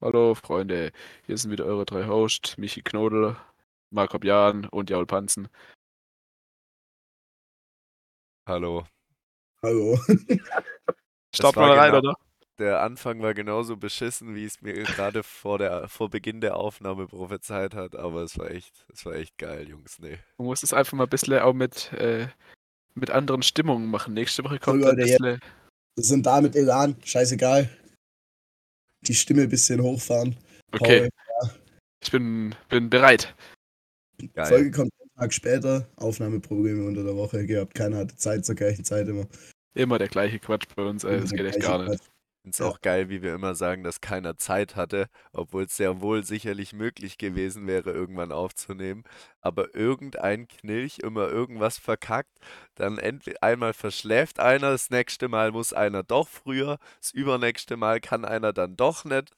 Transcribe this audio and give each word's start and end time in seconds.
Hallo 0.00 0.34
Freunde, 0.36 0.92
hier 1.26 1.36
sind 1.36 1.50
wieder 1.50 1.64
eure 1.64 1.84
drei 1.84 2.06
Hosts, 2.06 2.56
Michi 2.56 2.82
Knodel, 2.82 3.36
Marco 3.90 4.18
Jan 4.22 4.66
und 4.66 4.90
Jaul 4.90 5.06
Panzen. 5.06 5.48
Hallo. 8.46 8.86
Hallo. 9.60 9.98
War 11.40 11.52
mal 11.56 11.78
rein, 11.78 11.90
genau- 11.92 11.98
oder? 12.10 12.14
Der 12.58 12.80
Anfang 12.82 13.22
war 13.22 13.34
genauso 13.34 13.76
beschissen, 13.76 14.34
wie 14.34 14.44
es 14.44 14.60
mir 14.62 14.72
gerade 14.72 15.22
vor 15.22 15.58
der 15.58 15.86
vor 15.88 16.10
Beginn 16.10 16.40
der 16.40 16.56
Aufnahme 16.56 17.06
prophezeit 17.06 17.72
hat, 17.74 17.94
aber 17.94 18.22
es 18.22 18.36
war 18.36 18.50
echt, 18.50 18.84
es 18.92 19.06
war 19.06 19.14
echt 19.14 19.38
geil, 19.38 19.68
Jungs. 19.68 20.00
Nee. 20.00 20.18
Man 20.38 20.46
muss 20.48 20.64
es 20.64 20.72
einfach 20.72 20.94
mal 20.94 21.04
ein 21.04 21.08
bisschen 21.10 21.38
auch 21.38 21.52
mit, 21.52 21.92
äh, 21.92 22.26
mit 22.94 23.10
anderen 23.12 23.42
Stimmungen 23.42 23.88
machen. 23.88 24.12
Nächste 24.14 24.42
Woche 24.42 24.58
kommt 24.58 24.82
So, 24.82 24.88
ein 24.88 24.96
Leute, 24.96 25.08
bisschen. 25.08 25.40
Wir 25.94 26.04
sind 26.04 26.26
da 26.26 26.40
mit 26.40 26.56
Elan, 26.56 26.96
scheißegal. 27.04 27.68
Die 29.08 29.14
Stimme 29.14 29.42
ein 29.42 29.48
bisschen 29.48 29.82
hochfahren. 29.82 30.36
Okay, 30.72 31.08
ich 32.02 32.10
bin, 32.12 32.54
bin 32.68 32.90
bereit. 32.90 33.34
Paul, 34.18 34.28
Geil. 34.34 34.46
Folge 34.46 34.70
kommt 34.70 34.92
einen 35.00 35.10
Tag 35.18 35.32
später, 35.32 35.88
Aufnahmeprobleme 35.96 36.86
unter 36.86 37.04
der 37.04 37.16
Woche 37.16 37.46
gehabt. 37.46 37.74
Keiner 37.74 37.98
hatte 37.98 38.16
Zeit 38.16 38.44
zur 38.44 38.54
gleichen 38.54 38.84
Zeit 38.84 39.08
immer. 39.08 39.26
Immer 39.74 39.98
der 39.98 40.08
gleiche 40.08 40.38
Quatsch 40.38 40.66
bei 40.74 40.82
uns, 40.82 41.04
ey, 41.04 41.20
das 41.20 41.30
geht 41.30 41.46
echt 41.46 41.60
gar 41.60 41.78
nicht. 41.78 42.00
Quatsch. 42.00 42.08
Ja. 42.56 42.66
auch 42.66 42.80
geil, 42.80 43.08
wie 43.08 43.22
wir 43.22 43.34
immer 43.34 43.54
sagen, 43.54 43.84
dass 43.84 44.00
keiner 44.00 44.36
Zeit 44.36 44.76
hatte, 44.76 45.08
obwohl 45.32 45.64
es 45.64 45.76
sehr 45.76 46.00
wohl 46.00 46.24
sicherlich 46.24 46.72
möglich 46.72 47.18
gewesen 47.18 47.66
wäre, 47.66 47.90
irgendwann 47.92 48.32
aufzunehmen. 48.32 49.04
Aber 49.40 49.74
irgendein 49.74 50.48
Knilch 50.48 50.98
immer 51.00 51.28
irgendwas 51.28 51.78
verkackt, 51.78 52.30
dann 52.74 52.98
einmal 53.40 53.72
verschläft 53.74 54.40
einer, 54.40 54.70
das 54.70 54.90
nächste 54.90 55.28
Mal 55.28 55.52
muss 55.52 55.72
einer 55.72 56.02
doch 56.02 56.28
früher, 56.28 56.78
das 57.00 57.10
übernächste 57.12 57.76
Mal 57.76 58.00
kann 58.00 58.24
einer 58.24 58.52
dann 58.52 58.76
doch 58.76 59.04
nicht. 59.04 59.32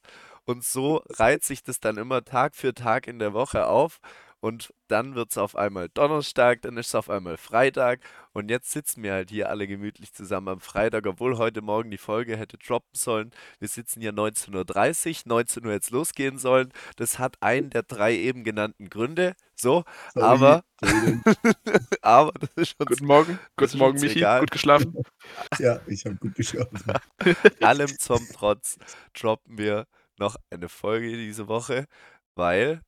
Und 0.45 0.65
so 0.65 1.03
reiht 1.09 1.45
sich 1.45 1.63
das 1.63 1.81
dann 1.81 1.97
immer 1.97 2.25
Tag 2.25 2.57
für 2.57 2.75
Tag 2.75 3.07
in 3.07 3.19
der 3.19 3.33
Woche 3.35 3.67
auf. 3.67 4.01
Und 4.41 4.73
dann 4.89 5.15
wird 5.15 5.31
es 5.31 5.39
auf 5.39 5.55
einmal 5.55 5.89
Donnerstag, 5.91 6.63
dann 6.63 6.77
ist 6.79 6.89
es 6.89 6.95
auf 6.95 7.11
einmal 7.11 7.37
Freitag. 7.37 8.01
Und 8.33 8.51
jetzt 8.51 8.71
sitzen 8.71 9.03
wir 9.03 9.13
halt 9.13 9.31
hier 9.31 9.51
alle 9.51 9.67
gemütlich 9.67 10.13
zusammen 10.15 10.49
am 10.49 10.61
Freitag, 10.61 11.07
obwohl 11.07 11.37
heute 11.37 11.61
Morgen 11.61 11.91
die 11.91 11.99
Folge 11.99 12.37
hätte 12.37 12.57
droppen 12.57 12.91
sollen. 12.95 13.33
Wir 13.59 13.69
sitzen 13.69 14.01
hier 14.01 14.13
19.30 14.13 15.27
Uhr, 15.27 15.37
19 15.37 15.67
Uhr 15.67 15.73
jetzt 15.73 15.91
losgehen 15.91 16.39
sollen. 16.39 16.73
Das 16.97 17.19
hat 17.19 17.37
einen 17.41 17.71
der 17.71 17.83
drei 17.83 18.15
eben 18.17 18.43
genannten 18.43 18.89
Gründe. 18.89 19.35
So, 19.55 19.85
Sorry, 20.15 20.27
aber, 20.27 20.65
aber 22.01 22.33
das 22.41 22.51
ist 22.57 22.81
uns 22.81 22.89
Guten 22.89 23.07
Morgen, 23.07 23.39
guten 23.57 23.79
Morgen, 23.79 24.01
Michi. 24.01 24.19
egal. 24.19 24.41
Gut 24.41 24.51
geschlafen? 24.53 24.95
Ja, 25.59 25.81
ich 25.87 26.07
habe 26.07 26.17
gut 26.17 26.35
geschlafen. 26.35 26.81
allem 27.61 27.99
zum 27.99 28.27
Trotz 28.33 28.79
droppen 29.13 29.59
wir 29.59 29.87
noch 30.19 30.37
eine 30.51 30.69
Folge 30.71 31.11
diese 31.11 31.47
Woche, 31.47 31.87
weil, 32.35 32.81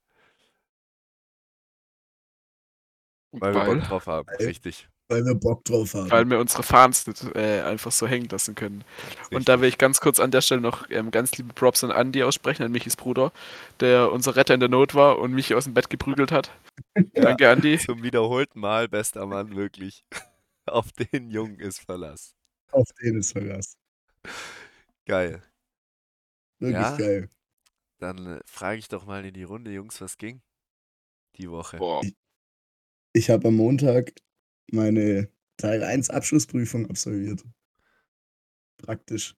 weil 3.33 3.55
wir 3.55 3.61
Weil, 3.67 3.75
Bock 3.77 3.85
drauf 3.89 4.07
haben. 4.07 4.29
Weil- 4.39 4.47
Richtig. 4.47 4.89
Weil 5.09 5.25
wir 5.27 5.35
Bock 5.35 5.63
drauf 5.65 5.93
haben. 5.93 6.11
weil 6.11 6.25
wir 6.31 6.39
unsere 6.39 6.63
Fans 6.63 7.07
nicht 7.07 7.23
äh, 7.35 7.61
einfach 7.63 7.93
so 7.93 8.07
hängen 8.07 8.29
lassen 8.31 8.55
können. 8.55 8.83
Und 9.31 9.47
da 9.49 9.61
will 9.61 9.69
ich 9.69 9.77
ganz 9.77 10.01
kurz 10.01 10.19
an 10.21 10.31
der 10.31 10.41
Stelle 10.41 10.63
noch 10.63 10.89
ähm, 10.91 11.11
ganz 11.11 11.37
liebe 11.37 11.53
Props 11.53 11.85
an 11.85 11.91
Andy 11.91 12.23
aussprechen, 12.23 12.63
an 12.63 12.73
Michis 12.73 12.97
Bruder, 12.97 13.31
der 13.81 14.11
unser 14.11 14.37
Retter 14.37 14.55
in 14.55 14.61
der 14.61 14.71
Not 14.71 14.95
war 14.95 15.19
und 15.19 15.33
Michi 15.35 15.55
aus 15.55 15.65
dem 15.65 15.75
Bett 15.75 15.91
geprügelt 15.91 16.33
hat. 16.33 16.51
Danke, 17.15 17.47
Andy. 17.49 17.79
Zum 17.79 18.03
wiederholten 18.03 18.59
Mal, 18.61 18.89
bester 18.89 19.27
Mann, 19.27 19.55
wirklich. 19.55 20.05
Auf 20.67 20.93
den 20.93 21.31
Jungen 21.31 21.59
ist 21.59 21.81
Verlass. 21.81 22.35
Auf 22.71 22.89
den 23.03 23.19
ist 23.19 23.33
Verlass. 23.33 23.77
Geil. 25.07 25.43
Wirklich 26.59 26.81
Ja. 26.81 26.97
geil. 26.97 27.29
Dann 27.99 28.27
äh, 28.37 28.41
frage 28.47 28.79
ich 28.79 28.89
doch 28.89 29.05
mal 29.05 29.25
in 29.25 29.35
die 29.35 29.43
Runde, 29.43 29.73
Jungs, 29.73 30.01
was 30.01 30.17
ging 30.17 30.41
die 31.37 31.51
Woche? 31.51 31.77
Boah, 31.79 32.03
Ich 32.03 32.15
habe 33.31 33.49
am 33.49 33.55
Montag 33.57 34.13
meine 34.71 35.29
Teil 35.59 35.83
1 35.83 36.11
Abschlussprüfung 36.11 36.89
absolviert. 36.89 37.45
Praktisch. 38.79 39.35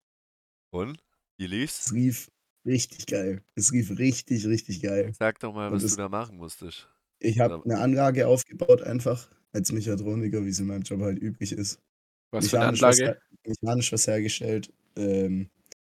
Und? 0.71 1.03
Wie 1.39 1.47
lief's? 1.47 1.87
Es 1.87 1.93
rief 1.93 2.31
richtig 2.65 3.07
geil. 3.07 3.43
Es 3.55 3.73
rief 3.73 3.91
richtig, 3.99 4.47
richtig 4.47 4.81
geil. 4.83 5.13
Sag 5.19 5.39
doch 5.41 5.53
mal, 5.53 5.69
Und 5.69 5.75
was 5.75 5.83
es- 5.83 5.93
du 5.93 5.97
da 5.99 6.09
machen 6.09 6.37
musstest. 6.37 6.89
Ich 7.21 7.39
habe 7.41 7.63
eine 7.65 7.79
Anlage 7.79 8.27
aufgebaut, 8.27 8.83
einfach 8.83 9.31
als 9.53 9.73
Mechatroniker, 9.73 10.45
wie 10.45 10.49
es 10.51 10.59
in 10.59 10.67
meinem 10.67 10.83
Job 10.83 11.01
halt 11.01 11.21
üblich 11.21 11.53
ist. 11.53 11.81
was 12.31 12.49
für 12.51 12.57
eine 12.61 12.73
Mechanisch 12.73 12.83
was 12.83 13.01
Anlage? 13.01 13.21
her- 13.45 13.53
mechanisch 13.63 13.93
was 13.93 14.07
hergestellt, 14.09 14.73
ähm, 14.97 15.49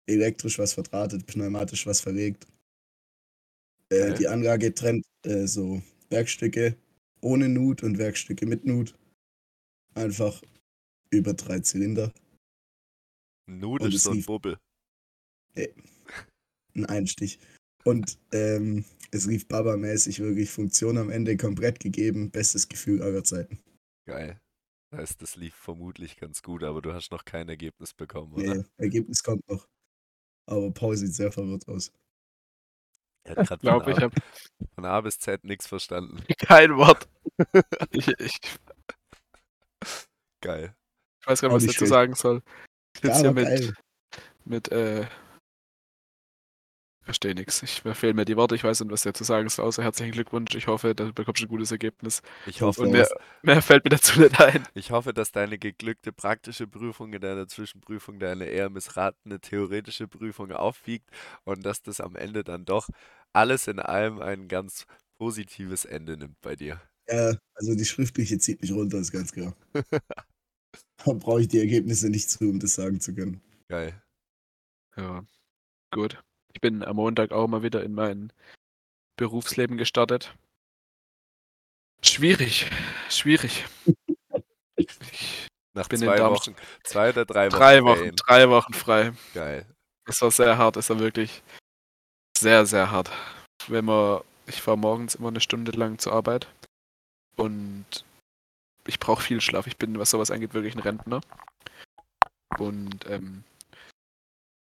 elektrisch 0.05 0.57
was 0.57 0.73
verdrahtet, 0.73 1.27
pneumatisch 1.27 1.85
was 1.85 1.99
verlegt. 2.01 2.47
Äh, 3.91 3.97
Geil. 3.99 4.13
die 4.15 4.27
Anlage 4.27 4.73
trennt 4.73 5.05
äh, 5.25 5.45
so 5.47 5.81
Werkstücke 6.09 6.77
ohne 7.21 7.49
Nut 7.49 7.83
und 7.83 7.97
Werkstücke 7.97 8.45
mit 8.45 8.65
Nut. 8.65 8.95
Einfach 9.95 10.41
über 11.11 11.33
drei 11.33 11.59
Zylinder. 11.59 12.13
Nut 13.47 13.81
Und 13.81 13.89
ist 13.89 13.95
es 13.95 14.03
so 14.03 14.11
ein 14.11 14.23
Bubbel. 14.23 14.57
Ein 16.75 16.85
Einstich. 16.85 17.39
Und 17.83 18.19
ähm, 18.31 18.85
es 19.11 19.27
rief 19.27 19.47
Baba-mäßig 19.47 20.19
wirklich 20.19 20.51
Funktion 20.51 20.97
am 20.97 21.09
Ende 21.09 21.37
komplett 21.37 21.79
gegeben. 21.79 22.29
Bestes 22.29 22.67
Gefühl 22.67 23.01
aller 23.01 23.23
Zeiten. 23.23 23.59
Geil. 24.05 24.39
Das 24.91 25.01
heißt, 25.01 25.21
das 25.21 25.35
lief 25.35 25.55
vermutlich 25.55 26.17
ganz 26.17 26.41
gut, 26.41 26.63
aber 26.63 26.81
du 26.81 26.93
hast 26.93 27.11
noch 27.11 27.25
kein 27.25 27.47
Ergebnis 27.49 27.93
bekommen, 27.93 28.33
oder? 28.33 28.55
Nee, 28.55 28.63
Ergebnis 28.77 29.23
kommt 29.23 29.47
noch. 29.47 29.67
Aber 30.47 30.71
Paul 30.71 30.97
sieht 30.97 31.13
sehr 31.13 31.31
verwirrt 31.31 31.67
aus. 31.67 31.91
Hat 33.29 33.47
gerade 33.47 33.61
Glaube 33.61 33.91
ich, 33.91 33.97
A- 33.97 34.01
habe 34.01 34.15
von 34.75 34.85
A 34.85 35.01
bis 35.01 35.19
Z 35.19 35.43
nichts 35.43 35.67
verstanden. 35.67 36.23
kein 36.39 36.75
Wort. 36.77 37.07
Ich, 37.91 38.07
ich, 38.19 38.39
Geil. 40.41 40.73
ich 41.21 41.27
weiß 41.27 41.41
gar 41.41 41.49
nicht, 41.49 41.55
was 41.55 41.63
ich 41.63 41.73
dazu 41.73 41.85
sagen 41.85 42.15
soll. 42.15 42.41
Ich 42.97 43.03
Ja, 43.03 43.13
sitze 43.13 43.21
hier 43.21 43.31
mit, 43.33 43.45
geil. 43.45 43.73
mit, 44.45 44.71
äh, 44.71 45.05
verstehe 47.09 47.33
nichts. 47.33 47.63
Ich, 47.63 47.83
mir 47.83 47.95
fehlen 47.95 48.15
mir 48.15 48.25
die 48.25 48.37
Worte, 48.37 48.53
ich 48.53 48.63
weiß 48.63 48.81
nicht, 48.81 48.91
was 48.91 48.99
ich 48.99 49.11
dazu 49.11 49.23
sagen 49.23 49.49
soll, 49.49 49.65
außer 49.65 49.81
herzlichen 49.81 50.11
Glückwunsch. 50.11 50.53
Ich 50.53 50.67
hoffe, 50.67 50.93
du 50.93 51.11
bekommst 51.11 51.41
ein 51.41 51.47
gutes 51.47 51.71
Ergebnis. 51.71 52.21
Ich 52.45 52.61
hoffe, 52.61 52.83
Und 52.83 52.91
mehr, 52.91 53.09
mehr 53.41 53.63
fällt 53.63 53.83
mir 53.83 53.89
dazu 53.89 54.19
nicht 54.19 54.39
ein. 54.39 54.63
ich 54.75 54.91
hoffe, 54.91 55.11
dass 55.11 55.31
deine 55.31 55.57
geglückte 55.57 56.13
praktische 56.13 56.67
Prüfung 56.67 57.11
in 57.11 57.21
deiner 57.21 57.47
Zwischenprüfung 57.47 58.19
deine 58.19 58.45
eher 58.45 58.69
missratene 58.69 59.39
theoretische 59.39 60.07
Prüfung 60.07 60.51
aufwiegt 60.51 61.09
und 61.45 61.65
dass 61.65 61.81
das 61.81 61.99
am 61.99 62.15
Ende 62.15 62.43
dann 62.43 62.65
doch 62.65 62.87
alles 63.33 63.67
in 63.67 63.79
allem 63.79 64.21
ein 64.21 64.47
ganz 64.47 64.85
positives 65.17 65.85
Ende 65.85 66.15
nimmt 66.15 66.39
bei 66.41 66.55
dir. 66.55 66.79
Ja, 67.09 67.35
also 67.55 67.73
die 67.73 67.85
schriftliche 67.85 68.37
zieht 68.37 68.61
mich 68.61 68.71
runter, 68.71 68.99
ist 68.99 69.11
ganz 69.11 69.31
klar. 69.31 69.55
Da 71.05 71.13
brauche 71.13 71.41
ich 71.41 71.47
die 71.47 71.59
Ergebnisse 71.59 72.09
nicht 72.09 72.29
zu, 72.29 72.49
um 72.49 72.59
das 72.59 72.75
sagen 72.75 72.99
zu 72.99 73.15
können. 73.15 73.39
Geil. 73.69 73.99
Ja, 74.97 75.25
gut. 75.91 76.21
Ich 76.53 76.61
bin 76.61 76.83
am 76.83 76.95
Montag 76.95 77.31
auch 77.31 77.47
mal 77.47 77.63
wieder 77.63 77.83
in 77.83 77.93
mein 77.93 78.31
Berufsleben 79.17 79.77
gestartet. 79.77 80.33
Schwierig, 82.01 82.69
schwierig. 83.09 83.65
Ich, 84.77 85.47
Nach 85.73 85.89
bin 85.89 86.01
in 86.01 86.07
zwei 86.07 86.15
Darmstadt. 86.15 86.55
Wochen, 86.55 86.63
zwei 86.85 87.09
oder 87.09 87.25
drei 87.25 87.51
Wochen. 87.51 87.59
drei 87.59 87.83
Wochen, 87.83 87.95
Ferien. 87.97 88.15
drei 88.15 88.49
Wochen 88.49 88.73
frei. 88.73 89.11
Geil. 89.33 89.65
Das 90.05 90.21
war 90.21 90.31
sehr 90.31 90.57
hart, 90.57 90.77
das 90.77 90.89
war 90.89 90.99
wirklich 90.99 91.43
sehr, 92.37 92.65
sehr 92.65 92.89
hart. 92.89 93.11
Wenn 93.67 93.83
man, 93.83 94.21
ich 94.47 94.61
fahre 94.61 94.77
morgens 94.77 95.15
immer 95.15 95.27
eine 95.27 95.41
Stunde 95.41 95.71
lang 95.73 95.99
zur 95.99 96.13
Arbeit 96.13 96.47
und 97.35 97.85
ich 98.87 98.99
brauche 98.99 99.21
viel 99.21 99.41
Schlaf. 99.41 99.67
Ich 99.67 99.75
bin, 99.75 99.99
was 99.99 100.11
sowas 100.11 100.31
angeht, 100.31 100.53
wirklich 100.53 100.75
ein 100.75 100.79
Rentner. 100.79 101.19
Und 102.57 103.05
ähm, 103.09 103.43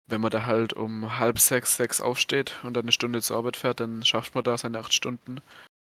wenn 0.07 0.21
man 0.21 0.31
da 0.31 0.47
halt 0.47 0.73
um 0.73 1.19
halb 1.19 1.39
sechs, 1.39 1.77
sechs 1.77 2.01
aufsteht 2.01 2.55
und 2.63 2.75
dann 2.75 2.85
eine 2.85 2.93
Stunde 2.93 3.23
zur 3.23 3.37
Arbeit 3.37 3.57
fährt, 3.57 3.81
dann 3.81 4.05
schafft 4.05 4.35
man 4.35 4.45
da 4.45 4.57
seine 4.57 4.79
acht 4.79 4.93
Stunden. 4.93 5.41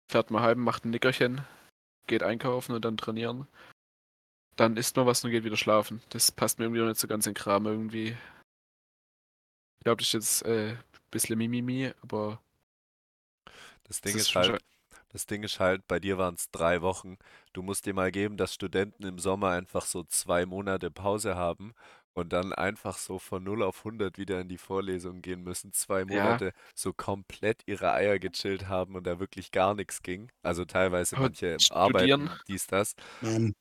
Fährt 0.10 0.32
mal 0.32 0.42
heim, 0.42 0.60
macht 0.60 0.86
ein 0.86 0.92
Nickerchen, 0.92 1.42
geht 2.08 2.24
einkaufen 2.24 2.74
und 2.74 2.86
dann 2.86 2.98
trainieren. 2.98 3.48
Dann 4.56 4.78
isst 4.78 4.96
man 4.96 5.06
was 5.06 5.24
und 5.24 5.32
geht 5.32 5.44
wieder 5.44 5.58
schlafen. 5.58 6.02
Das 6.10 6.32
passt 6.32 6.60
mir 6.60 6.66
irgendwie 6.66 6.82
noch 6.82 6.88
nicht 6.88 7.00
so 7.00 7.08
ganz 7.08 7.28
in 7.28 7.34
den 7.34 7.38
Kram 7.38 7.66
irgendwie. 7.66 8.16
Ich 9.80 9.84
glaube, 9.84 9.98
das 9.98 10.08
ist 10.08 10.14
jetzt 10.14 10.46
äh, 10.46 10.72
ein 10.72 10.80
bisschen 11.12 11.38
Mimimi, 11.38 11.92
aber 12.02 12.42
Das 13.84 14.00
Ding 14.00 14.14
das 14.14 14.24
ist 14.24 14.32
schon 14.32 14.44
halt, 14.44 14.64
das 15.10 15.26
Ding 15.26 15.44
ist 15.44 15.60
halt, 15.60 15.88
bei 15.88 16.00
dir 16.00 16.18
waren 16.18 16.36
es 16.36 16.50
drei 16.52 16.82
Wochen. 16.82 17.18
Du 17.52 17.62
musst 17.62 17.86
dir 17.86 17.94
mal 17.94 18.12
geben, 18.12 18.38
dass 18.38 18.54
Studenten 18.54 19.04
im 19.04 19.20
Sommer 19.20 19.52
einfach 19.52 19.86
so 19.86 20.04
zwei 20.04 20.46
Monate 20.46 20.90
Pause 20.90 21.36
haben 21.36 21.76
und 22.16 22.34
dann 22.34 22.54
einfach 22.54 22.98
so 22.98 23.20
von 23.20 23.44
0 23.44 23.62
auf 23.62 23.84
100 23.84 24.18
wieder 24.18 24.40
in 24.42 24.48
die 24.48 24.58
Vorlesung 24.58 25.22
gehen 25.22 25.44
müssen. 25.44 25.74
Zwei 25.74 26.00
Ja. 26.00 26.06
Monate 26.06 26.54
so 26.74 26.94
komplett 26.94 27.62
ihre 27.68 27.92
Eier 27.94 28.18
gechillt 28.20 28.68
haben 28.68 28.96
und 28.96 29.06
da 29.06 29.20
wirklich 29.20 29.52
gar 29.52 29.76
nichts 29.76 30.02
ging. 30.02 30.32
Also 30.42 30.66
teilweise 30.66 31.18
Aber 31.18 31.26
manche 31.26 31.60
studieren- 31.60 31.78
arbeiten, 31.78 32.30
dies, 32.48 32.68
das. 32.68 32.96
Mann. 33.22 33.54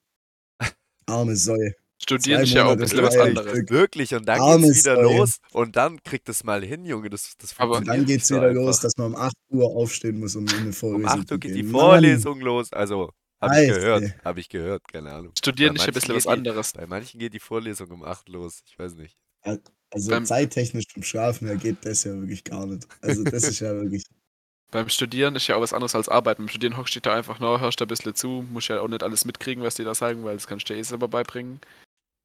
Arme 1.07 1.37
Säue. 1.37 1.75
Studieren 2.03 2.41
Zwei 2.41 2.45
ist 2.45 2.53
ja 2.55 2.63
auch 2.65 2.71
ein 2.73 2.79
Monate 2.79 2.83
bisschen 2.83 3.03
was 3.05 3.15
frei, 3.17 3.23
anderes. 3.29 3.51
Stück. 3.53 3.71
Wirklich, 3.71 4.15
und 4.15 4.27
dann 4.27 4.41
Arme 4.41 4.67
geht's 4.67 4.85
wieder 4.85 4.97
Säue. 4.97 5.17
los 5.19 5.39
und 5.53 5.77
dann 5.77 6.03
kriegt 6.03 6.29
es 6.29 6.45
mal 6.45 6.63
hin, 6.65 6.85
Junge. 6.85 7.09
Das, 7.11 7.35
das 7.39 7.55
Aber- 7.59 7.71
Und 7.71 7.87
funktioniert 7.87 8.01
dann 8.03 8.07
geht's 8.07 8.31
nicht 8.31 8.37
so 8.37 8.37
wieder 8.37 8.53
los, 8.53 8.69
einfach. 8.77 8.83
dass 8.83 8.97
man 8.99 9.07
um 9.09 9.17
8 9.17 9.35
Uhr 9.51 9.65
aufstehen 9.77 10.19
muss, 10.21 10.37
um 10.37 10.47
in 10.47 10.55
eine 10.55 10.73
Vorlesung 10.73 11.03
Um 11.03 11.21
8 11.21 11.29
zu 11.29 11.35
Uhr 11.35 11.41
geht 11.41 11.55
die 11.57 11.63
gehen. 11.63 11.71
Vorlesung 11.71 12.41
los. 12.41 12.73
Also, 12.73 13.11
habe 13.51 13.63
ich 13.65 13.69
gehört. 13.75 14.25
Habe 14.25 14.41
ich 14.41 14.49
gehört, 14.49 14.89
keine 14.93 15.13
Ahnung. 15.13 15.33
Studieren 15.39 15.77
ja 15.77 15.85
ein 15.85 15.93
bisschen 15.93 16.15
was 16.15 16.25
geht 16.25 16.33
die- 16.33 16.37
anderes. 16.39 16.73
Bei 16.73 16.87
manchen 16.87 17.19
geht 17.21 17.33
die 17.35 17.41
Vorlesung 17.41 17.91
um 17.91 18.05
8 18.05 18.29
los. 18.29 18.63
Ich 18.67 18.79
weiß 18.79 18.95
nicht. 18.95 19.17
Also 19.43 20.11
Beim- 20.11 20.25
zeittechnisch 20.27 20.87
vom 20.93 21.03
Schlafen 21.03 21.47
her 21.47 21.57
geht 21.57 21.85
das 21.85 22.05
ja 22.05 22.13
wirklich 22.15 22.45
gar 22.45 22.67
nicht. 22.67 22.87
Also 23.03 23.23
das 23.25 23.45
ist 23.45 23.61
ja 23.61 23.73
wirklich. 23.75 24.05
Beim 24.71 24.89
Studieren 24.89 25.37
ist 25.37 25.47
ja 25.47 25.55
auch 25.57 25.61
was 25.61 25.73
anderes 25.73 25.95
als 25.95 26.09
Arbeiten. 26.09 26.43
Beim 26.43 26.49
Studieren 26.49 26.77
hockst 26.77 26.97
du 26.97 27.01
da 27.01 27.15
einfach 27.15 27.39
nach, 27.39 27.61
hörst 27.61 27.81
da 27.81 27.85
ein 27.85 27.89
bisschen 27.89 28.15
zu, 28.17 28.45
musst 28.51 28.69
ja 28.69 28.81
auch 28.81 28.89
nicht 28.89 29.05
alles 29.05 29.25
mitkriegen, 29.25 29.63
was 29.63 29.77
die 29.77 29.85
da 29.85 29.95
sagen, 29.95 30.25
weil 30.25 30.35
das 30.35 30.47
kannst 30.49 30.69
du 30.69 30.75
dir 30.75 30.81
eh 30.81 30.83
selber 30.83 31.07
beibringen. 31.07 31.61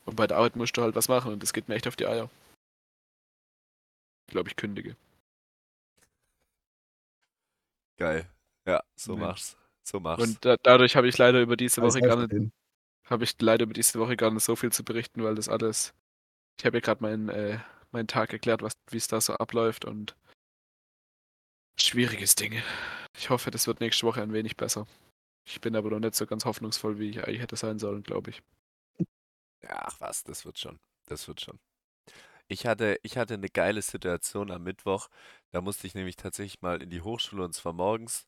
Und 0.06 0.16
bei 0.16 0.26
der 0.26 0.38
Arbeit 0.38 0.56
musst 0.56 0.76
du 0.76 0.82
halt 0.82 0.96
was 0.96 1.10
machen 1.10 1.32
und 1.34 1.44
das 1.44 1.54
geht 1.54 1.68
mir 1.70 1.76
echt 1.76 1.86
auf 1.88 1.96
die 1.96 2.08
Eier. 2.08 2.30
Ich 4.28 4.32
glaube, 4.32 4.50
ich 4.50 4.56
kündige. 4.56 4.96
Geil. 7.98 8.28
Ja, 8.66 8.82
so 8.96 9.14
Nee. 9.14 9.20
mach's. 9.22 9.58
So 9.90 10.00
mach's. 10.00 10.22
Und 10.22 10.46
da, 10.46 10.56
dadurch 10.62 10.96
habe 10.96 11.08
ich 11.08 11.18
leider 11.18 11.42
über 11.42 11.58
diese 11.58 11.82
Woche 11.82 12.00
gar 12.00 12.28
nicht, 12.28 12.52
habe 13.06 13.24
ich 13.24 13.36
leider 13.42 13.64
über 13.64 13.74
diese 13.74 14.00
Woche 14.00 14.16
gar 14.16 14.32
nicht 14.32 14.44
so 14.44 14.56
viel 14.56 14.72
zu 14.72 14.84
berichten, 14.84 15.24
weil 15.24 15.34
das 15.34 15.50
alles. 15.50 15.94
Ich 16.60 16.66
habe 16.66 16.78
ja 16.78 16.82
gerade 16.82 17.02
meinen 17.02 17.30
äh, 17.30 17.58
meinen 17.92 18.08
Tag 18.08 18.32
erklärt, 18.32 18.62
was 18.62 18.74
wie 18.92 18.98
es 18.98 19.08
da 19.08 19.20
so 19.20 19.34
abläuft 19.34 19.86
und 19.86 20.16
schwieriges 21.80 22.36
Ding. 22.36 22.62
Ich 23.18 23.32
hoffe, 23.32 23.50
das 23.50 23.66
wird 23.66 23.80
nächste 23.80 24.06
Woche 24.06 24.22
ein 24.22 24.34
wenig 24.34 24.58
besser. 24.58 24.86
Ich 25.48 25.60
bin 25.60 25.76
aber 25.76 25.90
noch 25.90 26.00
nicht 26.00 26.14
so 26.14 26.28
ganz 26.28 26.46
hoffnungsvoll, 26.46 27.00
wie 27.00 27.10
ich 27.10 27.24
eigentlich 27.24 27.42
hätte 27.42 27.56
sein 27.56 27.80
sollen, 27.80 28.04
glaube 28.04 28.30
ich. 28.30 28.44
Ja, 29.64 29.82
Ach 29.88 30.00
was, 30.00 30.24
das 30.24 30.46
wird 30.46 30.60
schon. 30.60 30.78
Das 31.08 31.28
wird 31.28 31.42
schon. 31.42 31.60
Ich 32.48 32.66
hatte, 32.66 33.00
ich 33.04 33.18
hatte 33.18 33.36
eine 33.36 33.50
geile 33.50 33.82
Situation 33.82 34.52
am 34.52 34.64
Mittwoch. 34.64 35.10
Da 35.52 35.62
musste 35.62 35.88
ich 35.88 35.96
nämlich 35.96 36.16
tatsächlich 36.16 36.62
mal 36.62 36.82
in 36.82 36.90
die 36.90 37.02
Hochschule 37.02 37.44
und 37.44 37.54
zwar 37.54 37.74
morgens. 37.74 38.28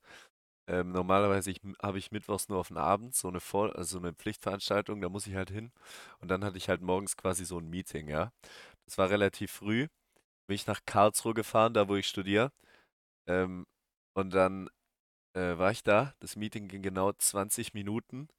Ähm, 0.68 0.92
normalerweise 0.92 1.52
ich, 1.52 1.62
habe 1.82 1.98
ich 1.98 2.12
mittwochs 2.12 2.50
nur 2.50 2.60
auf 2.60 2.70
den 2.70 2.78
Abend 2.78 3.16
so 3.16 3.28
eine 3.28 3.40
Vor 3.40 3.76
also 3.76 4.00
so 4.00 4.06
eine 4.06 4.14
Pflichtveranstaltung, 4.14 5.02
da 5.02 5.10
muss 5.10 5.28
ich 5.28 5.36
halt 5.36 5.50
hin. 5.50 5.72
Und 6.20 6.30
dann 6.30 6.44
hatte 6.46 6.58
ich 6.58 6.70
halt 6.70 6.82
morgens 6.82 7.18
quasi 7.18 7.46
so 7.46 7.58
ein 7.60 7.70
Meeting, 7.70 8.08
ja. 8.10 8.32
Das 8.86 8.98
war 8.98 9.10
relativ 9.10 9.52
früh. 9.52 9.88
Bin 10.48 10.56
ich 10.56 10.68
nach 10.68 10.82
Karlsruhe 10.86 11.34
gefahren, 11.36 11.74
da 11.74 11.88
wo 11.90 11.96
ich 11.96 12.08
studiere. 12.08 12.52
Ähm, 13.28 13.66
und 14.16 14.34
dann 14.34 14.70
äh, 15.36 15.58
war 15.58 15.72
ich 15.72 15.84
da. 15.84 16.14
Das 16.20 16.36
Meeting 16.36 16.68
ging 16.68 16.82
genau 16.82 17.14
20 17.14 17.74
Minuten. 17.74 18.30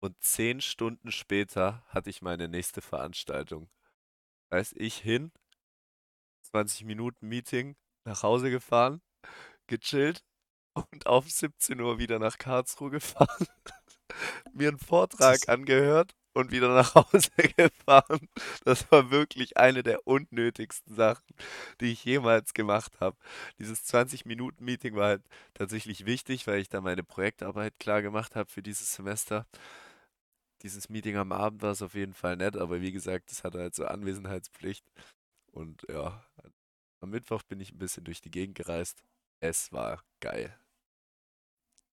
Und 0.00 0.16
zehn 0.22 0.60
Stunden 0.60 1.12
später 1.12 1.84
hatte 1.88 2.10
ich 2.10 2.22
meine 2.22 2.48
nächste 2.48 2.82
Veranstaltung. 2.82 3.68
Weiß 4.50 4.74
ich 4.76 4.96
hin, 4.98 5.32
20 6.42 6.84
Minuten 6.84 7.28
Meeting, 7.28 7.76
nach 8.04 8.22
Hause 8.22 8.50
gefahren, 8.50 9.02
gechillt 9.68 10.24
und 10.90 11.06
auf 11.06 11.30
17 11.30 11.80
Uhr 11.80 11.98
wieder 11.98 12.18
nach 12.18 12.38
Karlsruhe 12.38 12.90
gefahren, 12.90 13.46
mir 14.52 14.68
einen 14.68 14.78
Vortrag 14.78 15.48
angehört 15.48 16.14
und 16.34 16.50
wieder 16.50 16.68
nach 16.68 16.94
Hause 16.94 17.30
gefahren. 17.56 18.28
Das 18.64 18.90
war 18.90 19.10
wirklich 19.10 19.56
eine 19.56 19.82
der 19.82 20.06
unnötigsten 20.06 20.94
Sachen, 20.94 21.34
die 21.80 21.92
ich 21.92 22.04
jemals 22.04 22.54
gemacht 22.54 22.92
habe. 23.00 23.16
Dieses 23.58 23.84
20-Minuten-Meeting 23.92 24.94
war 24.96 25.08
halt 25.08 25.22
tatsächlich 25.54 26.06
wichtig, 26.06 26.46
weil 26.46 26.60
ich 26.60 26.68
da 26.68 26.80
meine 26.80 27.02
Projektarbeit 27.02 27.78
klar 27.78 28.02
gemacht 28.02 28.36
habe 28.36 28.50
für 28.50 28.62
dieses 28.62 28.94
Semester 28.94 29.46
dieses 30.62 30.88
Meeting 30.88 31.16
am 31.16 31.32
Abend 31.32 31.62
war 31.62 31.70
es 31.72 31.82
auf 31.82 31.94
jeden 31.94 32.14
Fall 32.14 32.36
nett, 32.36 32.56
aber 32.56 32.80
wie 32.80 32.92
gesagt, 32.92 33.30
es 33.30 33.44
hatte 33.44 33.58
halt 33.60 33.74
so 33.74 33.84
Anwesenheitspflicht. 33.84 34.84
Und 35.52 35.86
ja, 35.88 36.24
am 37.00 37.10
Mittwoch 37.10 37.42
bin 37.44 37.60
ich 37.60 37.72
ein 37.72 37.78
bisschen 37.78 38.04
durch 38.04 38.20
die 38.20 38.30
Gegend 38.30 38.56
gereist. 38.56 39.02
Es 39.40 39.72
war 39.72 40.02
geil. 40.20 40.58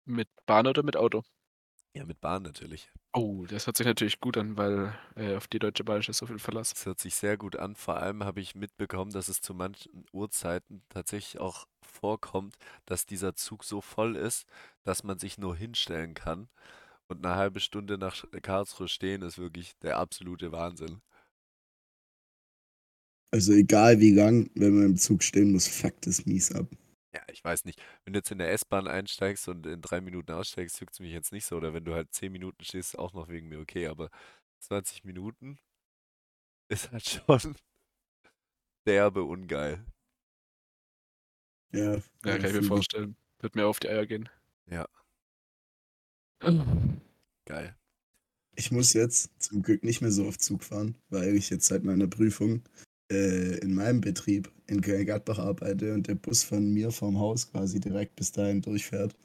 Mit 0.05 0.29
Bahn 0.45 0.67
oder 0.67 0.81
mit 0.83 0.95
Auto? 0.95 1.23
Ja, 1.95 2.05
mit 2.05 2.21
Bahn 2.21 2.44
natürlich. 2.44 2.89
Oh, 3.15 3.45
das 3.45 3.67
hört 3.67 3.77
sich 3.77 3.85
natürlich 3.85 4.19
gut 4.19 4.38
an, 4.38 4.57
weil 4.57 4.94
äh, 5.15 5.35
auf 5.35 5.47
die 5.47 5.59
Deutsche 5.59 5.83
Bahn 5.83 6.01
ist 6.01 6.17
so 6.17 6.25
viel 6.25 6.39
Verlass. 6.39 6.73
Es 6.75 6.85
hört 6.88 7.00
sich 7.00 7.13
sehr 7.13 7.38
gut 7.38 7.55
an. 7.55 7.75
Vor 7.75 7.97
allem 7.97 8.23
habe 8.23 8.41
ich 8.41 8.55
mitbekommen, 8.55 9.11
dass 9.11 9.27
es 9.29 9.39
zu 9.41 9.53
manchen 9.53 10.05
Uhrzeiten 10.11 10.81
tatsächlich 10.89 11.39
auch 11.39 11.67
vorkommt, 11.83 12.55
dass 12.85 13.05
dieser 13.05 13.35
Zug 13.35 13.63
so 13.63 13.81
voll 13.81 14.15
ist, 14.15 14.47
dass 14.83 15.03
man 15.03 15.19
sich 15.19 15.38
nur 15.38 15.55
hinstellen 15.55 16.15
kann. 16.15 16.50
Und 17.07 17.25
eine 17.25 17.35
halbe 17.35 17.59
Stunde 17.59 17.97
nach 18.00 18.23
Karlsruhe 18.41 18.88
stehen 18.88 19.21
ist 19.21 19.38
wirklich 19.38 19.77
der 19.79 19.97
absolute 20.00 20.51
Wahnsinn. 20.51 21.01
Also 23.31 23.51
egal 23.51 24.00
wie 24.00 24.11
lang, 24.13 24.50
wenn 24.55 24.75
man 24.75 24.85
im 24.85 24.97
Zug 24.97 25.23
stehen 25.23 25.51
muss, 25.51 25.67
fuckt 25.67 26.07
es 26.07 26.25
mies 26.25 26.51
ab. 26.53 26.67
Ja, 27.13 27.21
ich 27.31 27.44
weiß 27.44 27.65
nicht. 27.65 27.80
Wenn 28.04 28.13
du 28.13 28.19
jetzt 28.19 28.31
in 28.31 28.39
der 28.39 28.51
S-Bahn 28.51 28.88
einsteigst 28.88 29.48
und 29.48 29.65
in 29.68 29.81
drei 29.81 30.01
Minuten 30.01 30.31
aussteigst, 30.31 30.80
juckt 30.80 30.94
es 30.94 31.00
mich 31.00 31.12
jetzt 31.12 31.31
nicht 31.31 31.45
so. 31.45 31.56
Oder 31.57 31.74
wenn 31.74 31.86
du 31.86 31.94
halt 31.94 32.12
zehn 32.13 32.31
Minuten 32.31 32.63
stehst, 32.63 32.98
auch 32.98 33.13
noch 33.13 33.30
wegen 33.30 33.50
mir 33.50 33.60
okay. 33.60 33.88
Aber 33.88 34.10
20 34.60 35.04
Minuten 35.04 35.60
ist 36.69 36.92
halt 36.92 37.07
schon 37.07 37.56
derbe 38.88 39.24
ungeil. 39.24 39.86
Ja, 41.71 41.95
Ja, 42.25 42.38
kann 42.38 42.45
ich 42.45 42.54
mir 42.54 42.63
vorstellen. 42.63 43.15
Wird 43.39 43.56
mir 43.56 43.65
auf 43.68 43.80
die 43.80 43.89
Eier 43.89 44.06
gehen. 44.06 44.30
Ja. 44.68 44.88
Geil. 47.45 47.75
Ich 48.56 48.71
muss 48.71 48.94
jetzt 48.94 49.31
zum 49.39 49.63
Glück 49.63 49.83
nicht 49.83 50.01
mehr 50.01 50.12
so 50.12 50.25
oft 50.27 50.42
Zug 50.42 50.63
fahren, 50.63 50.95
weil 51.10 51.36
ich 51.36 51.50
jetzt 51.50 51.65
seit 51.65 51.83
meiner 51.83 52.07
Prüfung 52.07 52.63
äh, 53.13 53.57
in 53.60 53.74
meinem 53.75 54.01
Betrieb 54.01 54.51
in 54.68 54.81
Gladbach 54.81 55.39
arbeite 55.39 55.94
und 55.94 56.07
der 56.07 56.15
Bus 56.15 56.44
von 56.44 56.74
mir 56.74 56.92
vom 56.92 57.19
Haus 57.19 57.50
quasi 57.51 57.80
direkt 57.80 58.15
bis 58.15 58.31
dahin 58.31 58.62
durchfährt. 58.62 59.15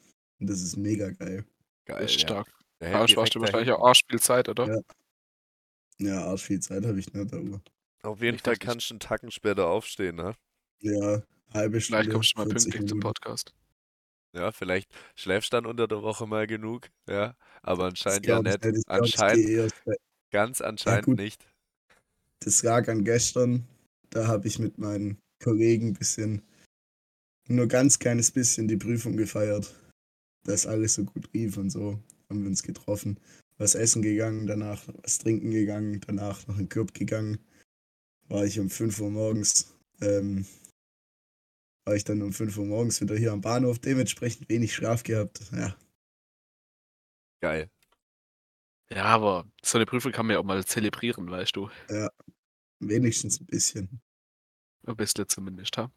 Und 0.40 0.48
das 0.50 0.60
ist 0.62 0.76
mega 0.76 1.10
geil. 1.10 1.44
Geil. 1.86 2.04
Ist 2.04 2.14
ja. 2.14 2.20
stark. 2.20 2.48
Da 2.80 2.86
hält 2.86 3.10
sparst 3.10 3.34
du 3.34 3.40
wahrscheinlich 3.40 3.70
auch 3.72 3.78
dahinten. 3.78 3.88
arschviel 3.88 4.20
Zeit, 4.20 4.48
oder? 4.48 4.66
Ja. 4.68 4.80
Ja, 6.00 6.24
arsch 6.26 6.44
viel 6.44 6.60
Zeit 6.60 6.86
habe 6.86 6.98
ich 7.00 7.12
nicht, 7.12 7.32
aber 7.32 7.60
Auf 8.02 8.22
jeden 8.22 8.38
Fall 8.38 8.56
kannst 8.56 8.88
du 8.90 8.94
einen 8.94 9.00
Tacken 9.00 9.30
später 9.32 9.66
aufstehen, 9.66 10.14
ne? 10.16 10.34
ja, 10.80 11.22
halbe 11.52 11.80
Stunde. 11.80 12.02
Vielleicht 12.04 12.10
kommst 12.12 12.34
du 12.36 12.38
mal 12.38 12.48
40 12.48 12.72
pünktlich 12.72 12.88
zum 12.88 12.98
Minuten. 12.98 13.14
Podcast. 13.14 13.52
Ja, 14.32 14.52
vielleicht 14.52 14.88
schläfst 15.16 15.52
du 15.52 15.56
dann 15.56 15.66
unter 15.66 15.88
der 15.88 16.02
Woche 16.02 16.26
mal 16.26 16.46
genug, 16.46 16.88
ja. 17.08 17.34
Aber 17.62 17.86
anscheinend 17.86 18.26
ja 18.26 18.40
nicht. 18.40 18.58
Anscheinend, 18.86 19.48
erst 19.48 19.84
bei- 19.84 19.96
ganz 20.30 20.60
anscheinend 20.60 21.06
gut. 21.06 21.16
nicht. 21.18 21.48
Das 22.40 22.62
lag 22.62 22.86
an 22.88 23.02
gestern. 23.04 23.66
Da 24.10 24.26
habe 24.26 24.48
ich 24.48 24.58
mit 24.58 24.78
meinen 24.78 25.18
Kollegen 25.42 25.88
ein 25.88 25.94
bisschen, 25.94 26.42
nur 27.48 27.66
ganz 27.66 27.98
kleines 27.98 28.30
bisschen 28.30 28.68
die 28.68 28.76
Prüfung 28.76 29.16
gefeiert. 29.16 29.74
Dass 30.44 30.66
alles 30.66 30.94
so 30.94 31.04
gut 31.04 31.28
lief 31.32 31.56
und 31.56 31.70
so. 31.70 31.98
Haben 32.28 32.42
wir 32.42 32.48
uns 32.48 32.62
getroffen. 32.62 33.18
Was 33.56 33.74
essen 33.74 34.02
gegangen, 34.02 34.46
danach 34.46 34.82
was 35.02 35.18
trinken 35.18 35.50
gegangen, 35.50 36.00
danach 36.06 36.46
noch 36.46 36.56
in 36.56 36.64
den 36.64 36.68
Club 36.68 36.94
gegangen. 36.94 37.38
War 38.28 38.44
ich 38.44 38.60
um 38.60 38.70
5 38.70 39.00
Uhr 39.00 39.10
morgens, 39.10 39.74
ähm, 40.00 40.46
war 41.84 41.96
ich 41.96 42.04
dann 42.04 42.22
um 42.22 42.32
5 42.32 42.56
Uhr 42.58 42.66
morgens 42.66 43.00
wieder 43.00 43.16
hier 43.16 43.32
am 43.32 43.40
Bahnhof. 43.40 43.78
Dementsprechend 43.78 44.48
wenig 44.48 44.74
Schlaf 44.74 45.02
gehabt. 45.02 45.40
Ja, 45.52 45.76
Geil. 47.40 47.70
Ja, 48.90 49.04
aber 49.04 49.46
so 49.62 49.78
eine 49.78 49.86
Prüfung 49.86 50.12
kann 50.12 50.26
man 50.26 50.34
ja 50.34 50.40
auch 50.40 50.44
mal 50.44 50.64
zelebrieren, 50.64 51.30
weißt 51.30 51.54
du. 51.56 51.68
Wenigstens 52.80 53.40
ein 53.40 53.46
bisschen. 53.46 54.00
Ein 54.86 54.96
bisschen 54.96 55.28
zumindest, 55.28 55.76
ha? 55.76 55.90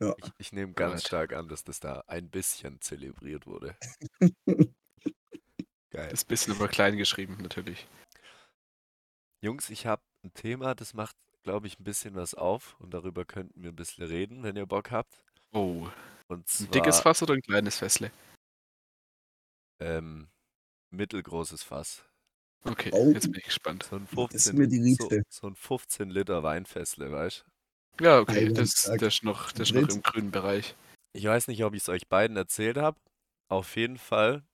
Ja. 0.00 0.14
Ich, 0.16 0.32
ich 0.38 0.52
nehme 0.52 0.72
ganz 0.74 0.90
Alright. 0.92 1.06
stark 1.06 1.32
an, 1.32 1.48
dass 1.48 1.64
das 1.64 1.80
da 1.80 2.00
ein 2.06 2.28
bisschen 2.30 2.80
zelebriert 2.80 3.46
wurde. 3.46 3.76
Geil. 5.90 6.08
Das 6.10 6.24
bisschen 6.24 6.54
aber 6.54 6.68
klein 6.68 6.96
geschrieben, 6.96 7.36
natürlich. 7.42 7.86
Jungs, 9.42 9.70
ich 9.70 9.86
habe 9.86 10.02
ein 10.24 10.32
Thema, 10.34 10.74
das 10.74 10.94
macht, 10.94 11.16
glaube 11.42 11.66
ich, 11.66 11.78
ein 11.78 11.84
bisschen 11.84 12.14
was 12.14 12.34
auf 12.34 12.78
und 12.80 12.94
darüber 12.94 13.24
könnten 13.24 13.62
wir 13.62 13.70
ein 13.70 13.76
bisschen 13.76 14.04
reden, 14.04 14.42
wenn 14.42 14.56
ihr 14.56 14.66
Bock 14.66 14.90
habt. 14.90 15.24
Oh, 15.52 15.88
Und 16.28 16.48
ein 16.60 16.70
dickes 16.70 16.96
zwar 16.96 17.02
Fass 17.02 17.22
oder 17.22 17.34
ein 17.34 17.42
kleines 17.42 17.78
Fässle? 17.78 18.10
ähm, 19.80 20.30
mittelgroßes 20.90 21.62
Fass. 21.62 22.04
Okay, 22.64 22.90
Oh. 22.92 23.10
jetzt 23.12 23.24
bin 23.30 23.38
ich 23.38 23.44
gespannt. 23.44 23.84
So 23.84 23.96
ein 23.96 24.04
Das 24.04 24.12
ist 24.34 24.44
15, 24.50 24.56
mir 24.56 24.68
die 24.68 24.94
so, 24.94 25.08
so 25.28 25.46
ein 25.48 25.56
15 25.56 26.10
Liter 26.10 26.42
Weinfässle, 26.42 27.10
weißt 27.10 27.44
Ja, 28.00 28.20
okay, 28.20 28.52
das, 28.52 28.82
das 28.82 29.02
ist 29.02 29.24
noch, 29.24 29.50
das 29.52 29.70
ist 29.70 29.74
noch 29.74 29.88
im 29.88 30.02
grünen 30.02 30.30
Bereich. 30.30 30.76
Ich 31.12 31.24
weiß 31.24 31.48
nicht, 31.48 31.64
ob 31.64 31.74
ich 31.74 31.82
es 31.82 31.88
euch 31.88 32.08
beiden 32.08 32.36
erzählt 32.36 32.76
habe. 32.76 32.98
Auf 33.48 33.76
jeden 33.76 33.98
Fall 33.98 34.44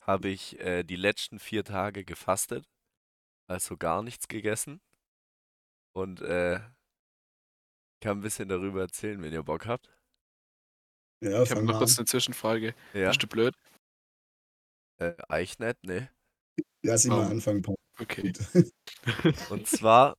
habe 0.00 0.28
ich 0.28 0.60
äh, 0.60 0.84
die 0.84 0.96
letzten 0.96 1.38
vier 1.38 1.64
Tage 1.64 2.04
gefastet, 2.04 2.64
also 3.48 3.76
gar 3.76 4.02
nichts 4.02 4.28
gegessen. 4.28 4.80
Und 5.92 6.20
äh, 6.20 6.60
kann 8.02 8.18
ein 8.18 8.20
bisschen 8.20 8.48
darüber 8.48 8.82
erzählen, 8.82 9.22
wenn 9.22 9.32
ihr 9.32 9.42
Bock 9.42 9.66
habt. 9.66 9.90
Ja, 11.22 11.42
Ich 11.42 11.50
habe 11.50 11.62
noch 11.62 11.78
kurz 11.78 11.96
eine 11.98 12.06
Zwischenfrage. 12.06 12.74
Ja, 12.92 13.08
Bist 13.08 13.22
du 13.22 13.26
blöd? 13.26 13.54
äh, 14.98 15.14
Eichnet, 15.28 15.82
ne? 15.82 16.10
Lass 16.84 17.04
ihn 17.04 17.14
mal 17.14 17.26
Um, 17.26 17.30
anfangen, 17.30 17.62
Paul. 17.62 17.76
okay. 18.00 18.22
Gut. 18.22 18.38
Und 19.48 19.66
zwar 19.66 20.16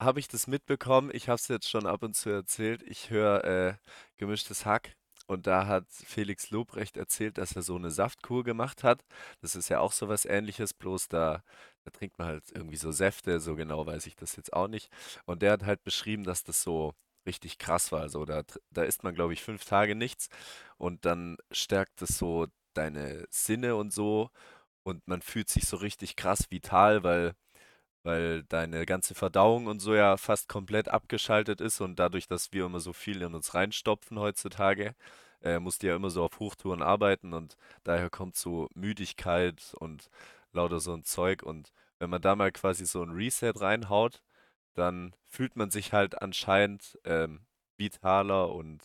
habe 0.00 0.20
ich 0.20 0.28
das 0.28 0.46
mitbekommen, 0.46 1.10
ich 1.14 1.28
habe 1.28 1.36
es 1.36 1.48
jetzt 1.48 1.68
schon 1.70 1.86
ab 1.86 2.02
und 2.04 2.14
zu 2.16 2.30
erzählt, 2.30 2.82
ich 2.82 3.10
höre 3.10 3.44
äh, 3.44 3.74
Gemischtes 4.18 4.66
Hack 4.66 4.96
und 5.26 5.46
da 5.46 5.66
hat 5.66 5.86
Felix 5.90 6.50
Lobrecht 6.50 6.96
erzählt, 6.96 7.38
dass 7.38 7.56
er 7.56 7.62
so 7.62 7.76
eine 7.76 7.90
Saftkur 7.92 8.44
gemacht 8.44 8.84
hat. 8.84 9.04
Das 9.40 9.56
ist 9.56 9.70
ja 9.70 9.80
auch 9.80 9.92
so 9.92 10.08
was 10.08 10.24
Ähnliches, 10.26 10.74
bloß 10.74 11.08
da, 11.08 11.42
da 11.84 11.90
trinkt 11.92 12.18
man 12.18 12.28
halt 12.28 12.44
irgendwie 12.54 12.76
so 12.76 12.92
Säfte, 12.92 13.40
so 13.40 13.56
genau 13.56 13.86
weiß 13.86 14.06
ich 14.06 14.16
das 14.16 14.36
jetzt 14.36 14.52
auch 14.54 14.68
nicht. 14.68 14.90
Und 15.26 15.42
der 15.42 15.52
hat 15.52 15.64
halt 15.64 15.84
beschrieben, 15.84 16.24
dass 16.24 16.44
das 16.44 16.62
so 16.62 16.94
richtig 17.26 17.58
krass 17.58 17.92
war. 17.92 18.00
Also 18.02 18.24
da, 18.26 18.40
tr- 18.40 18.60
da 18.70 18.84
isst 18.84 19.04
man, 19.04 19.14
glaube 19.14 19.34
ich, 19.34 19.42
fünf 19.42 19.64
Tage 19.64 19.94
nichts 19.96 20.28
und 20.78 21.04
dann 21.06 21.36
stärkt 21.52 22.02
es 22.02 22.18
so 22.18 22.46
deine 22.74 23.26
Sinne 23.30 23.76
und 23.76 23.92
so 23.92 24.30
und 24.84 25.06
man 25.08 25.22
fühlt 25.22 25.48
sich 25.48 25.66
so 25.66 25.76
richtig 25.78 26.16
krass 26.16 26.50
vital, 26.50 27.02
weil 27.04 27.34
weil 28.04 28.44
deine 28.44 28.86
ganze 28.86 29.14
Verdauung 29.14 29.66
und 29.66 29.80
so 29.80 29.94
ja 29.94 30.16
fast 30.18 30.48
komplett 30.48 30.88
abgeschaltet 30.88 31.60
ist 31.60 31.80
und 31.80 31.98
dadurch, 31.98 32.28
dass 32.28 32.52
wir 32.52 32.66
immer 32.66 32.80
so 32.80 32.92
viel 32.92 33.22
in 33.22 33.34
uns 33.34 33.54
reinstopfen 33.54 34.18
heutzutage, 34.18 34.94
äh, 35.42 35.58
musst 35.58 35.82
du 35.82 35.88
ja 35.88 35.96
immer 35.96 36.10
so 36.10 36.24
auf 36.24 36.38
Hochtouren 36.40 36.82
arbeiten 36.82 37.32
und 37.34 37.56
daher 37.84 38.10
kommt 38.10 38.36
so 38.36 38.68
Müdigkeit 38.74 39.74
und 39.78 40.10
lauter 40.52 40.80
so 40.80 40.94
ein 40.94 41.04
Zeug. 41.04 41.42
Und 41.42 41.72
wenn 41.98 42.10
man 42.10 42.22
da 42.22 42.36
mal 42.36 42.52
quasi 42.52 42.86
so 42.86 43.02
ein 43.02 43.10
Reset 43.12 43.52
reinhaut, 43.56 44.22
dann 44.74 45.14
fühlt 45.24 45.56
man 45.56 45.70
sich 45.70 45.92
halt 45.92 46.20
anscheinend 46.22 46.98
ähm, 47.04 47.46
vitaler 47.78 48.50
und 48.52 48.82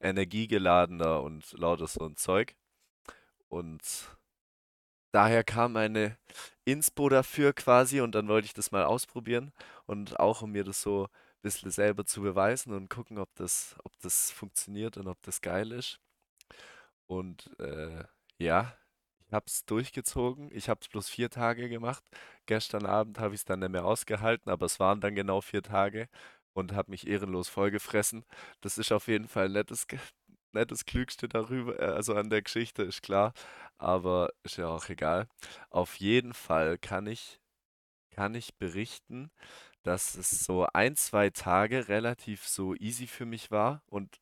energiegeladener 0.00 1.22
und 1.22 1.52
lauter 1.52 1.86
so 1.86 2.04
ein 2.06 2.16
Zeug. 2.16 2.56
Und 3.48 3.82
daher 5.12 5.44
kam 5.44 5.72
meine 5.74 6.16
Inspo 6.64 7.08
dafür 7.08 7.52
quasi 7.52 8.00
und 8.00 8.14
dann 8.14 8.28
wollte 8.28 8.46
ich 8.46 8.54
das 8.54 8.72
mal 8.72 8.84
ausprobieren 8.84 9.52
und 9.86 10.18
auch 10.20 10.42
um 10.42 10.52
mir 10.52 10.64
das 10.64 10.82
so 10.82 11.04
ein 11.04 11.08
bisschen 11.42 11.70
selber 11.70 12.04
zu 12.06 12.22
beweisen 12.22 12.72
und 12.74 12.88
gucken, 12.90 13.18
ob 13.18 13.34
das, 13.36 13.76
ob 13.84 13.92
das 14.00 14.30
funktioniert 14.30 14.96
und 14.98 15.08
ob 15.08 15.20
das 15.22 15.40
geil 15.40 15.72
ist. 15.72 16.00
Und 17.06 17.50
äh, 17.60 18.04
ja, 18.38 18.74
ich 19.26 19.32
habe 19.32 19.46
es 19.46 19.64
durchgezogen. 19.66 20.50
Ich 20.52 20.68
habe 20.68 20.80
es 20.82 20.88
bloß 20.88 21.08
vier 21.08 21.30
Tage 21.30 21.68
gemacht. 21.68 22.02
Gestern 22.46 22.86
Abend 22.86 23.18
habe 23.18 23.34
ich 23.34 23.40
es 23.42 23.44
dann 23.44 23.60
nicht 23.60 23.70
mehr 23.70 23.84
ausgehalten, 23.84 24.50
aber 24.50 24.66
es 24.66 24.80
waren 24.80 25.00
dann 25.00 25.14
genau 25.14 25.40
vier 25.40 25.62
Tage 25.62 26.08
und 26.54 26.72
habe 26.74 26.90
mich 26.90 27.06
ehrenlos 27.06 27.48
vollgefressen. 27.48 28.24
Das 28.60 28.78
ist 28.78 28.92
auf 28.92 29.08
jeden 29.08 29.28
Fall 29.28 29.46
ein 29.46 29.52
nettes, 29.52 29.86
Ge- 29.86 29.98
nettes 30.54 30.84
Klügste 30.84 31.28
darüber, 31.28 31.78
äh, 31.80 31.84
also 31.86 32.14
an 32.14 32.30
der 32.30 32.42
Geschichte, 32.42 32.82
ist 32.82 33.02
klar, 33.02 33.32
aber 33.78 34.30
ist 34.44 34.56
ja 34.58 34.68
auch 34.68 34.88
egal. 34.88 35.28
Auf 35.70 35.96
jeden 35.96 36.34
Fall 36.34 36.78
kann 36.78 37.06
ich, 37.06 37.40
kann 38.10 38.34
ich 38.34 38.54
berichten, 38.56 39.30
dass 39.84 40.16
es 40.16 40.30
so 40.44 40.66
ein, 40.74 40.96
zwei 40.96 41.30
Tage 41.30 41.88
relativ 41.88 42.46
so 42.48 42.74
easy 42.76 43.06
für 43.08 43.26
mich 43.26 43.50
war 43.50 43.82
und 43.86 44.20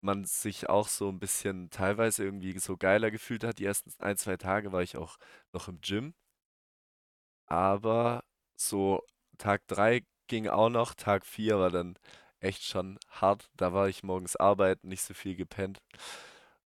man 0.00 0.24
sich 0.24 0.68
auch 0.68 0.88
so 0.88 1.08
ein 1.08 1.18
bisschen 1.20 1.70
teilweise 1.70 2.24
irgendwie 2.24 2.58
so 2.58 2.76
geiler 2.76 3.10
gefühlt 3.10 3.44
hat. 3.44 3.58
Die 3.58 3.64
ersten 3.64 3.92
ein, 3.98 4.16
zwei 4.16 4.36
Tage 4.36 4.72
war 4.72 4.82
ich 4.82 4.96
auch 4.96 5.16
noch 5.52 5.68
im 5.68 5.80
Gym, 5.80 6.14
aber 7.46 8.24
so 8.56 9.02
Tag 9.38 9.66
3 9.68 10.02
ging 10.28 10.48
auch 10.48 10.68
noch, 10.70 10.94
Tag 10.94 11.26
4 11.26 11.58
war 11.58 11.70
dann 11.70 11.98
echt 12.40 12.64
schon 12.64 12.98
hart. 13.10 13.50
Da 13.56 13.72
war 13.72 13.88
ich 13.88 14.02
morgens 14.02 14.36
arbeiten, 14.36 14.88
nicht 14.88 15.02
so 15.02 15.14
viel 15.14 15.36
gepennt. 15.36 15.80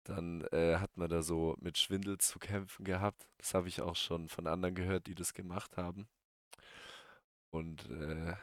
Dann 0.05 0.43
äh, 0.53 0.77
hat 0.77 0.97
man 0.97 1.11
da 1.11 1.23
so 1.23 1.57
mit 1.61 1.79
Schwindel 1.79 2.19
zu 2.19 2.39
kämpfen 2.39 2.85
gehabt. 2.85 3.29
Das 3.39 3.55
habe 3.55 3.69
ich 3.69 3.83
auch 3.83 3.97
schon 3.97 4.29
von 4.29 4.47
anderen 4.47 4.75
gehört, 4.75 5.07
die 5.07 5.15
das 5.15 5.35
gemacht 5.35 5.77
haben. 5.77 6.09
Und 7.51 7.89
äh, 7.91 8.35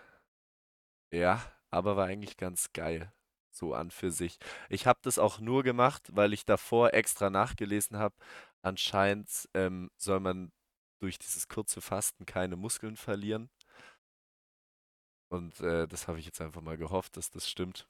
ja, 1.12 1.41
aber 1.72 1.98
war 1.98 2.08
eigentlich 2.08 2.38
ganz 2.38 2.72
geil, 2.74 3.12
so 3.51 3.74
an 3.74 3.91
für 3.91 4.12
sich. 4.12 4.38
Ich 4.70 4.88
habe 4.88 5.00
das 5.01 5.20
auch 5.20 5.39
nur 5.39 5.63
gemacht, 5.63 6.10
weil 6.13 6.34
ich 6.34 6.46
davor 6.46 6.94
extra 6.94 7.29
nachgelesen 7.29 7.98
habe. 7.98 8.15
Anscheinend 8.62 9.50
ähm, 9.53 9.91
soll 9.98 10.20
man 10.20 10.51
durch 11.00 11.20
dieses 11.20 11.48
kurze 11.48 11.82
Fasten 11.82 12.25
keine 12.25 12.55
Muskeln 12.55 12.98
verlieren. 12.98 13.50
Und 15.35 15.59
äh, 15.59 15.85
das 15.87 16.07
habe 16.07 16.19
ich 16.19 16.25
jetzt 16.25 16.39
einfach 16.39 16.61
mal 16.61 16.77
gehofft, 16.77 17.17
dass 17.17 17.29
das 17.29 17.49
stimmt. 17.49 17.87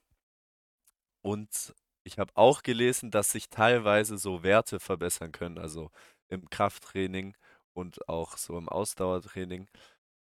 Und 1.21 1.75
ich 2.03 2.17
habe 2.17 2.31
auch 2.35 2.63
gelesen, 2.63 3.11
dass 3.11 3.31
sich 3.31 3.49
teilweise 3.49 4.17
so 4.17 4.41
Werte 4.43 4.79
verbessern 4.79 5.31
können, 5.31 5.59
also 5.59 5.91
im 6.27 6.49
Krafttraining 6.49 7.35
und 7.73 8.09
auch 8.09 8.37
so 8.37 8.57
im 8.57 8.67
Ausdauertraining. 8.67 9.67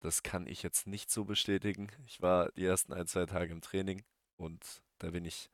Das 0.01 0.23
kann 0.23 0.47
ich 0.47 0.63
jetzt 0.63 0.87
nicht 0.87 1.11
so 1.11 1.25
bestätigen. 1.27 1.91
Ich 2.07 2.23
war 2.23 2.51
die 2.53 2.65
ersten 2.65 2.93
ein, 2.95 3.07
zwei 3.07 3.27
Tage 3.27 3.53
im 3.53 3.61
Training 3.61 4.03
und 4.37 4.83
da 4.99 5.11
bin 5.11 5.27
ich 5.27 5.51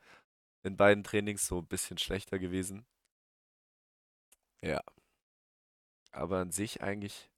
in 0.63 0.77
beiden 0.77 1.03
Trainings 1.05 1.47
so 1.49 1.59
ein 1.59 1.67
bisschen 1.67 1.99
schlechter 1.99 2.39
gewesen. 2.39 2.87
Ja, 4.63 4.81
aber 6.13 6.39
an 6.39 6.51
sich 6.53 6.83
eigentlich 6.83 7.31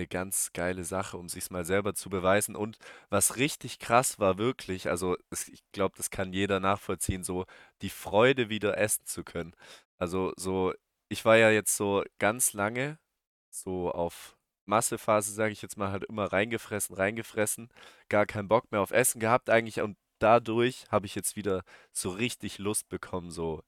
eine 0.00 0.08
ganz 0.08 0.52
geile 0.52 0.84
Sache, 0.84 1.18
um 1.18 1.28
sich's 1.28 1.50
mal 1.50 1.64
selber 1.64 1.94
zu 1.94 2.10
beweisen. 2.10 2.56
Und 2.56 2.78
was 3.10 3.36
richtig 3.36 3.78
krass 3.78 4.18
war, 4.18 4.38
wirklich, 4.38 4.88
also 4.88 5.16
ich 5.30 5.62
glaube, 5.72 5.96
das 5.96 6.10
kann 6.10 6.32
jeder 6.32 6.60
nachvollziehen, 6.60 7.22
so 7.24 7.46
die 7.82 7.90
Freude 7.90 8.48
wieder 8.48 8.78
essen 8.78 9.06
zu 9.06 9.24
können. 9.24 9.54
Also 9.98 10.32
so, 10.36 10.72
ich 11.08 11.24
war 11.24 11.36
ja 11.36 11.50
jetzt 11.50 11.76
so 11.76 12.04
ganz 12.18 12.54
lange 12.54 12.98
so 13.50 13.90
auf 13.92 14.36
Massephase, 14.66 15.32
sage 15.32 15.52
ich 15.52 15.62
jetzt 15.62 15.76
mal, 15.76 15.90
halt 15.92 16.04
immer 16.04 16.32
reingefressen, 16.32 16.96
reingefressen, 16.96 17.68
gar 18.08 18.26
keinen 18.26 18.48
Bock 18.48 18.70
mehr 18.72 18.80
auf 18.80 18.92
Essen 18.92 19.20
gehabt 19.20 19.50
eigentlich 19.50 19.80
und 19.82 19.96
dadurch 20.20 20.86
habe 20.90 21.06
ich 21.06 21.14
jetzt 21.14 21.36
wieder 21.36 21.64
so 21.92 22.10
richtig 22.10 22.58
Lust 22.58 22.88
bekommen, 22.88 23.30
so 23.30 23.62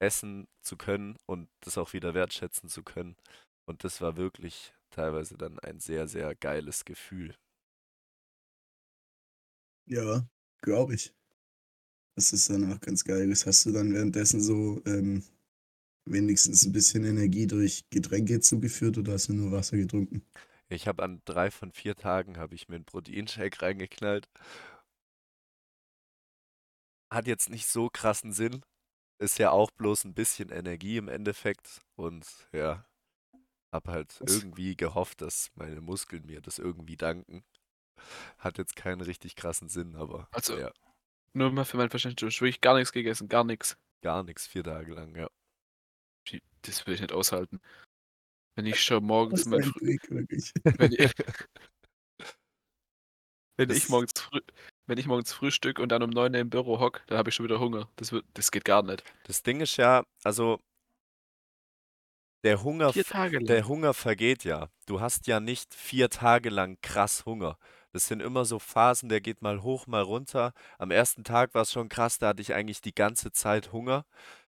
essen 0.00 0.48
zu 0.62 0.76
können 0.76 1.16
und 1.26 1.48
das 1.60 1.78
auch 1.78 1.92
wieder 1.92 2.14
wertschätzen 2.14 2.68
zu 2.68 2.82
können. 2.82 3.16
Und 3.66 3.84
das 3.84 4.00
war 4.00 4.16
wirklich 4.16 4.74
teilweise 4.90 5.36
dann 5.38 5.58
ein 5.60 5.80
sehr, 5.80 6.08
sehr 6.08 6.34
geiles 6.34 6.84
Gefühl. 6.84 7.34
Ja, 9.86 10.24
glaube 10.62 10.94
ich. 10.94 11.12
Das 12.16 12.32
ist 12.34 12.50
dann 12.50 12.70
auch 12.72 12.80
ganz 12.80 13.02
geil. 13.04 13.28
Das 13.30 13.46
hast 13.46 13.64
du 13.64 13.72
dann 13.72 13.94
währenddessen 13.94 14.40
so 14.42 14.82
ähm, 14.86 15.22
wenigstens 16.06 16.64
ein 16.66 16.72
bisschen 16.72 17.04
Energie 17.04 17.46
durch 17.46 17.84
Getränke 17.90 18.40
zugeführt 18.40 18.98
oder 18.98 19.14
hast 19.14 19.28
du 19.28 19.34
nur 19.34 19.52
Wasser 19.52 19.76
getrunken? 19.78 20.24
Ich 20.70 20.88
habe 20.88 21.02
an 21.02 21.20
drei 21.26 21.50
von 21.50 21.72
vier 21.72 21.94
Tagen 21.94 22.38
habe 22.38 22.54
ich 22.54 22.68
mir 22.70 22.76
einen 22.76 22.86
Proteinshake 22.86 23.60
reingeknallt. 23.62 24.28
Hat 27.10 27.26
jetzt 27.26 27.50
nicht 27.50 27.66
so 27.66 27.90
krassen 27.90 28.32
Sinn. 28.32 28.62
Ist 29.20 29.38
ja 29.38 29.50
auch 29.52 29.70
bloß 29.72 30.04
ein 30.06 30.14
bisschen 30.14 30.50
Energie 30.50 30.98
im 30.98 31.08
Endeffekt. 31.08 31.82
Und 31.96 32.26
ja, 32.52 32.86
hab 33.72 33.88
halt 33.88 34.20
irgendwie 34.20 34.76
gehofft, 34.76 35.20
dass 35.20 35.50
meine 35.54 35.80
Muskeln 35.80 36.26
mir 36.26 36.40
das 36.40 36.58
irgendwie 36.58 36.96
danken. 36.96 37.44
Hat 38.38 38.58
jetzt 38.58 38.76
keinen 38.76 39.00
richtig 39.00 39.36
krassen 39.36 39.68
Sinn, 39.68 39.96
aber 39.96 40.28
Also, 40.32 40.56
ja, 40.56 40.72
nur 41.34 41.52
mal 41.52 41.64
für 41.64 41.76
mein 41.76 41.90
Verständnis, 41.90 42.20
du 42.20 42.26
hast 42.26 42.40
wirklich 42.40 42.60
gar 42.60 42.74
nichts 42.74 42.92
gegessen, 42.92 43.28
gar 43.28 43.44
nichts. 43.44 43.76
gar 44.02 44.22
nichts, 44.22 44.46
vier 44.46 44.64
Tage 44.64 44.94
lang, 44.94 45.14
ja. 45.16 45.28
Das 46.62 46.86
will 46.86 46.94
ich 46.94 47.00
nicht 47.00 47.12
aushalten. 47.12 47.60
Wenn 48.56 48.66
ich 48.66 48.82
schon 48.82 49.04
morgens 49.04 49.46
mein 49.46 49.64
wirklich. 49.80 50.52
wenn 50.64 50.92
ich, 50.92 51.12
wenn 53.56 53.70
ich 53.70 53.88
morgens 53.88 54.12
früh, 54.16 54.40
wenn 54.86 54.98
ich 54.98 55.06
morgens 55.06 55.32
frühstück 55.32 55.78
und 55.78 55.90
dann 55.90 56.02
um 56.02 56.10
9 56.10 56.34
Uhr 56.34 56.40
im 56.40 56.50
Büro 56.50 56.80
hock, 56.80 57.02
dann 57.06 57.18
habe 57.18 57.30
ich 57.30 57.36
schon 57.36 57.44
wieder 57.44 57.60
Hunger. 57.60 57.88
Das 57.96 58.10
wird, 58.10 58.26
das 58.34 58.50
geht 58.50 58.64
gar 58.64 58.82
nicht. 58.82 59.04
das 59.24 59.44
Ding 59.44 59.60
ist 59.60 59.76
ja, 59.76 60.04
also 60.24 60.60
der 62.44 62.62
Hunger, 62.62 62.88
Vier 62.88 63.04
f- 63.04 63.04
Tage 63.04 63.38
der 63.46 63.66
lang. 63.66 63.68
Hunger 63.68 63.94
vergeht 63.94 64.44
ja. 64.44 64.68
Du 64.86 65.00
hast 65.00 65.26
ja 65.26 65.40
nicht 65.40 65.74
vier 65.74 66.08
Tage 66.10 66.50
lang 66.50 66.78
krass 66.82 67.24
Hunger. 67.26 67.58
Das 67.92 68.06
sind 68.08 68.20
immer 68.22 68.44
so 68.44 68.58
Phasen, 68.58 69.08
der 69.08 69.20
geht 69.20 69.42
mal 69.42 69.62
hoch, 69.62 69.86
mal 69.86 70.02
runter. 70.02 70.52
Am 70.78 70.90
ersten 70.90 71.24
Tag 71.24 71.54
war 71.54 71.62
es 71.62 71.72
schon 71.72 71.88
krass, 71.88 72.18
da 72.18 72.28
hatte 72.28 72.42
ich 72.42 72.54
eigentlich 72.54 72.80
die 72.82 72.94
ganze 72.94 73.32
Zeit 73.32 73.72
Hunger, 73.72 74.04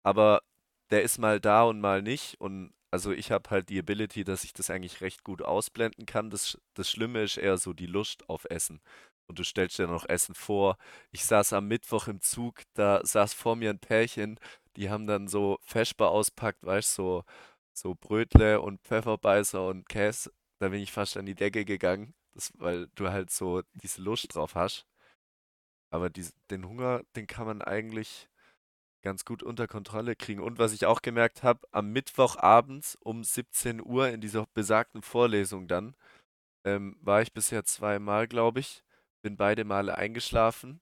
aber 0.03 0.43
der 0.91 1.03
ist 1.03 1.19
mal 1.19 1.41
da 1.41 1.63
und 1.65 1.81
mal 1.81 2.03
nicht. 2.03 2.41
Und 2.41 2.73
also 2.91 3.13
ich 3.13 3.31
habe 3.33 3.51
halt 3.51 3.69
die 3.69 3.79
Ability, 3.79 4.25
dass 4.25 4.45
ich 4.45 4.53
das 4.55 4.71
eigentlich 4.71 5.01
recht 5.03 5.25
gut 5.25 5.43
ausblenden 5.43 6.07
kann. 6.07 6.31
Das, 6.31 6.49
Sch- 6.51 6.59
das 6.75 6.91
Schlimme 6.91 7.23
ist 7.25 7.37
eher 7.39 7.59
so 7.59 7.73
die 7.75 7.87
Lust 7.87 8.29
auf 8.29 8.47
Essen. 8.51 8.81
Und 9.27 9.39
du 9.39 9.45
stellst 9.45 9.79
dir 9.79 9.87
noch 9.87 10.09
Essen 10.09 10.35
vor. 10.35 10.79
Ich 11.11 11.25
saß 11.27 11.53
am 11.53 11.69
Mittwoch 11.69 12.09
im 12.09 12.21
Zug, 12.23 12.63
da 12.75 13.01
saß 13.05 13.35
vor 13.35 13.57
mir 13.57 13.71
ein 13.71 13.79
Pärchen, 13.79 14.39
die 14.77 14.89
haben 14.91 15.07
dann 15.07 15.29
so 15.29 15.59
Vesper 15.63 16.09
auspackt, 16.11 16.65
weißt 16.65 16.97
du, 16.99 17.03
so 17.03 17.25
so 17.81 17.95
Brötle 17.95 18.61
und 18.61 18.81
Pfefferbeißer 18.83 19.67
und 19.67 19.89
Käse, 19.89 20.33
da 20.61 20.69
bin 20.69 20.81
ich 20.83 20.93
fast 20.93 21.17
an 21.17 21.27
die 21.27 21.35
Decke 21.35 21.65
gegangen, 21.65 22.15
das, 22.35 22.53
weil 22.59 22.89
du 22.95 23.09
halt 23.11 23.31
so 23.31 23.63
diese 23.75 24.03
Lust 24.03 24.35
drauf 24.35 24.55
hast. 24.55 24.87
Aber 25.91 26.11
dies, 26.11 26.35
den 26.51 26.69
Hunger, 26.69 27.03
den 27.17 27.27
kann 27.27 27.47
man 27.47 27.63
eigentlich 27.63 28.29
ganz 29.03 29.25
gut 29.25 29.43
unter 29.43 29.67
Kontrolle 29.67 30.17
kriegen. 30.17 30.43
Und 30.43 30.59
was 30.59 30.73
ich 30.73 30.87
auch 30.87 31.03
gemerkt 31.03 31.43
habe, 31.43 31.67
am 31.71 31.93
Mittwochabends 31.93 32.97
um 33.03 33.25
17 33.25 33.85
Uhr 33.85 34.09
in 34.09 34.21
dieser 34.21 34.47
besagten 34.55 35.03
Vorlesung 35.03 35.69
dann, 35.69 35.95
ähm, 36.65 36.97
war 37.01 37.23
ich 37.23 37.33
bisher 37.33 37.65
zweimal, 37.65 38.29
glaube 38.29 38.61
ich, 38.61 38.85
bin 39.23 39.37
beide 39.37 39.65
Male 39.65 39.97
eingeschlafen 39.97 40.81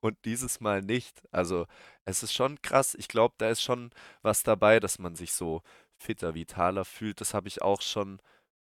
und 0.00 0.18
dieses 0.24 0.60
Mal 0.60 0.82
nicht. 0.82 1.22
Also 1.30 1.66
es 2.04 2.22
ist 2.22 2.32
schon 2.34 2.60
krass. 2.62 2.94
Ich 2.94 3.08
glaube, 3.08 3.34
da 3.38 3.50
ist 3.50 3.62
schon 3.62 3.90
was 4.22 4.42
dabei, 4.42 4.80
dass 4.80 4.98
man 4.98 5.16
sich 5.16 5.32
so 5.32 5.62
fitter, 6.02 6.34
vitaler 6.34 6.84
fühlt. 6.84 7.20
Das 7.20 7.34
habe 7.34 7.48
ich 7.48 7.62
auch 7.62 7.80
schon 7.80 8.20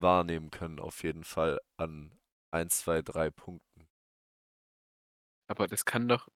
wahrnehmen 0.01 0.51
können, 0.51 0.79
auf 0.79 1.03
jeden 1.03 1.25
Fall 1.25 1.61
an 1.77 2.13
1, 2.53 2.79
2, 2.81 3.03
3 3.03 3.31
Punkten. 3.31 3.87
Aber 5.47 5.67
das 5.67 5.85
kann 5.85 6.09
doch, 6.09 6.29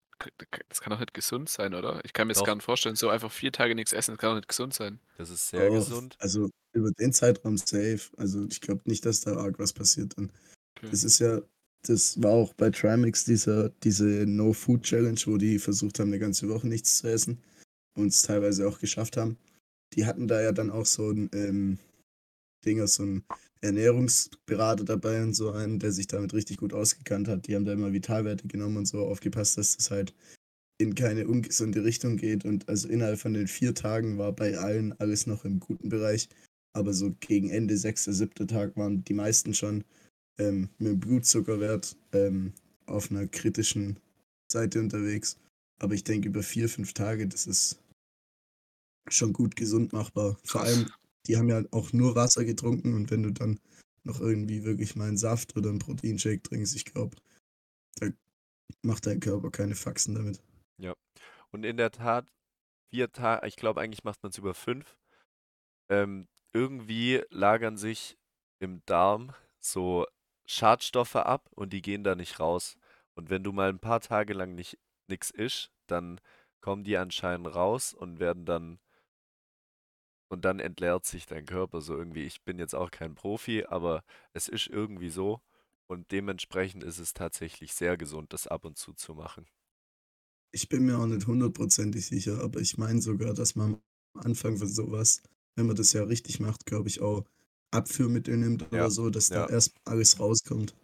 das 0.69 0.81
kann 0.81 0.91
doch 0.91 1.00
nicht 1.00 1.13
gesund 1.13 1.50
sein, 1.50 1.73
oder? 1.73 2.03
Ich 2.03 2.13
kann 2.13 2.27
mir 2.27 2.33
das 2.33 2.39
Doch. 2.39 2.47
gar 2.47 2.55
nicht 2.55 2.63
vorstellen. 2.63 2.95
So 2.95 3.09
einfach 3.09 3.31
vier 3.31 3.51
Tage 3.51 3.75
nichts 3.75 3.93
essen, 3.93 4.12
das 4.12 4.19
kann 4.19 4.31
doch 4.31 4.35
nicht 4.35 4.47
gesund 4.47 4.73
sein. 4.73 5.00
Das 5.17 5.29
ist 5.29 5.50
sehr 5.50 5.67
Doch, 5.67 5.75
gesund. 5.75 6.15
Also 6.19 6.50
über 6.73 6.91
den 6.91 7.13
Zeitraum 7.13 7.57
safe. 7.57 8.01
Also 8.17 8.45
ich 8.50 8.62
glaube 8.62 8.81
nicht, 8.85 9.05
dass 9.05 9.21
da 9.21 9.38
arg 9.38 9.59
was 9.59 9.73
passiert 9.73 10.17
dann. 10.17 10.31
Okay. 10.77 10.89
Das 10.89 11.03
ist 11.03 11.19
ja, 11.19 11.41
das 11.85 12.21
war 12.21 12.31
auch 12.31 12.53
bei 12.53 12.69
Trimix 12.69 13.25
dieser, 13.25 13.69
diese 13.69 14.25
No-Food-Challenge, 14.25 15.19
wo 15.25 15.38
die 15.38 15.59
versucht 15.59 16.00
haben, 16.00 16.09
eine 16.09 16.19
ganze 16.19 16.50
Woche 16.50 16.67
nichts 16.67 16.97
zu 16.97 17.07
essen 17.07 17.43
und 17.95 18.07
es 18.07 18.23
teilweise 18.23 18.67
auch 18.67 18.79
geschafft 18.79 19.17
haben. 19.17 19.38
Die 19.95 20.05
hatten 20.05 20.27
da 20.27 20.41
ja 20.41 20.51
dann 20.51 20.69
auch 20.69 20.85
so 20.85 21.09
ein 21.09 21.29
ähm, 21.33 21.77
Dinger, 22.65 22.88
so 22.88 23.03
ein 23.03 23.23
Ernährungsberater 23.62 24.83
dabei 24.83 25.23
und 25.23 25.33
so 25.33 25.51
einen, 25.51 25.79
der 25.79 25.91
sich 25.91 26.07
damit 26.07 26.33
richtig 26.33 26.57
gut 26.57 26.73
ausgekannt 26.73 27.27
hat. 27.27 27.47
Die 27.47 27.55
haben 27.55 27.65
da 27.65 27.73
immer 27.73 27.93
Vitalwerte 27.93 28.47
genommen 28.47 28.77
und 28.77 28.88
so 28.88 29.05
aufgepasst, 29.05 29.57
dass 29.57 29.77
das 29.77 29.91
halt 29.91 30.13
in 30.77 30.95
keine 30.95 31.27
ungesunde 31.27 31.83
Richtung 31.83 32.17
geht. 32.17 32.45
Und 32.45 32.67
also 32.67 32.88
innerhalb 32.89 33.19
von 33.19 33.33
den 33.33 33.47
vier 33.47 33.73
Tagen 33.73 34.17
war 34.17 34.33
bei 34.33 34.57
allen 34.57 34.93
alles 35.00 35.27
noch 35.27 35.45
im 35.45 35.59
guten 35.59 35.89
Bereich. 35.89 36.27
Aber 36.73 36.93
so 36.93 37.15
gegen 37.19 37.50
Ende 37.50 37.77
sechster, 37.77 38.13
siebter 38.13 38.47
Tag 38.47 38.75
waren 38.75 39.03
die 39.05 39.13
meisten 39.13 39.53
schon 39.53 39.83
ähm, 40.39 40.69
mit 40.79 40.91
dem 40.91 41.00
Blutzuckerwert 41.00 41.95
ähm, 42.13 42.53
auf 42.85 43.12
einer 43.12 43.27
kritischen 43.27 43.97
Seite 44.51 44.79
unterwegs. 44.79 45.38
Aber 45.79 45.93
ich 45.93 46.03
denke, 46.03 46.29
über 46.29 46.43
vier, 46.43 46.67
fünf 46.67 46.93
Tage, 46.93 47.27
das 47.27 47.45
ist 47.45 47.79
schon 49.10 49.33
gut 49.33 49.55
gesund 49.55 49.93
machbar. 49.93 50.38
Vor 50.43 50.62
allem, 50.62 50.91
die 51.27 51.38
haben 51.38 51.50
ja 51.50 51.63
auch 51.72 51.93
nur 51.93 52.15
Wasser 52.15 52.45
getrunken 52.45 52.93
und 52.93 53.12
wenn 53.12 53.24
du 53.24 53.31
dann 53.31 53.60
noch 54.03 54.19
irgendwie 54.19 54.63
wirklich 54.63 54.95
mal 54.95 55.07
einen 55.07 55.17
Saft 55.17 55.55
oder 55.55 55.69
einen 55.69 55.79
Proteinshake 55.79 56.43
trinkst, 56.43 56.75
ich 56.75 56.86
glaube, 56.86 57.15
da 57.95 58.10
macht 58.81 59.05
dein 59.05 59.19
Körper 59.19 59.50
keine 59.51 59.75
Faxen 59.75 60.15
damit. 60.15 60.41
Und 61.51 61.63
in 61.63 61.77
der 61.77 61.91
Tat, 61.91 62.27
vier 62.89 63.12
Tage, 63.12 63.48
ich 63.48 63.55
glaube, 63.55 63.79
eigentlich 63.79 64.03
macht 64.03 64.24
man 64.24 64.31
es 64.31 64.38
über 64.38 64.53
fünf. 64.53 64.98
Ähm, 65.89 66.27
irgendwie 66.53 67.24
lagern 67.29 67.77
sich 67.77 68.17
im 68.60 68.81
Darm 68.86 69.33
so 69.60 70.05
Schadstoffe 70.45 71.15
ab 71.15 71.50
und 71.51 71.74
die 71.74 71.81
gehen 71.81 72.03
da 72.03 72.15
nicht 72.15 72.39
raus. 72.39 72.75
Und 73.15 73.29
wenn 73.29 73.43
du 73.43 73.51
mal 73.51 73.69
ein 73.69 73.79
paar 73.79 74.01
Tage 74.01 74.33
lang 74.33 74.55
nicht 74.55 74.79
nichts 75.07 75.29
isst, 75.29 75.72
dann 75.88 76.19
kommen 76.62 76.83
die 76.83 76.98
anscheinend 76.98 77.53
raus 77.53 77.93
und 77.93 78.19
werden 78.19 78.45
dann 78.45 78.79
und 80.33 80.45
dann 80.45 80.59
entleert 80.59 81.05
sich 81.05 81.25
dein 81.25 81.45
Körper 81.45 81.81
so 81.81 81.97
irgendwie. 81.97 82.23
Ich 82.23 82.43
bin 82.43 82.59
jetzt 82.59 82.75
auch 82.75 82.91
kein 82.91 83.15
Profi, 83.15 83.65
aber 83.65 84.03
es 84.33 84.47
ist 84.49 84.67
irgendwie 84.67 85.09
so 85.09 85.41
und 85.87 86.11
dementsprechend 86.11 86.83
ist 86.83 86.99
es 86.99 87.13
tatsächlich 87.13 87.73
sehr 87.73 87.97
gesund, 87.97 88.33
das 88.33 88.47
ab 88.47 88.65
und 88.65 88.77
zu 88.77 88.93
zu 88.93 89.13
machen. 89.15 89.47
Ich 90.51 90.69
bin 90.69 90.85
mir 90.85 90.97
auch 90.99 91.05
nicht 91.07 91.27
hundertprozentig 91.27 92.05
sicher, 92.05 92.41
aber 92.41 92.59
ich 92.61 92.77
meine 92.77 93.01
sogar, 93.01 93.33
dass 93.33 93.55
man 93.55 93.81
am 94.15 94.21
Anfang 94.21 94.57
von 94.57 94.67
sowas, 94.67 95.21
wenn 95.55 95.65
man 95.67 95.75
das 95.75 95.93
ja 95.93 96.03
richtig 96.03 96.39
macht, 96.39 96.65
glaube 96.65 96.87
ich, 96.89 97.01
auch 97.01 97.23
Abführmittel 97.71 98.37
nimmt 98.37 98.71
Ja, 98.71 98.85
oder 98.85 98.91
so, 98.91 99.09
dass 99.09 99.29
ja. 99.29 99.47
da 99.47 99.53
erst 99.53 99.75
alles 99.85 100.19
rauskommt. 100.19 100.75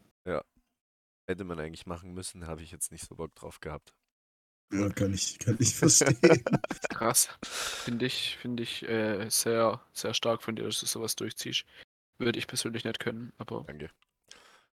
Hätte 1.28 1.44
man 1.46 1.60
eigentlich 1.60 1.86
machen 1.86 2.14
müssen, 2.14 2.46
habe 2.48 2.62
ich 2.62 2.72
jetzt 2.72 2.92
nicht 2.92 3.08
so 3.08 3.16
Bock 3.16 3.34
drauf 3.36 3.60
gehabt. 3.62 3.94
Ja, 4.72 4.90
kann 4.90 5.14
ich, 5.14 5.40
kann 5.40 5.58
ich 5.60 5.76
verstehen. 5.76 6.44
Krass. 6.90 7.30
Finde 7.44 8.06
ich, 8.06 8.38
finde 8.38 8.64
ich 8.64 8.88
äh, 8.88 9.28
sehr, 9.30 9.82
sehr 9.94 10.14
stark 10.14 10.44
von 10.44 10.56
dir, 10.56 10.64
dass 10.66 10.80
du 10.80 10.86
sowas 10.86 11.16
durchziehst. 11.16 11.66
Würde 12.20 12.38
ich 12.38 12.48
persönlich 12.48 12.84
nicht 12.84 13.00
können, 13.00 13.34
aber 13.38 13.64
Danke. 13.66 13.90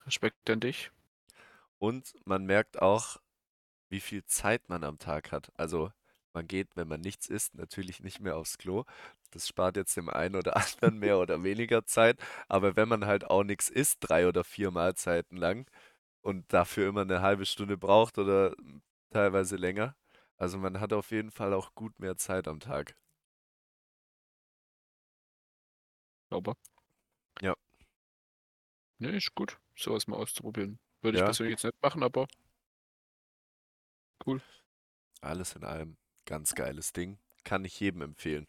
Respekt 0.05 0.49
an 0.49 0.59
dich. 0.59 0.91
Und 1.79 2.13
man 2.25 2.45
merkt 2.45 2.81
auch, 2.81 3.17
wie 3.89 3.99
viel 3.99 4.25
Zeit 4.25 4.67
man 4.69 4.83
am 4.83 4.97
Tag 4.97 5.31
hat. 5.31 5.51
Also 5.55 5.91
man 6.33 6.47
geht, 6.47 6.67
wenn 6.75 6.87
man 6.87 7.01
nichts 7.01 7.27
isst, 7.27 7.55
natürlich 7.55 8.01
nicht 8.01 8.19
mehr 8.19 8.35
aufs 8.35 8.57
Klo. 8.57 8.83
Das 9.31 9.47
spart 9.47 9.77
jetzt 9.77 9.95
dem 9.95 10.09
einen 10.09 10.35
oder 10.35 10.55
anderen 10.57 10.97
mehr 10.99 11.19
oder 11.19 11.43
weniger 11.43 11.85
Zeit. 11.85 12.19
Aber 12.47 12.75
wenn 12.75 12.89
man 12.89 13.05
halt 13.05 13.25
auch 13.25 13.43
nichts 13.43 13.69
isst, 13.69 13.97
drei 14.01 14.27
oder 14.27 14.43
vier 14.43 14.71
Mahlzeiten 14.71 15.37
lang 15.37 15.69
und 16.21 16.51
dafür 16.51 16.89
immer 16.89 17.01
eine 17.01 17.21
halbe 17.21 17.45
Stunde 17.45 17.77
braucht 17.77 18.17
oder 18.17 18.55
teilweise 19.11 19.55
länger, 19.55 19.95
also 20.37 20.57
man 20.57 20.79
hat 20.79 20.93
auf 20.93 21.11
jeden 21.11 21.31
Fall 21.31 21.53
auch 21.53 21.73
gut 21.75 21.99
mehr 21.99 22.17
Zeit 22.17 22.47
am 22.47 22.59
Tag. 22.59 22.95
Aber. 26.29 26.55
Ja. 27.41 27.55
Ne, 28.99 29.15
ist 29.15 29.33
gut, 29.35 29.57
sowas 29.77 30.07
mal 30.07 30.17
auszuprobieren. 30.17 30.79
Würde 31.01 31.17
ich 31.17 31.19
Ja. 31.19 31.25
persönlich 31.25 31.53
jetzt 31.53 31.63
nicht 31.63 31.81
machen, 31.81 32.03
aber 32.03 32.27
cool. 34.25 34.41
Alles 35.21 35.55
in 35.57 35.65
allem 35.65 35.97
ganz 36.25 36.55
geiles 36.55 36.93
Ding. 36.93 37.19
Kann 37.43 37.65
ich 37.65 37.77
jedem 37.81 38.01
empfehlen. 38.01 38.47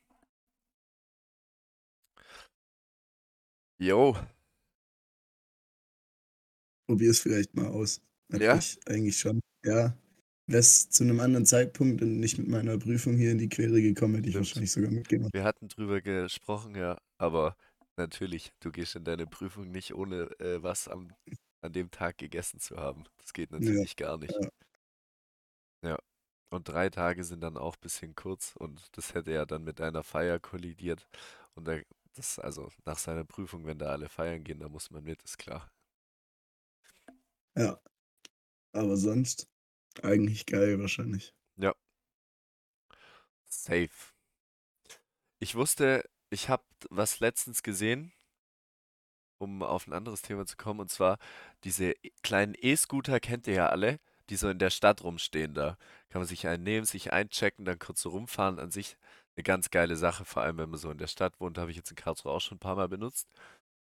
Jo, 3.78 4.14
Probier 6.86 7.10
es 7.10 7.20
vielleicht 7.20 7.54
mal 7.54 7.66
aus. 7.68 8.00
Ja? 8.32 8.52
Eigentlich, 8.52 8.78
eigentlich 8.86 9.16
schon. 9.18 9.40
Ja. 9.64 9.96
Wäre 10.46 10.61
es 10.61 10.88
zu 10.90 11.02
einem 11.02 11.20
anderen 11.20 11.44
Zeitpunkt 11.44 12.02
und 12.02 12.20
nicht 12.20 12.38
mit 12.38 12.48
meiner 12.48 12.78
Prüfung 12.78 13.16
hier 13.16 13.32
in 13.32 13.38
die 13.38 13.48
Quere 13.48 13.82
gekommen, 13.82 14.14
hätte 14.16 14.28
ich 14.28 14.35
Stimmt. 14.35 14.46
wahrscheinlich 14.46 14.72
sogar 14.72 14.90
mitgemacht. 14.90 15.35
wir 15.35 15.44
hatten 15.44 15.68
drüber 15.68 16.00
gesprochen, 16.00 16.76
ja, 16.76 16.98
aber 17.18 17.56
natürlich, 17.96 18.52
du 18.61 18.70
gehst 18.70 18.94
in 18.94 19.04
deine 19.04 19.26
Prüfung 19.26 19.70
nicht 19.70 19.94
ohne 19.94 20.30
äh, 20.38 20.62
was 20.62 20.87
am, 20.88 21.12
an 21.62 21.72
dem 21.72 21.90
Tag 21.90 22.18
gegessen 22.18 22.61
zu 22.61 22.76
haben. 22.76 23.04
Das 23.18 23.32
geht 23.32 23.50
natürlich 23.50 23.96
gar 23.96 24.18
nicht. 24.18 24.35
ja. 24.40 24.48
Ja. 25.82 25.98
Und 26.50 26.68
drei 26.68 26.90
Tage 26.90 27.24
sind 27.24 27.40
dann 27.42 27.56
auch 27.56 27.74
ein 27.76 27.80
bisschen 27.80 28.14
kurz 28.14 28.54
und 28.56 28.96
das 28.96 29.14
hätte 29.14 29.32
ja 29.32 29.46
dann 29.46 29.64
mit 29.64 29.80
deiner 29.80 30.02
Feier 30.04 30.38
kollidiert. 30.38 31.09
Und 31.54 31.66
da, 31.66 31.78
das, 32.14 32.38
also 32.38 32.70
nach 32.85 32.98
seiner 32.98 33.24
Prüfung, 33.24 33.66
wenn 33.66 33.78
da 33.78 33.87
alle 33.90 34.09
feiern 34.09 34.44
gehen, 34.44 34.61
da 34.61 34.68
muss 34.68 34.90
man 34.90 35.04
mit, 35.04 35.22
ist 35.22 35.38
klar. 35.38 35.70
Ja. 37.56 37.80
Aber 38.72 38.96
sonst 38.96 39.48
eigentlich 40.04 40.46
geil 40.46 40.80
wahrscheinlich. 40.80 41.35
Safe. 43.48 44.12
Ich 45.38 45.54
wusste, 45.54 46.09
ich 46.30 46.48
habe 46.48 46.64
was 46.90 47.20
letztens 47.20 47.62
gesehen, 47.62 48.12
um 49.38 49.62
auf 49.62 49.87
ein 49.87 49.92
anderes 49.92 50.22
Thema 50.22 50.46
zu 50.46 50.56
kommen, 50.56 50.80
und 50.80 50.90
zwar 50.90 51.18
diese 51.64 51.92
e- 51.92 52.11
kleinen 52.22 52.54
E-Scooter 52.56 53.20
kennt 53.20 53.46
ihr 53.46 53.54
ja 53.54 53.68
alle, 53.68 53.98
die 54.30 54.37
so 54.37 54.48
in 54.48 54.59
der 54.59 54.70
Stadt 54.70 55.02
rumstehen 55.04 55.54
da. 55.54 55.78
Kann 56.09 56.20
man 56.20 56.28
sich 56.28 56.46
einen 56.46 56.64
nehmen, 56.64 56.87
sich 56.87 57.12
einchecken, 57.12 57.64
dann 57.64 57.78
kurz 57.78 58.02
so 58.02 58.11
rumfahren. 58.11 58.59
An 58.59 58.70
sich 58.70 58.96
eine 59.37 59.44
ganz 59.44 59.70
geile 59.70 59.96
Sache, 59.96 60.24
vor 60.24 60.42
allem 60.42 60.59
wenn 60.59 60.70
man 60.70 60.80
so 60.80 60.90
in 60.90 60.98
der 60.98 61.06
Stadt 61.06 61.40
wohnt, 61.40 61.59
habe 61.59 61.70
ich 61.70 61.76
jetzt 61.76 61.90
in 61.90 61.96
Karlsruhe 61.96 62.32
auch 62.32 62.40
schon 62.40 62.56
ein 62.56 62.61
paar 62.61 62.76
Mal 62.76 62.88
benutzt. 62.88 63.28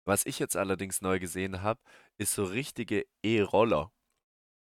Was 0.06 0.26
ich 0.26 0.38
jetzt 0.38 0.56
allerdings 0.56 1.00
neu 1.02 1.18
gesehen 1.18 1.62
habe, 1.62 1.80
ist 2.18 2.34
so 2.34 2.44
richtige 2.44 3.06
E-Roller. 3.22 3.92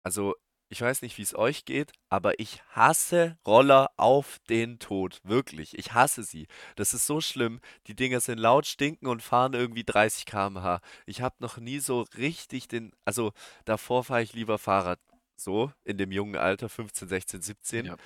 Also, 0.03 0.35
ich 0.69 0.81
weiß 0.81 1.01
nicht, 1.01 1.17
wie 1.17 1.21
es 1.21 1.35
euch 1.35 1.65
geht, 1.65 1.91
aber 2.09 2.39
ich 2.39 2.61
hasse 2.69 3.37
Roller 3.45 3.91
auf 3.97 4.39
den 4.49 4.79
Tod. 4.79 5.19
Wirklich. 5.23 5.77
Ich 5.77 5.93
hasse 5.93 6.23
sie. 6.23 6.47
Das 6.75 6.93
ist 6.93 7.05
so 7.05 7.21
schlimm. 7.21 7.59
Die 7.87 7.95
Dinger 7.95 8.19
sind 8.19 8.39
laut, 8.39 8.65
stinken 8.65 9.07
und 9.07 9.21
fahren 9.21 9.53
irgendwie 9.53 9.83
30 9.83 10.25
km/h. 10.25 10.81
Ich 11.05 11.21
habe 11.21 11.35
noch 11.39 11.57
nie 11.57 11.79
so 11.79 12.01
richtig 12.17 12.67
den. 12.67 12.93
Also, 13.05 13.31
davor 13.65 14.03
fahre 14.03 14.23
ich 14.23 14.33
lieber 14.33 14.57
Fahrrad. 14.57 14.99
So, 15.35 15.71
in 15.83 15.97
dem 15.97 16.11
jungen 16.11 16.35
Alter, 16.35 16.69
15, 16.69 17.07
16, 17.09 17.41
17. 17.41 17.85
Ja. 17.85 17.97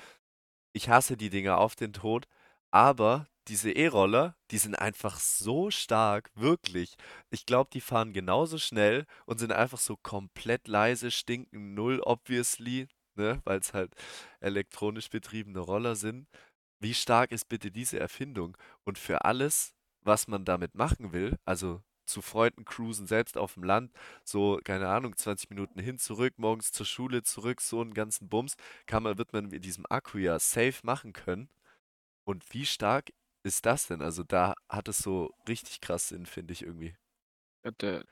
Ich 0.74 0.90
hasse 0.90 1.16
die 1.16 1.30
Dinger 1.30 1.60
auf 1.60 1.76
den 1.76 1.94
Tod. 1.94 2.28
Aber 2.72 3.28
diese 3.50 3.72
E-Roller, 3.72 4.36
die 4.52 4.58
sind 4.58 4.76
einfach 4.76 5.20
so 5.20 5.72
stark, 5.72 6.32
wirklich. 6.36 6.96
Ich 7.32 7.46
glaube, 7.46 7.70
die 7.74 7.82
fahren 7.82 8.14
genauso 8.14 8.58
schnell 8.58 9.06
und 9.26 9.40
sind 9.40 9.52
einfach 9.52 9.80
so 9.80 9.98
komplett 9.98 10.68
leise, 10.68 11.12
stinken 11.12 11.74
null, 11.74 12.00
obviously, 12.02 12.88
ne, 13.16 13.42
weil 13.46 13.60
es 13.60 13.74
halt 13.74 13.94
elektronisch 14.40 15.10
betriebene 15.10 15.60
Roller 15.60 15.96
sind. 15.96 16.28
Wie 16.80 16.94
stark 16.94 17.32
ist 17.32 17.50
bitte 17.50 17.72
diese 17.72 18.00
Erfindung? 18.00 18.58
Und 18.86 18.98
für 18.98 19.26
alles, 19.26 19.74
was 20.02 20.28
man 20.28 20.46
damit 20.46 20.76
machen 20.76 21.12
will, 21.12 21.38
also 21.46 21.82
zu 22.06 22.22
Freunden 22.22 22.66
cruisen, 22.66 23.08
selbst 23.08 23.38
auf 23.38 23.54
dem 23.56 23.64
Land, 23.64 23.92
so, 24.24 24.60
keine 24.64 24.88
Ahnung, 24.90 25.16
20 25.16 25.50
Minuten 25.50 25.80
hin, 25.80 26.00
zurück, 26.00 26.34
morgens 26.38 26.72
zur 26.72 26.86
Schule, 26.86 27.24
zurück, 27.24 27.62
so 27.62 27.82
einen 27.82 27.94
ganzen 27.94 28.30
Bums, 28.30 28.56
kann 28.88 29.04
man, 29.04 29.18
wird 29.18 29.34
man 29.34 29.48
mit 29.50 29.64
diesem 29.66 29.86
Akku 29.90 30.18
ja 30.18 30.40
safe 30.40 30.80
machen 30.84 31.14
können. 31.14 31.50
Und 32.26 32.54
wie 32.54 32.66
stark 32.66 33.12
ist 33.44 33.66
das 33.66 33.88
denn? 33.88 34.02
Also 34.02 34.24
da 34.24 34.56
hat 34.68 34.88
es 34.88 35.00
so 35.00 35.34
richtig 35.48 35.82
krass 35.82 36.10
Sinn, 36.10 36.26
finde 36.26 36.54
ich 36.54 36.64
irgendwie. 36.64 36.96
Ja, 37.64 37.72
der, 37.72 38.06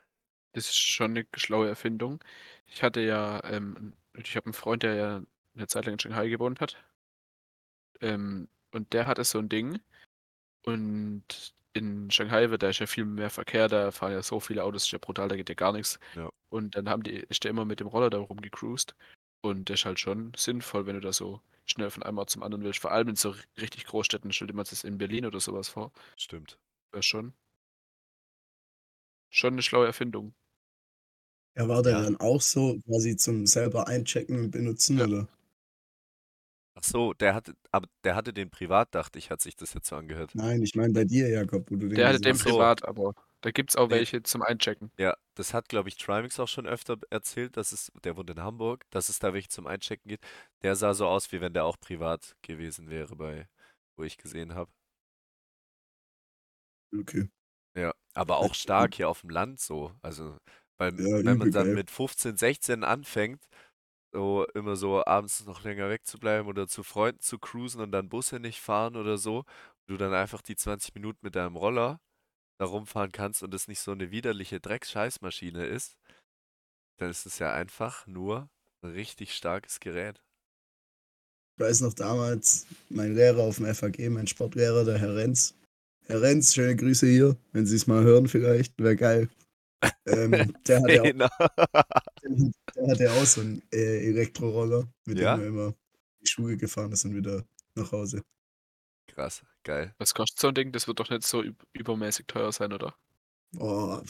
das 0.52 0.66
ist 0.66 0.78
schon 0.78 1.12
eine 1.12 1.26
schlaue 1.36 1.68
Erfindung. 1.68 2.22
Ich 2.66 2.82
hatte 2.82 3.00
ja, 3.00 3.42
ähm, 3.44 3.94
ich 4.14 4.36
habe 4.36 4.46
einen 4.46 4.54
Freund, 4.54 4.82
der 4.82 4.94
ja 4.94 5.22
eine 5.54 5.66
Zeit 5.66 5.86
lang 5.86 5.94
in 5.94 5.98
Shanghai 5.98 6.28
gewohnt 6.28 6.60
hat. 6.60 6.82
Ähm, 8.00 8.48
und 8.72 8.92
der 8.92 9.06
hatte 9.06 9.24
so 9.24 9.38
ein 9.38 9.48
Ding. 9.48 9.80
Und 10.64 11.54
in 11.72 12.10
Shanghai 12.10 12.50
wird 12.50 12.62
da 12.62 12.70
ist 12.70 12.80
ja 12.80 12.86
viel 12.86 13.04
mehr 13.04 13.30
Verkehr, 13.30 13.68
da 13.68 13.90
fahren 13.90 14.12
ja 14.12 14.22
so 14.22 14.40
viele 14.40 14.64
Autos, 14.64 14.84
ist 14.84 14.90
ja 14.90 14.98
brutal, 14.98 15.28
da 15.28 15.36
geht 15.36 15.48
ja 15.48 15.54
gar 15.54 15.72
nichts. 15.72 15.98
Ja. 16.14 16.30
Und 16.50 16.74
dann 16.74 16.88
haben 16.88 17.02
die, 17.02 17.12
ist 17.12 17.44
der 17.44 17.50
immer 17.50 17.64
mit 17.64 17.80
dem 17.80 17.86
Roller 17.86 18.10
da 18.10 18.18
rumgecruised. 18.18 18.94
Und 19.42 19.70
das 19.70 19.80
ist 19.80 19.86
halt 19.86 20.00
schon 20.00 20.32
sinnvoll, 20.36 20.86
wenn 20.86 20.96
du 20.96 21.00
da 21.00 21.12
so 21.12 21.40
schnell 21.70 21.90
von 21.90 22.02
einem 22.02 22.18
Ort 22.18 22.30
zum 22.30 22.42
anderen 22.42 22.64
willst. 22.64 22.80
Vor 22.80 22.92
allem 22.92 23.08
in 23.08 23.16
so 23.16 23.34
richtig 23.60 23.84
Großstädten, 23.86 24.32
stell 24.32 24.48
dir 24.48 24.54
mal 24.54 24.64
das 24.64 24.84
in 24.84 24.98
Berlin 24.98 25.26
oder 25.26 25.40
sowas 25.40 25.68
vor. 25.68 25.92
Stimmt. 26.16 26.58
Wäre 26.92 27.02
schon. 27.02 27.34
Schon 29.32 29.54
eine 29.54 29.62
schlaue 29.62 29.86
Erfindung. 29.86 30.34
Ja, 31.56 31.68
war 31.68 31.82
der 31.82 31.92
Ja. 31.92 32.02
dann 32.04 32.16
auch 32.16 32.40
so 32.40 32.78
quasi 32.86 33.16
zum 33.16 33.46
selber 33.46 33.86
einchecken 33.88 34.38
und 34.44 34.50
benutzen, 34.50 34.98
Ja. 34.98 35.04
oder? 35.04 35.28
Ach 36.76 36.84
so, 36.84 37.12
der 37.14 37.34
hatte, 37.34 37.54
aber 37.72 37.88
der 38.04 38.14
hatte 38.14 38.32
den 38.32 38.50
privat, 38.50 38.94
dachte 38.94 39.18
ich, 39.18 39.30
hat 39.30 39.40
sich 39.40 39.56
das 39.56 39.74
jetzt 39.74 39.88
so 39.88 39.96
angehört. 39.96 40.34
Nein, 40.34 40.62
ich 40.62 40.74
meine 40.74 40.92
bei 40.92 41.04
dir, 41.04 41.28
Jakob, 41.28 41.70
wo 41.70 41.76
du 41.76 41.88
den 41.88 41.96
Der 41.96 42.08
hatte 42.08 42.20
den 42.20 42.38
privat, 42.38 42.84
aber 42.86 43.14
da 43.42 43.50
gibt 43.50 43.70
es 43.70 43.76
auch 43.76 43.90
Nee. 43.90 43.90
welche 43.90 44.22
zum 44.22 44.42
Einchecken. 44.42 44.92
Ja, 44.98 45.16
das 45.34 45.54
hat, 45.54 45.68
glaube 45.68 45.88
ich, 45.88 45.96
Trimix 45.96 46.40
auch 46.40 46.48
schon 46.48 46.66
öfter 46.66 46.98
erzählt, 47.10 47.56
dass 47.56 47.72
es, 47.72 47.92
der 48.04 48.16
wohnt 48.16 48.30
in 48.30 48.42
Hamburg, 48.42 48.84
dass 48.90 49.08
es 49.08 49.18
da 49.20 49.28
wirklich 49.28 49.50
zum 49.50 49.66
Einchecken 49.68 50.08
geht. 50.08 50.22
Der 50.62 50.74
sah 50.76 50.94
so 50.94 51.06
aus, 51.06 51.30
wie 51.32 51.40
wenn 51.40 51.54
der 51.54 51.64
auch 51.64 51.78
privat 51.80 52.36
gewesen 52.42 52.90
wäre, 52.90 53.14
bei, 53.16 53.48
wo 53.96 54.02
ich 54.04 54.18
gesehen 54.18 54.54
habe. 54.54 54.72
Okay. 56.94 57.28
Ja, 57.76 57.92
aber 58.14 58.38
auch 58.38 58.54
stark 58.54 58.94
hier 58.94 59.08
auf 59.08 59.20
dem 59.20 59.30
Land 59.30 59.60
so. 59.60 59.92
Also, 60.02 60.38
weil 60.78 60.92
Ja, 60.96 61.22
wenn 61.22 61.38
man 61.38 61.50
dann 61.50 61.70
geil. 61.70 61.74
mit 61.74 61.90
15, 61.90 62.36
16 62.36 62.84
anfängt, 62.84 63.44
so 64.12 64.46
immer 64.54 64.76
so 64.76 65.04
abends 65.06 65.44
noch 65.46 65.64
länger 65.64 65.90
wegzubleiben 65.90 66.48
oder 66.48 66.68
zu 66.68 66.82
Freunden 66.84 67.20
zu 67.20 67.38
cruisen 67.38 67.80
und 67.82 67.92
dann 67.92 68.08
Busse 68.08 68.40
nicht 68.40 68.60
fahren 68.60 68.96
oder 68.96 69.18
so, 69.18 69.44
du 69.88 69.96
dann 69.98 70.14
einfach 70.14 70.42
die 70.42 70.56
20 70.56 70.94
Minuten 70.94 71.20
mit 71.22 71.36
deinem 71.36 71.56
Roller 71.56 72.00
da 72.58 72.64
rumfahren 72.66 73.12
kannst 73.12 73.42
und 73.42 73.54
es 73.54 73.68
nicht 73.68 73.80
so 73.80 73.92
eine 73.92 74.10
widerliche 74.10 74.60
Dreckscheißmaschine 74.60 75.66
ist, 75.66 75.96
dann 76.98 77.10
ist 77.10 77.26
es 77.26 77.38
ja 77.38 77.52
einfach 77.52 78.06
nur 78.06 78.50
ein 78.82 78.90
richtig 78.90 79.34
starkes 79.34 79.80
Gerät. 79.80 80.20
Ich 81.56 81.64
weiß 81.64 81.80
noch 81.80 81.94
damals, 81.94 82.66
mein 82.88 83.14
Lehrer 83.14 83.42
auf 83.42 83.56
dem 83.56 83.66
FAG, 83.74 83.98
mein 84.10 84.26
Sportlehrer, 84.26 84.84
der 84.84 84.98
Herr 84.98 85.16
Renz. 85.16 85.54
Herr 86.06 86.22
Renz, 86.22 86.54
schöne 86.54 86.76
Grüße 86.76 87.06
hier, 87.06 87.36
wenn 87.52 87.66
Sie 87.66 87.76
es 87.76 87.86
mal 87.86 88.02
hören 88.02 88.28
vielleicht, 88.28 88.78
wäre 88.78 88.96
geil. 88.96 89.28
Ähm, 90.06 90.54
der, 90.66 90.82
hatte 90.82 91.02
auch, 91.02 91.04
Genau. 91.04 91.28
der 92.74 92.88
hatte 92.88 93.12
auch 93.12 93.24
so 93.26 93.40
einen 93.40 93.62
äh, 93.72 94.08
Elektroroller, 94.08 94.88
mit 95.06 95.18
Ja? 95.18 95.36
dem 95.36 95.42
er 95.42 95.48
immer 95.48 95.66
in 95.68 95.74
die 96.22 96.26
Schule 96.30 96.56
gefahren 96.56 96.92
ist 96.92 97.04
und 97.04 97.14
wieder 97.14 97.44
nach 97.74 97.90
Hause. 97.92 98.22
Krass, 99.18 99.44
geil. 99.64 99.96
Was 99.98 100.14
kostet 100.14 100.38
so 100.38 100.46
ein 100.46 100.54
Ding? 100.54 100.70
Das 100.70 100.86
wird 100.86 101.00
doch 101.00 101.10
nicht 101.10 101.24
so 101.24 101.40
üb- 101.40 101.64
übermäßig 101.72 102.26
teuer 102.28 102.52
sein, 102.52 102.72
oder? 102.72 102.94
Oh, 103.58 104.00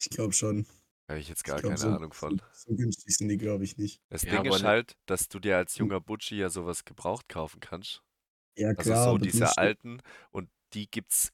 ich 0.00 0.10
glaube 0.10 0.32
schon. 0.32 0.66
Habe 1.08 1.20
ich 1.20 1.28
jetzt 1.28 1.40
Ich 1.40 1.44
gar 1.44 1.60
glaub, 1.60 1.70
keine 1.70 1.80
so, 1.80 1.88
Ahnung 1.94 2.12
von. 2.12 2.42
So, 2.52 2.70
so 2.70 2.74
günstig 2.76 3.16
sind 3.16 3.28
die, 3.28 3.36
glaube 3.36 3.62
ich, 3.62 3.76
nicht. 3.76 4.00
Das 4.08 4.22
Ja, 4.22 4.42
Ding 4.42 4.44
ist 4.52 4.62
ne- 4.62 4.68
halt, 4.68 4.96
dass 5.06 5.28
du 5.28 5.38
dir 5.38 5.56
als 5.56 5.76
junger 5.76 6.00
Butschi 6.00 6.36
ja 6.36 6.50
sowas 6.50 6.84
gebraucht 6.84 7.28
kaufen 7.28 7.60
kannst. 7.60 8.02
Ja, 8.56 8.74
Also 8.76 8.90
klar, 8.90 9.04
so 9.04 9.10
aber 9.10 9.18
du 9.20 9.26
diese 9.26 9.56
alten 9.56 10.00
und 10.32 10.50
die 10.74 10.90
gibt's, 10.90 11.30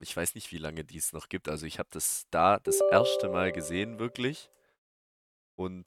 ich 0.00 0.16
weiß 0.16 0.34
nicht, 0.34 0.50
wie 0.50 0.58
lange 0.58 0.84
die 0.84 0.98
es 0.98 1.12
noch 1.12 1.28
gibt. 1.28 1.48
Also 1.48 1.66
ich 1.66 1.78
habe 1.78 1.88
das 1.92 2.24
da 2.30 2.58
das 2.58 2.80
erste 2.90 3.28
Mal 3.28 3.52
gesehen, 3.52 4.00
wirklich. 4.00 4.50
Und 5.56 5.86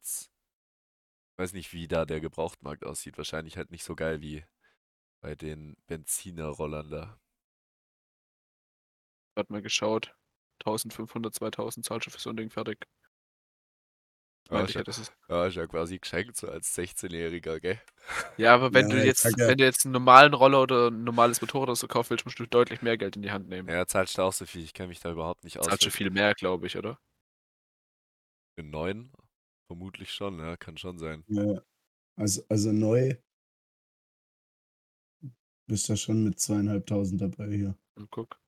weiß 1.38 1.54
nicht, 1.54 1.72
wie 1.74 1.88
da 1.88 2.06
der 2.06 2.20
Gebrauchtmarkt 2.22 2.86
aussieht. 2.86 3.18
Wahrscheinlich 3.18 3.58
halt 3.58 3.72
nicht 3.72 3.84
so 3.84 3.96
geil 3.96 4.22
wie 4.22 4.44
bei 5.26 5.34
den 5.34 5.76
Benzinerrollern 5.88 6.92
da. 6.92 7.20
Hat 9.38 9.50
mal 9.50 9.62
geschaut. 9.62 10.14
1500, 10.60 11.34
2000 11.34 11.86
zahlst 11.86 12.08
du 12.08 12.12
für 12.12 12.20
so 12.20 12.32
ein 12.32 12.36
Ding 12.36 12.50
fertig. 12.50 12.86
Ja, 14.50 14.64
ist 14.64 14.76
ja, 14.76 14.76
ja, 14.76 14.84
das 14.84 14.98
ist. 15.00 15.14
ja, 15.30 15.46
ist 15.48 15.56
ja 15.56 15.68
quasi 15.68 16.00
geschenkt 16.00 16.38
so 16.38 16.48
als 16.50 16.74
16-Jähriger, 16.74 17.60
gell? 17.60 17.82
Ja, 18.38 18.54
aber 18.54 18.74
wenn 18.74 18.88
Ja, 18.88 18.90
du 18.90 18.98
jetzt, 19.04 19.38
ja- 19.38 19.48
wenn 19.48 19.58
du 19.58 19.66
jetzt 19.66 19.86
einen 19.86 19.92
normalen 19.94 20.34
Roller 20.34 20.62
oder 20.62 20.88
ein 20.90 21.04
normales 21.04 21.42
Motorrad 21.42 21.68
oder 21.70 21.76
so 21.76 21.88
kaufen 21.88 22.12
willst, 22.12 22.26
musst 22.26 22.40
du 22.40 22.46
deutlich 22.46 22.82
mehr 22.82 22.98
Geld 22.98 23.16
in 23.18 23.22
die 23.22 23.32
Hand 23.32 23.48
nehmen. 23.50 23.74
Ja, 23.74 23.86
zahlst 23.86 24.18
du 24.18 24.22
auch 24.24 24.34
so 24.34 24.46
viel. 24.48 24.64
Ich 24.64 24.74
kenne 24.74 24.88
mich 24.90 25.00
da 25.00 25.12
überhaupt 25.12 25.44
nicht 25.44 25.60
aus. 25.60 25.68
Zahlst 25.68 25.86
du 25.86 25.90
viel 25.90 26.12
mehr, 26.12 26.34
glaube 26.34 26.66
ich, 26.68 26.78
oder? 26.78 26.98
Für 28.54 28.64
einen 28.64 28.72
neuen? 28.72 29.14
Vermutlich 29.68 30.12
schon, 30.12 30.40
ja, 30.40 30.58
kann 30.58 30.76
schon 30.78 30.98
sein. 31.00 31.24
Ja, 31.28 31.62
also, 32.18 32.44
also 32.50 32.72
neu 32.74 33.16
bist 35.68 35.90
du 35.90 35.96
schon 35.98 36.24
mit 36.24 36.40
zweieinhalbtausend 36.40 37.22
dabei 37.22 37.50
hier. 37.52 37.78
Und 37.96 38.10
guck. 38.12 38.40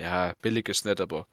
Ja, 0.00 0.34
billig 0.42 0.68
ist 0.68 0.84
nicht, 0.84 1.00
aber 1.00 1.26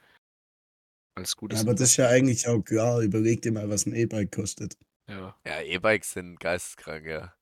alles 1.15 1.36
gut 1.36 1.52
Ja, 1.54 1.60
ist. 1.60 1.63
aber 1.65 1.74
das 1.76 1.89
ist 1.91 1.98
ja 1.98 2.08
eigentlich 2.10 2.48
auch 2.48 2.62
klar. 2.62 3.02
Überleg 3.02 3.41
dir 3.41 3.52
mal, 3.52 3.69
was 3.69 3.86
ein 3.86 3.93
E-Bike 3.93 4.32
kostet. 4.32 4.78
Ja. 5.08 5.39
Ja, 5.45 5.62
E-Bikes 5.62 6.13
sind 6.13 6.39
geisteskrank, 6.39 7.06
ja. 7.06 7.36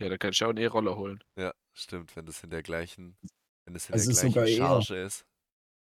ja, 0.00 0.08
da 0.08 0.18
kannst 0.18 0.40
du 0.40 0.46
auch 0.46 0.48
einen 0.50 0.58
E-Roller 0.58 0.96
holen. 0.96 1.22
Ja, 1.36 1.54
stimmt, 1.72 2.16
wenn 2.16 2.26
das 2.26 2.42
in 2.42 2.50
der 2.50 2.62
gleichen, 2.64 3.16
wenn 3.64 3.74
das 3.74 3.88
in 3.88 3.92
Also 3.94 4.10
der 4.10 4.14
gleichen 4.14 4.32
sogar 4.32 4.46
eher. 4.48 4.56
Charge 4.56 4.96
ist. 5.02 5.24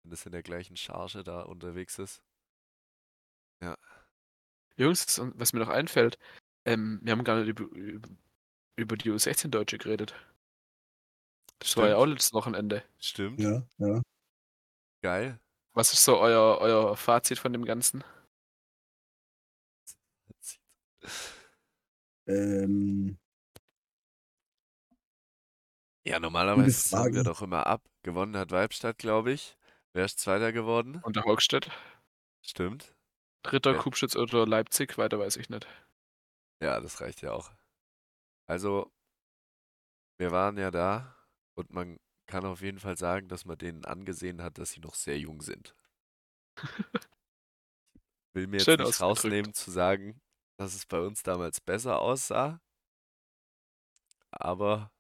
Wenn 0.04 0.10
das 0.10 0.26
in 0.26 0.32
der 0.32 0.42
gleichen 0.42 0.76
Charge 0.76 1.24
da 1.24 1.42
unterwegs 1.42 1.98
ist. 1.98 2.22
Jungs, 4.76 5.04
das- 5.06 5.20
was 5.34 5.52
mir 5.52 5.60
noch 5.60 5.68
einfällt, 5.68 6.18
ähm, 6.64 6.98
wir 7.02 7.12
haben 7.12 7.24
gar 7.24 7.38
nicht 7.38 7.48
über, 7.48 7.64
über, 7.76 8.08
über 8.76 8.96
die 8.96 9.10
U16-Deutsche 9.10 9.78
geredet. 9.78 10.14
Das 11.58 11.76
war 11.76 11.84
ja 11.84 11.90
Stimmt. 11.94 12.02
auch 12.02 12.06
letztes 12.06 12.32
Wochenende. 12.32 12.84
Stimmt, 12.98 13.40
Ja, 13.40 13.62
ja. 13.78 14.02
geil. 15.02 15.38
Was 15.74 15.92
ist 15.92 16.04
so 16.04 16.18
euer, 16.18 16.58
euer 16.60 16.96
Fazit 16.96 17.38
von 17.38 17.52
dem 17.52 17.64
Ganzen? 17.64 18.04
Ähm, 22.26 23.18
Ja, 26.04 26.18
normalerweise 26.18 26.88
sagen 26.88 27.14
wir 27.14 27.22
doch 27.24 27.42
immer 27.42 27.66
ab. 27.66 27.82
Gewonnen 28.02 28.36
hat 28.36 28.50
Weibstadt, 28.50 28.98
glaube 28.98 29.32
ich. 29.32 29.56
Wer 29.92 30.04
ist 30.04 30.18
Zweiter 30.18 30.52
geworden? 30.52 31.00
Und 31.04 31.14
der 31.16 31.24
Hochstedt? 31.24 31.70
Stimmt. 32.40 32.94
Dritter 33.44 33.72
Ja. 33.74 33.78
Kubschitz 33.78 34.16
oder 34.16 34.46
Leipzig? 34.46 34.98
Weiter 34.98 35.18
weiß 35.18 35.36
ich 35.36 35.48
nicht. 35.48 35.66
Ja, 36.60 36.80
das 36.80 37.00
reicht 37.00 37.22
ja 37.22 37.32
auch. 37.32 37.52
Also, 38.46 38.90
wir 40.18 40.30
waren 40.30 40.56
ja 40.56 40.70
da 40.70 41.16
und 41.54 41.70
man 41.72 41.98
kann 42.26 42.44
auf 42.44 42.62
jeden 42.62 42.78
Fall 42.78 42.96
sagen, 42.96 43.28
dass 43.28 43.44
man 43.44 43.58
denen 43.58 43.84
angesehen 43.84 44.42
hat, 44.42 44.58
dass 44.58 44.70
sie 44.72 44.80
noch 44.80 44.94
sehr 44.94 45.18
jung 45.18 45.42
sind. 45.42 45.74
Will 48.34 48.46
mir 48.46 48.58
jetzt 48.58 48.64
Schön 48.64 48.80
nicht 48.80 49.00
rausnehmen 49.00 49.52
zu 49.52 49.70
sagen, 49.70 50.20
dass 50.56 50.74
es 50.74 50.86
bei 50.86 51.00
uns 51.00 51.22
damals 51.22 51.60
besser 51.60 52.00
aussah, 52.00 52.60
aber 54.30 54.90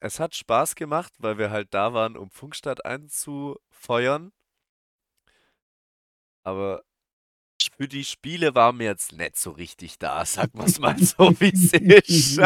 es 0.00 0.20
hat 0.20 0.34
Spaß 0.34 0.74
gemacht, 0.74 1.12
weil 1.18 1.38
wir 1.38 1.50
halt 1.50 1.74
da 1.74 1.92
waren, 1.92 2.16
um 2.16 2.30
Funkstadt 2.30 2.84
einzufeuern. 2.84 4.32
Aber 6.44 6.82
für 7.78 7.88
die 7.88 8.04
Spiele 8.04 8.54
waren 8.54 8.78
wir 8.78 8.86
jetzt 8.86 9.12
nicht 9.12 9.36
so 9.36 9.52
richtig 9.52 9.98
da, 9.98 10.24
sagen 10.26 10.50
wir 10.54 10.64
es 10.64 10.78
mal 10.78 10.98
so, 11.02 11.38
wie 11.40 11.52
es 11.52 11.72
ist. 11.72 12.36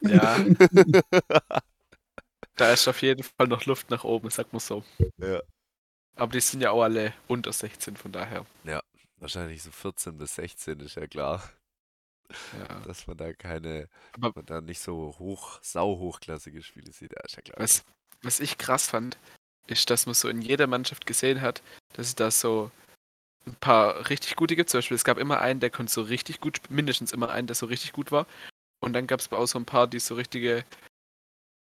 Ja, 0.00 0.38
da 2.56 2.72
ist 2.72 2.88
auf 2.88 3.02
jeden 3.02 3.22
Fall 3.22 3.46
noch 3.48 3.64
Luft 3.66 3.90
nach 3.90 4.04
oben, 4.04 4.30
sag 4.30 4.52
mal 4.52 4.60
so. 4.60 4.82
Ja. 5.18 5.40
Aber 6.16 6.32
die 6.32 6.40
sind 6.40 6.60
ja 6.60 6.70
auch 6.70 6.82
alle 6.82 7.14
unter 7.28 7.52
16, 7.52 7.96
von 7.96 8.12
daher. 8.12 8.44
Wahrscheinlich 9.18 9.62
so 9.62 9.70
14 9.70 10.16
bis 10.16 10.34
16 10.36 10.80
ist 10.80 10.94
ja 10.96 11.06
klar, 11.06 11.42
Ja. 12.58 12.80
dass 12.86 13.06
man 13.06 13.16
da 13.18 13.32
keine, 13.34 13.88
Aber- 14.12 14.32
man 14.34 14.46
da 14.46 14.60
nicht 14.62 14.80
so 14.80 15.14
hoch, 15.18 15.58
sauhochklassige 15.62 16.62
Spiele 16.62 16.90
sieht. 16.92 17.12
Ja, 17.12 17.20
ist 17.24 17.36
ja 17.36 17.42
klar. 17.42 17.58
Was, 17.58 17.84
was 18.22 18.40
ich 18.40 18.56
krass 18.56 18.86
fand, 18.88 19.18
ist, 19.66 19.90
dass 19.90 20.06
man 20.06 20.14
so 20.14 20.28
in 20.30 20.40
jeder 20.40 20.66
Mannschaft 20.66 21.04
gesehen 21.06 21.42
hat, 21.42 21.62
dass 21.92 22.06
es 22.08 22.14
da 22.14 22.30
so 22.30 22.70
ein 23.46 23.54
paar 23.56 24.08
richtig 24.10 24.36
gute 24.36 24.56
gibt. 24.56 24.70
Zum 24.70 24.78
Beispiel, 24.78 24.94
es 24.94 25.04
gab 25.04 25.18
immer 25.18 25.40
einen, 25.40 25.60
der 25.60 25.70
konnte 25.70 25.92
so 25.92 26.02
richtig 26.02 26.40
gut, 26.40 26.60
mindestens 26.68 27.12
immer 27.12 27.30
einen, 27.30 27.46
der 27.46 27.56
so 27.56 27.66
richtig 27.66 27.92
gut 27.92 28.12
war. 28.12 28.26
Und 28.80 28.92
dann 28.92 29.06
gab 29.06 29.20
es 29.20 29.30
auch 29.32 29.46
so 29.46 29.58
ein 29.58 29.66
paar, 29.66 29.86
die 29.86 29.98
so 29.98 30.14
richtige, 30.14 30.64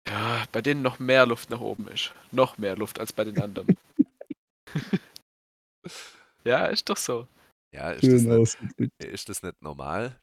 ja, 0.08 0.46
bei 0.52 0.62
denen 0.62 0.82
noch 0.82 1.00
mehr 1.00 1.26
Luft 1.26 1.50
nach 1.50 1.62
oben 1.62 1.88
ist. 1.88 2.14
Noch 2.32 2.58
mehr 2.58 2.76
Luft 2.76 3.00
als 3.00 3.14
bei 3.14 3.24
den 3.24 3.40
anderen. 3.42 3.78
ja, 6.44 6.66
ist 6.68 6.90
doch 6.90 6.98
so. 6.98 7.28
Ja, 7.72 7.92
ist 7.92 8.04
das, 8.04 8.58
nicht, 8.78 8.92
ist 9.00 9.30
das 9.30 9.44
nicht 9.44 9.62
normal 9.62 10.20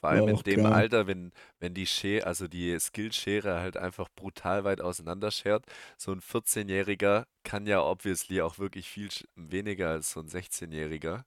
Vor 0.00 0.10
allem 0.10 0.28
in 0.28 0.38
auch 0.38 0.42
dem 0.42 0.64
klar. 0.64 0.66
Alter, 0.66 1.06
wenn, 1.06 1.32
wenn 1.58 1.74
die 1.74 1.86
Schere, 1.86 2.26
also 2.26 2.48
die 2.48 2.78
Skillschere 2.80 3.60
halt 3.60 3.76
einfach 3.76 4.08
brutal 4.16 4.64
weit 4.64 4.80
auseinanderschert. 4.80 5.64
So 5.98 6.12
ein 6.12 6.20
14-Jähriger 6.22 7.26
kann 7.44 7.66
ja 7.66 7.82
obviously 7.82 8.40
auch 8.42 8.58
wirklich 8.58 8.88
viel 8.88 9.08
sch- 9.08 9.26
weniger 9.36 9.90
als 9.90 10.10
so 10.12 10.20
ein 10.20 10.28
16-Jähriger. 10.28 11.24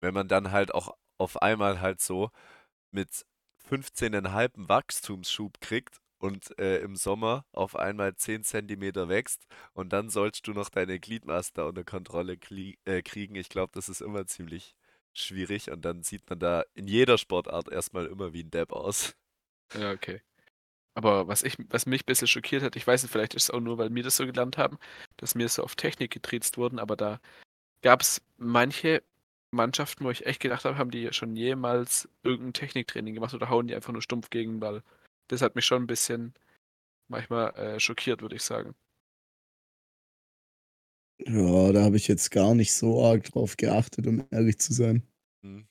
Wenn 0.00 0.14
man 0.14 0.28
dann 0.28 0.52
halt 0.52 0.74
auch 0.74 0.96
auf 1.18 1.42
einmal 1.42 1.80
halt 1.80 2.00
so 2.00 2.30
mit 2.92 3.26
15,5 3.58 4.52
Wachstumsschub 4.68 5.60
kriegt 5.60 6.00
und 6.18 6.58
äh, 6.58 6.78
im 6.78 6.96
Sommer 6.96 7.46
auf 7.52 7.76
einmal 7.76 8.16
10 8.16 8.44
Zentimeter 8.44 9.08
wächst 9.08 9.46
und 9.74 9.92
dann 9.92 10.10
sollst 10.10 10.46
du 10.48 10.52
noch 10.52 10.70
deine 10.70 11.00
Gliedmaßen 11.00 11.52
da 11.54 11.64
unter 11.66 11.84
Kontrolle 11.84 12.34
klie- 12.34 12.78
äh, 12.86 13.02
kriegen. 13.02 13.34
Ich 13.36 13.48
glaube, 13.50 13.72
das 13.74 13.88
ist 13.88 14.00
immer 14.02 14.26
ziemlich 14.26 14.74
schwierig 15.18 15.70
und 15.70 15.84
dann 15.84 16.02
sieht 16.02 16.28
man 16.28 16.38
da 16.38 16.64
in 16.74 16.86
jeder 16.88 17.18
Sportart 17.18 17.68
erstmal 17.68 18.06
immer 18.06 18.32
wie 18.32 18.42
ein 18.42 18.50
Depp 18.50 18.72
aus. 18.72 19.14
Ja, 19.74 19.92
okay. 19.92 20.22
Aber 20.94 21.28
was 21.28 21.42
ich, 21.42 21.56
was 21.68 21.86
mich 21.86 22.02
ein 22.02 22.06
bisschen 22.06 22.28
schockiert 22.28 22.62
hat, 22.62 22.76
ich 22.76 22.86
weiß 22.86 23.02
nicht, 23.02 23.12
vielleicht 23.12 23.34
ist 23.34 23.44
es 23.44 23.50
auch 23.50 23.60
nur, 23.60 23.78
weil 23.78 23.94
wir 23.94 24.02
das 24.02 24.16
so 24.16 24.26
gelernt 24.26 24.56
haben, 24.56 24.78
dass 25.18 25.34
wir 25.34 25.48
so 25.48 25.62
auf 25.62 25.76
Technik 25.76 26.10
getriezt 26.10 26.56
wurden, 26.56 26.78
aber 26.78 26.96
da 26.96 27.20
gab 27.82 28.00
es 28.00 28.22
manche 28.38 29.02
Mannschaften, 29.50 30.04
wo 30.04 30.10
ich 30.10 30.26
echt 30.26 30.40
gedacht 30.40 30.64
habe, 30.64 30.78
haben 30.78 30.90
die 30.90 31.12
schon 31.12 31.36
jemals 31.36 32.08
irgendein 32.22 32.52
Techniktraining 32.54 33.14
gemacht 33.14 33.34
oder 33.34 33.48
hauen 33.50 33.68
die 33.68 33.74
einfach 33.74 33.92
nur 33.92 34.02
stumpf 34.02 34.30
gegen 34.30 34.54
den 34.54 34.60
Ball. 34.60 34.82
Das 35.28 35.42
hat 35.42 35.54
mich 35.54 35.66
schon 35.66 35.82
ein 35.82 35.86
bisschen 35.86 36.34
manchmal 37.08 37.54
äh, 37.56 37.80
schockiert, 37.80 38.22
würde 38.22 38.36
ich 38.36 38.42
sagen. 38.42 38.74
Ja, 41.18 41.72
da 41.72 41.82
habe 41.82 41.96
ich 41.96 42.08
jetzt 42.08 42.30
gar 42.30 42.54
nicht 42.54 42.74
so 42.74 43.02
arg 43.04 43.24
drauf 43.24 43.56
geachtet, 43.56 44.06
um 44.06 44.24
ehrlich 44.30 44.58
zu 44.58 44.72
sein. 44.72 45.02
Hm. 45.42 45.66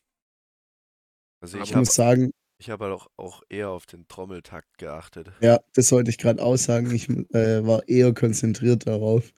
Also 1.41 1.57
ich 1.57 1.63
Ich 1.65 1.69
habe 1.71 1.79
muss 1.81 1.93
sagen, 1.93 2.31
ich 2.59 2.69
hab 2.69 2.79
halt 2.79 2.93
auch, 2.93 3.07
auch 3.17 3.43
eher 3.49 3.69
auf 3.69 3.85
den 3.85 4.07
Trommeltakt 4.07 4.77
geachtet. 4.77 5.31
ja, 5.41 5.59
das 5.73 5.91
wollte 5.91 6.09
ich 6.09 6.17
gerade 6.17 6.41
aussagen. 6.41 6.89
Ich 6.91 7.09
äh, 7.09 7.65
war 7.65 7.87
eher 7.87 8.13
konzentriert 8.13 8.87
darauf, 8.87 9.33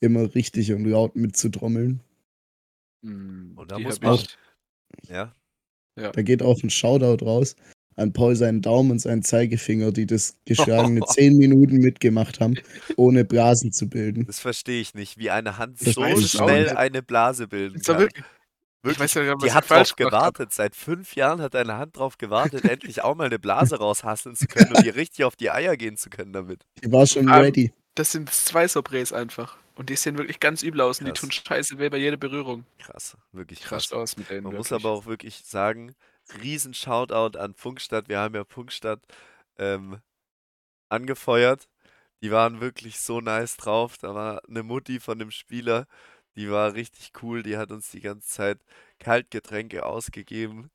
immer 0.00 0.34
richtig 0.34 0.72
und 0.72 0.84
laut 0.84 1.16
mitzutrommeln. 1.16 2.00
Mm, 3.02 3.58
Und 3.58 3.70
da 3.70 3.76
die 3.76 3.84
muss 3.84 4.00
man- 4.00 4.14
ich, 4.14 4.38
Ja, 5.08 5.34
Da 5.96 6.22
geht 6.22 6.42
auch 6.42 6.62
ein 6.62 6.70
Shoutout 6.70 7.24
raus 7.24 7.56
an 8.00 8.12
Paul 8.12 8.34
seinen 8.36 8.62
Daumen 8.62 8.90
und 8.92 8.98
seinen 9.00 9.22
Zeigefinger, 9.22 9.92
die 9.92 10.06
das 10.06 10.36
geschlagene 10.46 11.00
10 11.06 11.36
Minuten 11.36 11.76
mitgemacht 11.78 12.40
haben, 12.40 12.54
ohne 12.96 13.24
Blasen 13.24 13.72
zu 13.72 13.88
bilden. 13.88 14.26
das 14.26 14.40
verstehe 14.40 14.80
ich 14.80 14.94
nicht, 14.94 15.18
wie 15.18 15.30
eine 15.30 15.58
Hand 15.58 15.80
Das 15.84 15.94
so 15.94 16.02
auch 16.02 16.20
schnell 16.20 16.70
eine 16.70 17.02
Blase 17.02 17.48
bilden 17.48 17.80
kann. 17.82 17.98
wirklich, 17.98 18.24
Wirklich, 18.82 18.96
ich 18.96 19.16
weiß 19.16 19.26
ja 19.26 19.34
die 19.34 19.52
hat 19.52 19.68
drauf 19.68 19.94
gewartet. 19.96 20.52
Seit 20.52 20.74
fünf 20.74 21.14
Jahren 21.14 21.42
hat 21.42 21.52
deine 21.54 21.76
Hand 21.76 21.98
drauf 21.98 22.16
gewartet, 22.16 22.64
endlich 22.64 23.02
auch 23.02 23.14
mal 23.14 23.24
eine 23.26 23.38
Blase 23.38 23.76
raushasseln 23.78 24.34
zu 24.36 24.46
können 24.46 24.72
und 24.74 24.84
dir 24.84 24.94
richtig 24.96 25.24
auf 25.24 25.36
die 25.36 25.50
Eier 25.50 25.76
gehen 25.76 25.96
zu 25.98 26.08
können 26.08 26.32
damit. 26.32 26.64
Die 26.82 26.90
war 26.90 27.06
schon 27.06 27.24
Ähm, 27.24 27.28
ready. 27.28 27.72
Das 27.94 28.12
sind 28.12 28.30
zwei 28.30 28.64
Sobrés 28.66 29.12
einfach. 29.12 29.58
Und 29.74 29.90
die 29.90 29.96
sehen 29.96 30.16
wirklich 30.18 30.40
ganz 30.40 30.62
übel 30.62 30.80
aus 30.80 31.00
und 31.00 31.06
die 31.06 31.12
Krass. 31.12 31.20
tun 31.20 31.30
scheiße 31.30 31.78
weh 31.78 31.88
bei 31.90 31.98
jeder 31.98 32.16
Berührung. 32.16 32.64
Krass, 32.78 33.16
wirklich 33.32 33.60
Krass 33.60 33.88
krass. 33.90 33.92
aus 33.92 34.16
mit 34.16 34.30
denen. 34.30 34.44
Man 34.44 34.54
muss 34.54 34.70
wirklich. 34.70 34.84
aber 34.84 34.94
auch 34.94 35.06
wirklich 35.06 35.42
sagen, 35.44 35.94
riesen 36.42 36.74
Shoutout 36.74 37.38
an 37.38 37.54
Funkstadt. 37.54 38.08
Wir 38.08 38.18
haben 38.20 38.34
ja 38.34 38.44
Funkstadt 38.44 39.00
ähm, 39.58 40.00
angefeuert. 40.88 41.68
Die 42.22 42.30
waren 42.30 42.60
wirklich 42.60 43.00
so 43.00 43.20
nice 43.20 43.56
drauf. 43.56 43.98
Da 43.98 44.14
war 44.14 44.42
eine 44.48 44.62
Mutti 44.62 45.00
von 45.00 45.18
dem 45.18 45.30
Spieler, 45.30 45.86
die 46.36 46.50
war 46.50 46.74
richtig 46.74 47.12
cool. 47.22 47.42
Die 47.42 47.56
hat 47.56 47.70
uns 47.72 47.90
die 47.90 48.00
ganze 48.00 48.28
Zeit 48.28 48.60
Kaltgetränke 48.98 49.84
ausgegeben. 49.86 50.70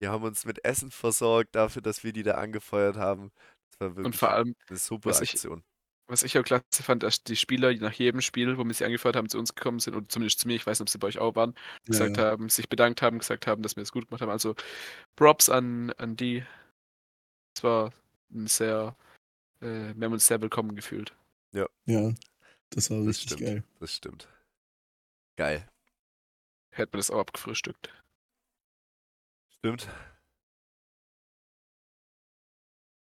Die 0.00 0.08
haben 0.08 0.24
uns 0.24 0.44
mit 0.44 0.64
Essen 0.64 0.90
versorgt 0.90 1.54
dafür, 1.54 1.82
dass 1.82 2.04
wir 2.04 2.12
die 2.12 2.22
da 2.22 2.32
angefeuert 2.36 2.96
haben. 2.96 3.30
Das 3.70 3.80
war 3.80 3.88
wirklich 3.96 4.06
Und 4.06 4.16
vor 4.16 4.30
allem, 4.30 4.54
eine 4.68 4.78
super 4.78 5.10
was 5.10 5.20
ich- 5.22 5.32
Aktion. 5.32 5.64
Was 6.08 6.22
ich 6.22 6.38
auch 6.38 6.44
klasse 6.44 6.82
fand, 6.82 7.02
dass 7.02 7.22
die 7.24 7.36
Spieler 7.36 7.74
nach 7.74 7.92
jedem 7.92 8.20
Spiel, 8.20 8.56
wo 8.58 8.64
wir 8.64 8.74
sie 8.74 8.84
angefeuert 8.84 9.16
haben, 9.16 9.28
zu 9.28 9.38
uns 9.38 9.54
gekommen 9.54 9.80
sind, 9.80 9.96
oder 9.96 10.08
zumindest 10.08 10.40
zu 10.40 10.48
mir, 10.48 10.54
ich 10.54 10.66
weiß 10.66 10.78
nicht, 10.78 10.88
ob 10.88 10.88
sie 10.90 10.98
bei 10.98 11.08
euch 11.08 11.18
auch 11.18 11.34
waren, 11.34 11.54
gesagt 11.84 12.16
ja. 12.16 12.24
haben, 12.24 12.48
sich 12.48 12.68
bedankt 12.68 13.02
haben, 13.02 13.18
gesagt 13.18 13.46
haben, 13.46 13.62
dass 13.62 13.76
wir 13.76 13.82
es 13.82 13.92
gut 13.92 14.06
gemacht 14.08 14.22
haben. 14.22 14.30
Also 14.30 14.54
Props 15.16 15.48
an, 15.48 15.90
an 15.92 16.16
die. 16.16 16.44
Es 17.56 17.64
war 17.64 17.92
ein 18.32 18.46
sehr, 18.46 18.96
äh, 19.60 19.94
wir 19.94 20.04
haben 20.06 20.12
uns 20.12 20.26
sehr 20.26 20.40
willkommen 20.40 20.76
gefühlt. 20.76 21.14
ja, 21.52 21.66
das 22.70 22.90
war 22.90 22.98
Das 22.98 23.06
richtig 23.06 23.32
stimmt. 23.32 23.40
geil. 23.40 23.64
Das 23.80 23.94
stimmt. 23.94 24.28
Geil. 25.36 25.68
Hätten 26.70 26.92
wir 26.92 26.98
das 26.98 27.10
auch 27.10 27.20
abgefrühstückt. 27.20 27.90
Stimmt. 29.58 29.88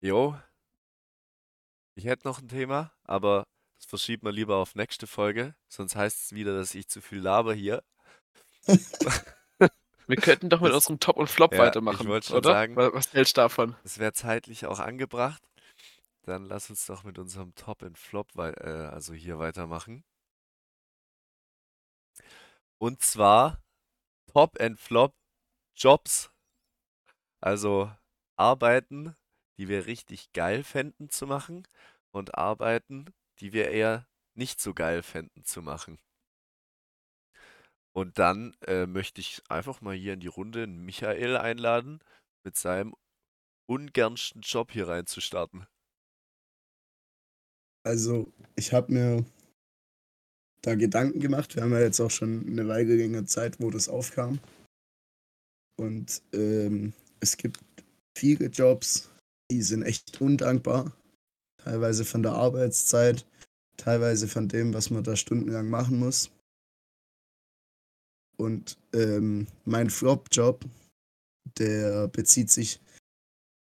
Jo. 0.02 0.38
Ich 1.96 2.06
hätte 2.06 2.28
noch 2.28 2.40
ein 2.42 2.48
Thema, 2.48 2.92
aber 3.04 3.44
das 3.78 3.86
verschiebt 3.88 4.24
man 4.24 4.34
lieber 4.34 4.58
auf 4.58 4.76
nächste 4.76 5.08
Folge, 5.08 5.56
sonst 5.68 5.96
heißt 5.96 6.24
es 6.24 6.32
wieder, 6.34 6.56
dass 6.56 6.74
ich 6.74 6.88
zu 6.88 7.02
viel 7.02 7.20
laber 7.20 7.54
hier. 7.54 7.84
Wir 10.08 10.18
könnten 10.18 10.50
doch 10.50 10.60
mit 10.60 10.70
Das- 10.70 10.76
unserem 10.78 11.00
Top 11.00 11.16
und 11.18 11.30
Flop 11.30 11.54
Ja, 11.54 11.60
weitermachen, 11.60 12.12
ich 12.12 12.26
schon 12.26 12.38
oder? 12.38 12.52
sagen- 12.52 12.76
Wa- 12.76 12.94
Was 12.94 13.14
hältst 13.14 13.38
du 13.38 13.42
davon? 13.42 13.76
Das 13.84 14.00
wäre 14.00 14.12
zeitlich 14.12 14.66
auch 14.66 14.80
angebracht. 14.80 15.42
Dann 16.24 16.46
lass 16.46 16.70
uns 16.70 16.86
doch 16.86 17.04
mit 17.04 17.18
unserem 17.20 17.54
Top 17.56 17.82
und 17.84 17.98
Flop 17.98 18.36
äh, 18.38 18.60
also 18.62 19.14
hier 19.14 19.40
weitermachen. 19.40 20.04
Und 22.80 23.02
zwar 23.02 23.62
Top 24.32 24.60
and 24.60 24.80
Flop 24.80 25.14
Jobs. 25.76 26.32
Also 27.42 27.92
Arbeiten, 28.38 29.16
die 29.58 29.68
wir 29.68 29.86
richtig 29.86 30.32
geil 30.34 30.64
fänden 30.64 31.10
zu 31.10 31.28
machen 31.28 31.68
und 32.12 32.36
Arbeiten, 32.36 33.06
die 33.40 33.54
wir 33.54 33.70
eher 33.70 34.08
nicht 34.36 34.60
so 34.60 34.74
geil 34.74 35.04
fänden 35.04 35.44
zu 35.44 35.62
machen. 35.62 36.00
Und 37.96 38.18
dann 38.18 38.56
äh, 38.66 38.88
möchte 38.88 39.22
ich 39.22 39.42
einfach 39.50 39.82
mal 39.82 39.96
hier 39.96 40.14
in 40.14 40.20
die 40.20 40.28
Runde 40.28 40.66
Michael 40.66 41.38
einladen, 41.38 42.00
mit 42.44 42.58
seinem 42.58 42.96
ungernsten 43.70 44.42
Job 44.42 44.72
hier 44.72 44.88
reinzustarten. 44.88 45.68
Also, 47.86 48.32
ich 48.56 48.74
habe 48.74 48.92
mir 48.92 49.26
da 50.62 50.76
Gedanken 50.76 51.20
gemacht. 51.20 51.56
Wir 51.56 51.64
haben 51.64 51.74
ja 51.74 51.82
jetzt 51.82 52.00
auch 52.00 52.12
schon 52.12 52.48
eine 52.48 52.68
Weile 52.68 52.96
länger 52.96 53.26
Zeit, 53.26 53.60
wo 53.60 53.70
das 53.70 53.90
aufkam. 53.90 54.40
Und 55.78 56.22
ähm, 56.34 56.94
es 57.20 57.38
gibt 57.38 57.60
viele 58.18 58.48
Jobs, 58.48 59.12
die 59.52 59.62
sind 59.62 59.84
echt 59.84 60.22
undankbar. 60.22 60.92
Teilweise 61.58 62.06
von 62.06 62.24
der 62.24 62.34
Arbeitszeit, 62.34 63.26
teilweise 63.78 64.28
von 64.28 64.48
dem, 64.48 64.74
was 64.74 64.90
man 64.90 65.04
da 65.04 65.16
stundenlang 65.16 65.70
machen 65.70 66.00
muss. 66.00 66.32
Und 68.38 68.78
ähm, 68.94 69.48
mein 69.66 69.90
Flop-Job, 69.90 70.66
der 71.58 72.08
bezieht 72.08 72.50
sich 72.50 72.82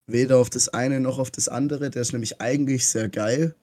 weder 0.07 0.37
auf 0.37 0.49
das 0.49 0.69
eine 0.69 0.99
noch 0.99 1.19
auf 1.19 1.31
das 1.31 1.47
andere. 1.47 1.89
Der 1.89 2.01
ist 2.01 2.13
nämlich 2.13 2.41
eigentlich 2.41 2.87
sehr 2.87 3.09
geil. 3.09 3.55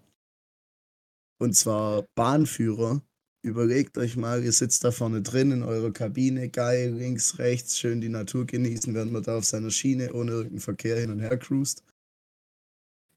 Und 1.38 1.54
zwar 1.56 2.06
Bahnführer. 2.14 3.02
Überlegt 3.42 3.96
euch 3.96 4.16
mal, 4.16 4.44
ihr 4.44 4.52
sitzt 4.52 4.84
da 4.84 4.90
vorne 4.90 5.22
drin 5.22 5.50
in 5.50 5.62
eurer 5.62 5.92
Kabine, 5.92 6.50
geil, 6.50 6.92
links, 6.92 7.38
rechts, 7.38 7.78
schön 7.78 8.02
die 8.02 8.10
Natur 8.10 8.44
genießen, 8.44 8.92
während 8.92 9.12
man 9.12 9.22
da 9.22 9.38
auf 9.38 9.46
seiner 9.46 9.70
Schiene 9.70 10.12
ohne 10.12 10.32
irgendeinen 10.32 10.60
Verkehr 10.60 11.00
hin 11.00 11.10
und 11.10 11.20
her 11.20 11.38
cruist. 11.38 11.82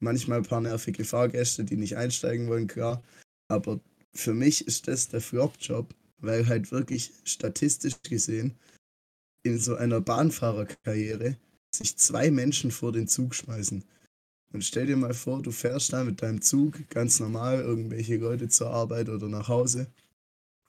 Manchmal 0.00 0.38
ein 0.38 0.44
paar 0.44 0.60
nervige 0.60 1.04
Fahrgäste, 1.04 1.64
die 1.64 1.76
nicht 1.76 1.96
einsteigen 1.96 2.48
wollen, 2.48 2.66
klar. 2.66 3.02
Aber 3.48 3.80
für 4.12 4.34
mich 4.34 4.66
ist 4.66 4.88
das 4.88 5.08
der 5.08 5.20
Flop-Job, 5.20 5.94
weil 6.18 6.46
halt 6.46 6.72
wirklich 6.72 7.12
statistisch 7.24 8.00
gesehen 8.02 8.54
in 9.44 9.58
so 9.58 9.76
einer 9.76 10.00
Bahnfahrerkarriere 10.00 11.36
sich 11.74 11.96
zwei 11.96 12.30
Menschen 12.30 12.70
vor 12.70 12.92
den 12.92 13.08
Zug 13.08 13.34
schmeißen. 13.34 13.84
Und 14.52 14.64
stell 14.64 14.86
dir 14.86 14.96
mal 14.96 15.14
vor, 15.14 15.42
du 15.42 15.50
fährst 15.50 15.92
da 15.92 16.04
mit 16.04 16.22
deinem 16.22 16.40
Zug 16.40 16.88
ganz 16.88 17.18
normal 17.18 17.60
irgendwelche 17.60 18.16
Leute 18.16 18.48
zur 18.48 18.70
Arbeit 18.70 19.08
oder 19.08 19.28
nach 19.28 19.48
Hause. 19.48 19.88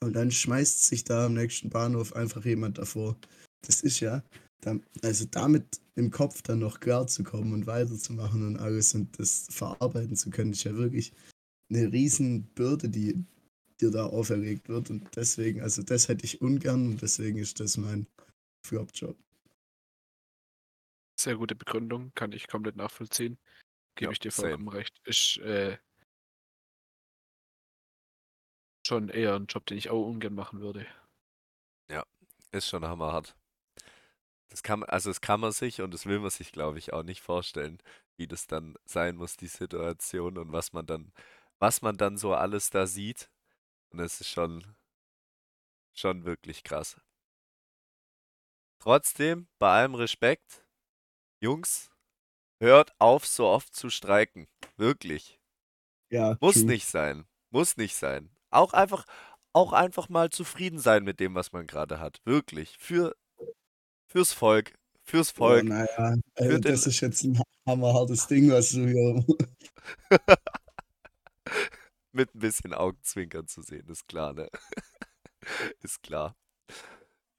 Und 0.01 0.13
dann 0.13 0.31
schmeißt 0.31 0.85
sich 0.85 1.03
da 1.03 1.27
am 1.27 1.35
nächsten 1.35 1.69
Bahnhof 1.69 2.13
einfach 2.15 2.43
jemand 2.45 2.79
davor. 2.79 3.15
Das 3.61 3.81
ist 3.81 3.99
ja, 3.99 4.23
also 5.01 5.25
damit 5.29 5.81
im 5.95 6.11
Kopf 6.11 6.41
dann 6.41 6.59
noch 6.59 6.79
klar 6.79 7.07
zu 7.07 7.23
kommen 7.23 7.53
und 7.53 7.67
weiterzumachen 7.67 8.45
und 8.45 8.57
alles 8.57 8.93
und 8.95 9.17
das 9.19 9.47
verarbeiten 9.49 10.15
zu 10.15 10.29
können, 10.29 10.51
ist 10.51 10.63
ja 10.63 10.75
wirklich 10.75 11.13
eine 11.69 11.91
riesen 11.91 12.43
Bürde, 12.53 12.89
die 12.89 13.23
dir 13.81 13.91
da 13.91 14.05
auferlegt 14.05 14.69
wird. 14.69 14.89
Und 14.89 15.15
deswegen, 15.15 15.61
also 15.61 15.83
das 15.83 16.07
hätte 16.07 16.25
ich 16.25 16.41
ungern 16.41 16.87
und 16.91 17.01
deswegen 17.01 17.37
ist 17.37 17.59
das 17.59 17.77
mein 17.77 18.07
Flop-Job. 18.65 19.17
Sehr 21.19 21.37
gute 21.37 21.55
Begründung, 21.55 22.11
kann 22.13 22.31
ich 22.31 22.47
komplett 22.47 22.75
nachvollziehen. 22.75 23.37
Gebe 23.95 24.09
Ja, 24.09 24.11
ich 24.11 24.19
dir 24.19 24.31
same. 24.31 24.49
vollkommen 24.49 24.69
recht. 24.69 24.99
Ist 25.05 25.37
äh, 25.37 25.77
schon 28.85 29.09
eher 29.09 29.35
ein 29.35 29.45
Job, 29.45 29.65
den 29.65 29.77
ich 29.77 29.89
auch 29.89 30.05
ungern 30.05 30.33
machen 30.33 30.59
würde. 30.59 30.85
Ist 32.55 32.69
schon 32.69 32.85
hammerhart. 32.85 33.35
Das 34.49 34.63
kann 34.63 34.79
man, 34.79 34.89
also 34.89 35.09
das 35.09 35.21
kann 35.21 35.39
man 35.39 35.51
sich 35.51 35.81
und 35.81 35.93
das 35.93 36.05
will 36.05 36.19
man 36.19 36.29
sich, 36.29 36.51
glaube 36.51 36.77
ich, 36.79 36.93
auch 36.93 37.03
nicht 37.03 37.21
vorstellen, 37.21 37.79
wie 38.17 38.27
das 38.27 38.47
dann 38.47 38.75
sein 38.85 39.15
muss, 39.17 39.37
die 39.37 39.47
Situation 39.47 40.37
und 40.37 40.51
was 40.51 40.73
man 40.73 40.85
dann, 40.85 41.11
was 41.59 41.81
man 41.81 41.97
dann 41.97 42.17
so 42.17 42.33
alles 42.33 42.69
da 42.69 42.87
sieht. 42.87 43.29
Und 43.91 43.99
das 43.99 44.21
ist 44.21 44.29
schon, 44.29 44.75
schon 45.93 46.25
wirklich 46.25 46.63
krass. 46.63 46.97
Trotzdem, 48.79 49.47
bei 49.59 49.79
allem 49.79 49.95
Respekt, 49.95 50.63
Jungs, 51.41 51.91
hört 52.59 52.93
auf, 52.99 53.25
so 53.25 53.47
oft 53.47 53.75
zu 53.75 53.89
streiken. 53.89 54.47
Wirklich. 54.77 55.39
Ja, 56.09 56.37
Muss 56.39 56.61
true. 56.61 56.65
nicht 56.65 56.85
sein. 56.87 57.25
Muss 57.49 57.77
nicht 57.77 57.95
sein. 57.95 58.29
Auch 58.49 58.73
einfach, 58.73 59.05
auch 59.53 59.73
einfach 59.73 60.09
mal 60.09 60.29
zufrieden 60.29 60.79
sein 60.79 61.03
mit 61.03 61.19
dem, 61.19 61.35
was 61.35 61.51
man 61.51 61.67
gerade 61.67 61.99
hat. 61.99 62.21
Wirklich. 62.25 62.77
Für, 62.77 63.15
fürs 64.15 64.31
Volk. 64.31 64.73
Fürs 65.03 65.29
Volk. 65.29 65.65
naja, 65.65 65.87
Für 65.97 66.21
also 66.35 66.51
den, 66.53 66.61
das 66.61 66.87
ist 66.87 67.01
jetzt 67.01 67.25
ein 67.25 67.37
hammerhartes 67.67 68.27
Ding, 68.27 68.49
was 68.49 68.71
du 68.71 68.87
hier. 68.87 69.25
mit 72.13 72.33
ein 72.33 72.39
bisschen 72.39 72.73
Augenzwinkern 72.73 73.45
zu 73.49 73.61
sehen, 73.61 73.89
ist 73.89 74.07
klar, 74.07 74.31
ne? 74.33 74.47
Ist 75.83 76.01
klar. 76.01 76.35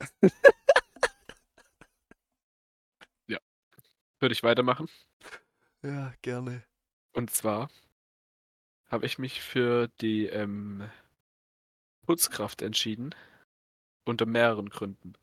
Ja. 3.26 3.38
Würde 4.20 4.34
ich 4.34 4.42
weitermachen. 4.42 4.88
Ja, 5.82 6.12
gerne. 6.22 6.62
Und 7.14 7.30
zwar 7.30 7.70
habe 8.88 9.06
ich 9.06 9.18
mich 9.18 9.40
für 9.40 9.88
die 10.02 10.26
ähm, 10.26 10.88
Putzkraft 12.06 12.60
entschieden. 12.60 13.14
Unter 14.04 14.26
mehreren 14.26 14.68
Gründen. 14.68 15.14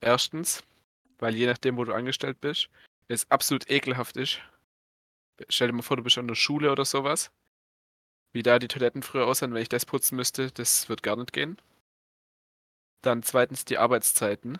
Erstens, 0.00 0.62
weil 1.20 1.36
je 1.36 1.46
nachdem, 1.46 1.76
wo 1.76 1.84
du 1.84 1.92
angestellt 1.92 2.40
bist, 2.40 2.68
es 3.08 3.30
absolut 3.30 3.70
ekelhaft 3.70 4.16
ist. 4.16 4.40
Stell 5.48 5.68
dir 5.68 5.74
mal 5.74 5.82
vor, 5.82 5.96
du 5.96 6.02
bist 6.02 6.18
an 6.18 6.28
der 6.28 6.34
Schule 6.34 6.70
oder 6.70 6.84
sowas. 6.84 7.30
Wie 8.32 8.42
da 8.42 8.58
die 8.58 8.68
Toiletten 8.68 9.02
früher 9.02 9.26
aussehen, 9.26 9.54
wenn 9.54 9.62
ich 9.62 9.68
das 9.68 9.86
putzen 9.86 10.16
müsste, 10.16 10.50
das 10.52 10.88
wird 10.88 11.02
gar 11.02 11.16
nicht 11.16 11.32
gehen. 11.32 11.60
Dann 13.02 13.22
zweitens 13.22 13.64
die 13.64 13.78
Arbeitszeiten. 13.78 14.58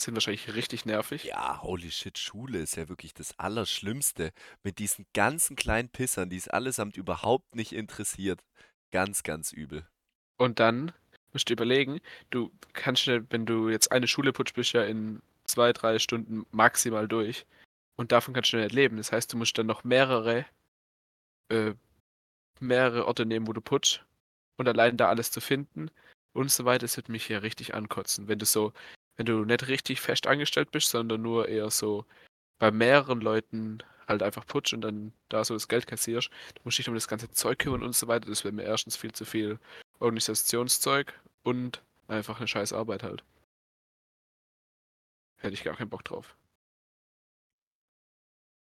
Sind 0.00 0.14
wahrscheinlich 0.14 0.54
richtig 0.54 0.84
nervig. 0.84 1.24
Ja, 1.24 1.62
holy 1.62 1.90
shit, 1.90 2.18
Schule 2.18 2.58
ist 2.58 2.76
ja 2.76 2.88
wirklich 2.88 3.14
das 3.14 3.38
Allerschlimmste. 3.38 4.32
Mit 4.64 4.78
diesen 4.78 5.06
ganzen 5.12 5.54
kleinen 5.54 5.90
Pissern, 5.90 6.30
die 6.30 6.38
es 6.38 6.48
allesamt 6.48 6.96
überhaupt 6.96 7.54
nicht 7.54 7.72
interessiert. 7.72 8.40
Ganz, 8.90 9.22
ganz 9.22 9.52
übel. 9.52 9.86
Und 10.38 10.58
dann 10.58 10.92
musst 11.32 11.48
du 11.48 11.52
überlegen, 11.52 12.00
du 12.30 12.50
kannst 12.72 13.06
wenn 13.06 13.46
du 13.46 13.68
jetzt 13.68 13.92
eine 13.92 14.08
Schule 14.08 14.32
putzt, 14.32 14.54
bist 14.54 14.74
du 14.74 14.78
ja 14.78 14.84
in 14.84 15.22
zwei, 15.52 15.72
drei 15.72 15.98
Stunden 15.98 16.46
maximal 16.50 17.08
durch. 17.08 17.46
Und 17.96 18.12
davon 18.12 18.34
kannst 18.34 18.52
du 18.52 18.56
nicht 18.56 18.72
leben. 18.72 18.96
Das 18.96 19.12
heißt, 19.12 19.32
du 19.32 19.36
musst 19.36 19.56
dann 19.58 19.66
noch 19.66 19.84
mehrere, 19.84 20.46
äh, 21.50 21.74
mehrere 22.60 23.06
Orte 23.06 23.26
nehmen, 23.26 23.46
wo 23.46 23.52
du 23.52 23.60
putzt. 23.60 24.04
Und 24.58 24.68
allein 24.68 24.96
da 24.96 25.08
alles 25.08 25.30
zu 25.30 25.40
finden 25.40 25.90
und 26.34 26.50
so 26.50 26.64
weiter, 26.64 26.80
das 26.80 26.96
wird 26.96 27.08
mich 27.08 27.26
hier 27.26 27.42
richtig 27.42 27.74
ankotzen. 27.74 28.28
Wenn 28.28 28.38
du 28.38 28.46
so, 28.46 28.72
wenn 29.16 29.26
du 29.26 29.44
nicht 29.44 29.68
richtig 29.68 30.00
fest 30.00 30.26
angestellt 30.26 30.70
bist, 30.70 30.90
sondern 30.90 31.22
nur 31.22 31.48
eher 31.48 31.70
so 31.70 32.04
bei 32.58 32.70
mehreren 32.70 33.20
Leuten 33.20 33.78
halt 34.08 34.22
einfach 34.22 34.46
putzt 34.46 34.72
und 34.72 34.82
dann 34.82 35.12
da 35.28 35.44
so 35.44 35.54
das 35.54 35.68
Geld 35.68 35.86
kassierst, 35.86 36.30
du 36.54 36.60
musst 36.64 36.78
dich 36.78 36.88
um 36.88 36.94
das 36.94 37.08
ganze 37.08 37.30
Zeug 37.30 37.58
kümmern 37.60 37.82
und 37.82 37.94
so 37.96 38.08
weiter. 38.08 38.28
Das 38.28 38.44
wäre 38.44 38.54
mir 38.54 38.64
erstens 38.64 38.96
viel 38.96 39.12
zu 39.12 39.24
viel 39.24 39.58
Organisationszeug 40.00 41.12
und 41.42 41.82
einfach 42.08 42.38
eine 42.38 42.48
scheiß 42.48 42.72
Arbeit 42.72 43.02
halt. 43.02 43.24
Hätte 45.42 45.54
ich 45.54 45.64
gar 45.64 45.74
keinen 45.74 45.90
Bock 45.90 46.04
drauf. 46.04 46.36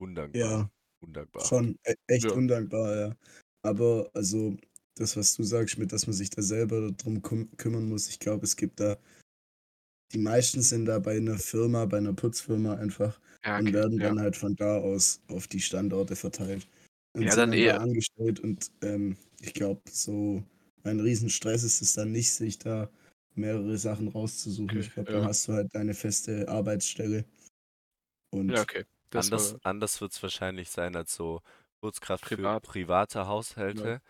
Undankbar. 0.02 0.56
Ja, 0.56 0.69
Undankbar. 1.02 1.52
schon 1.52 1.78
e 1.86 1.95
echt 2.08 2.32
Ja. 2.32 2.34
undankbar, 2.34 2.95
ja. 2.97 3.17
Aber 3.63 4.12
also, 4.13 4.58
das, 4.95 5.17
was 5.17 5.36
du 5.36 5.43
sagst, 5.43 5.78
mit 5.80 5.91
dass 5.93 6.08
man 6.08 6.15
sich 6.15 6.30
da 6.32 6.41
selber 6.43 6.91
drum 6.91 7.21
küm 7.23 7.49
kümmern 7.58 7.89
muss, 7.89 8.10
ich 8.10 8.19
glaube, 8.19 8.45
es 8.45 8.56
gibt 8.58 8.80
da 8.80 8.97
die 10.12 10.17
meisten 10.19 10.62
sind 10.62 10.86
da 10.86 10.99
bei 10.99 11.17
einer 11.17 11.38
Firma, 11.39 11.86
bei 11.86 11.97
einer 11.97 12.13
Putzfirma 12.13 12.76
einfach 12.76 13.19
Ja, 13.43 13.58
und 13.58 13.71
okay. 13.71 13.73
werden 13.73 13.99
Ja. 13.99 14.13
dann 14.15 14.19
halt 14.19 14.36
von 14.36 14.56
da 14.56 14.78
aus 14.78 15.21
auf 15.28 15.47
die 15.47 15.60
Standorte 15.62 16.15
verteilt 16.15 16.67
und 17.13 17.26
Ja, 17.26 17.36
dann 17.36 17.52
dann 17.52 17.54
da 17.54 17.54
eher. 17.54 17.80
angestellt 17.80 18.39
und 18.39 18.71
ähm, 18.82 19.17
ich 19.41 19.54
glaube, 19.54 19.82
so 19.89 20.43
ein 20.84 20.99
Riesenstress 20.99 21.63
ist 21.63 21.82
es 21.82 21.93
dann 21.93 22.12
nicht, 22.12 22.32
sich 22.34 22.58
da 22.60 22.89
mehrere 23.37 23.77
Sachen 23.77 24.07
rauszusuchen. 24.09 24.79
Okay, 24.79 24.81
Ich 24.81 24.93
glaube, 24.93 25.09
dann 25.11 25.23
ja. 25.23 25.27
hast 25.27 25.47
du 25.47 25.53
halt 25.53 25.73
deine 25.75 25.93
feste 25.93 26.47
Arbeitsstelle 26.49 27.25
Ja, 28.49 28.61
und 28.61 28.61
okay. 28.61 28.85
Das 29.09 29.31
Anders, 29.31 29.55
war 29.55 29.59
anders 29.63 30.01
wird 30.01 30.11
es 30.11 30.21
wahrscheinlich 30.23 30.69
sein 30.69 30.95
als 30.95 31.13
so 31.15 31.41
Putzkraft 31.81 32.25
für 32.25 32.49
privat. 32.49 32.63
private 32.63 33.27
Ja. 33.71 33.87
Haushalte. 33.87 34.01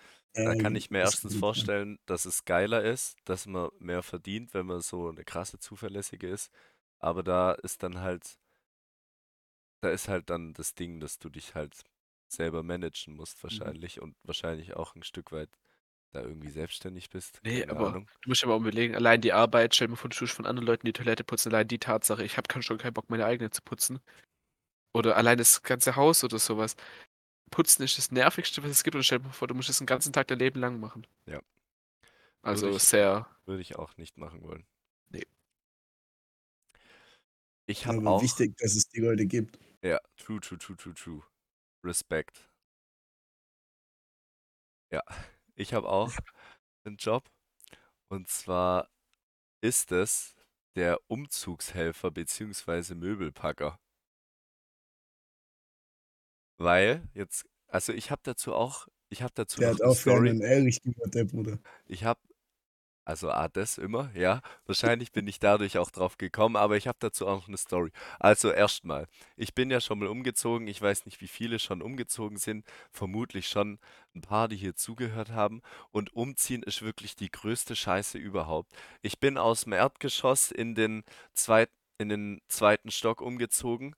Da 0.44 0.56
äh, 0.56 0.56
kann 0.56 0.76
ich 0.76 0.92
mir 0.92 1.00
das 1.00 1.16
erstens 1.20 1.36
ja. 1.36 1.36
vorstellen, 1.36 1.98
dass 2.06 2.26
es 2.26 2.46
geiler 2.46 2.84
ist, 2.84 3.18
dass 3.26 3.46
man 3.48 3.70
mehr 3.80 4.04
verdient, 4.04 4.54
wenn 4.54 4.66
man 4.68 4.82
so 4.82 5.10
eine 5.10 5.26
krasse 5.26 5.60
zuverlässige 5.60 6.28
ist. 6.30 6.52
Aber 7.00 7.24
da 7.24 7.54
ist 7.54 7.84
dann 7.84 8.00
halt, 8.02 8.38
da 9.82 9.90
ist 9.90 10.08
halt 10.08 10.30
dann 10.30 10.54
das 10.54 10.74
Ding, 10.76 11.00
dass 11.00 11.20
du 11.20 11.30
dich 11.30 11.56
halt 11.56 11.84
selber 12.28 12.64
managen 12.64 13.16
musst 13.16 13.44
Mhm. 13.50 13.74
wahrscheinlich 13.74 14.02
und 14.02 14.16
wahrscheinlich 14.24 14.76
auch 14.76 14.96
ein 14.96 15.04
Stück 15.04 15.32
weit 15.32 15.50
da 16.14 16.22
irgendwie 16.22 16.50
selbstständig 16.50 17.10
bist. 17.10 17.42
Nee, 17.44 17.66
Keine 17.66 17.72
aber 17.72 17.88
Ahnung. 17.88 18.10
du 18.22 18.30
musst 18.30 18.44
dir 18.44 18.48
mal 18.48 18.58
überlegen, 18.60 18.96
allein 18.96 19.22
die 19.22 19.34
Arbeit, 19.34 19.76
stell 19.76 19.88
dir 19.88 19.92
mal 19.92 19.98
vor, 19.98 20.10
du 20.10 20.16
tust 20.18 20.34
von 20.34 20.46
anderen 20.46 20.68
Leuten 20.68 20.86
die 20.86 20.94
Toilette 20.94 21.24
putzen, 21.24 21.50
allein 21.54 21.68
die 21.68 21.80
Tatsache, 21.80 22.24
ich 22.24 22.38
habe 22.38 22.62
schon 22.64 22.78
keinen 22.78 22.94
Bock, 22.94 23.10
meine 23.10 23.26
eigene 23.26 23.50
zu 23.52 23.62
putzen. 23.64 24.00
Oder 24.94 25.18
allein 25.18 25.38
das 25.38 25.64
ganze 25.64 25.96
Haus 25.96 26.24
oder 26.24 26.40
sowas. 26.40 26.76
Putzen 27.52 27.84
ist 27.84 27.98
das 27.98 28.12
Nervigste, 28.12 28.64
was 28.64 28.72
es 28.72 28.84
gibt. 28.84 28.96
Und 28.96 29.04
stell 29.04 29.20
dir 29.20 29.26
mal 29.26 29.32
vor, 29.34 29.48
du 29.48 29.56
musst 29.56 29.70
das 29.70 29.80
den 29.80 29.88
ganzen 29.88 30.14
Tag 30.14 30.28
dein 30.28 30.40
Leben 30.40 30.60
lang 30.60 30.80
machen. 30.80 31.08
Ja. 31.28 31.42
Also 32.44 32.68
Würde 32.68 32.78
ich, 32.78 32.84
sehr. 32.84 33.28
würde 33.46 33.62
ich 33.62 33.76
auch 33.78 33.98
nicht 33.98 34.18
machen 34.18 34.42
wollen. 34.44 34.66
Nee. 35.10 35.26
Ich 37.66 37.86
habe 37.88 38.08
auch, 38.10 38.22
wichtig, 38.22 38.58
dass 38.58 38.76
es 38.76 38.88
die 38.90 39.02
Leute 39.02 39.26
gibt. 39.26 39.58
ja, 39.84 40.00
true, 40.18 40.40
true, 40.40 40.58
true, 40.58 40.76
true, 40.78 40.94
true. 40.94 41.24
Respekt. 41.84 42.50
Ja, 44.92 45.02
ich 45.56 45.74
habe 45.74 45.90
auch 45.90 46.12
einen 46.86 46.98
Job. 46.98 47.30
Und 48.10 48.30
zwar 48.30 48.90
ist 49.62 49.92
es 49.94 50.36
der 50.76 51.00
Umzugshelfer 51.10 52.12
bzw. 52.12 52.96
Möbelpacker. 52.96 53.80
Weil 56.60 57.08
jetzt, 57.14 57.46
also 57.68 57.94
ich 57.94 58.12
habe 58.12 58.22
dazu 58.24 58.54
auch, 58.54 58.88
ich 59.10 59.22
habe 59.22 59.34
dazu 59.36 59.62
Der 59.62 59.70
noch 59.70 59.74
hat 59.74 59.82
eine 59.82 59.92
auch 59.92 59.98
für 59.98 60.12
Story. 60.12 60.30
einen 60.30 60.42
ehrlich 60.42 60.82
gehört, 60.82 61.14
der 61.16 61.26
Bruder. 61.26 61.60
Ich 61.86 62.04
habe, 62.04 62.20
also 63.06 63.30
A, 63.32 63.50
das 63.50 63.78
immer, 63.78 64.10
ja. 64.16 64.42
Wahrscheinlich 64.66 65.12
bin 65.12 65.28
ich 65.28 65.40
dadurch 65.40 65.78
auch 65.78 65.92
drauf 65.92 66.18
gekommen, 66.18 66.56
aber 66.56 66.78
ich 66.78 66.88
habe 66.88 66.98
dazu 67.02 67.28
auch 67.28 67.42
noch 67.42 67.48
eine 67.50 67.58
Story. 67.58 67.92
Also 68.20 68.50
erstmal, 68.52 69.08
ich 69.36 69.54
bin 69.54 69.70
ja 69.70 69.82
schon 69.82 70.00
mal 70.00 70.08
umgezogen. 70.08 70.68
Ich 70.68 70.82
weiß 70.82 71.06
nicht, 71.06 71.20
wie 71.20 71.28
viele 71.28 71.60
schon 71.60 71.82
umgezogen 71.82 72.38
sind. 72.38 72.66
Vermutlich 72.92 73.48
schon 73.50 73.80
ein 74.16 74.22
paar, 74.22 74.48
die 74.48 74.56
hier 74.56 74.76
zugehört 74.76 75.32
haben. 75.32 75.62
Und 75.92 76.14
umziehen 76.16 76.64
ist 76.64 76.82
wirklich 76.82 77.16
die 77.16 77.32
größte 77.32 77.76
Scheiße 77.76 78.18
überhaupt. 78.18 78.74
Ich 79.02 79.20
bin 79.20 79.38
aus 79.38 79.66
dem 79.66 79.74
Erdgeschoss 79.74 80.52
in 80.52 80.74
den 80.74 81.04
zweit, 81.34 81.70
in 81.98 82.10
den 82.10 82.42
zweiten 82.48 82.90
Stock 82.92 83.22
umgezogen. 83.22 83.96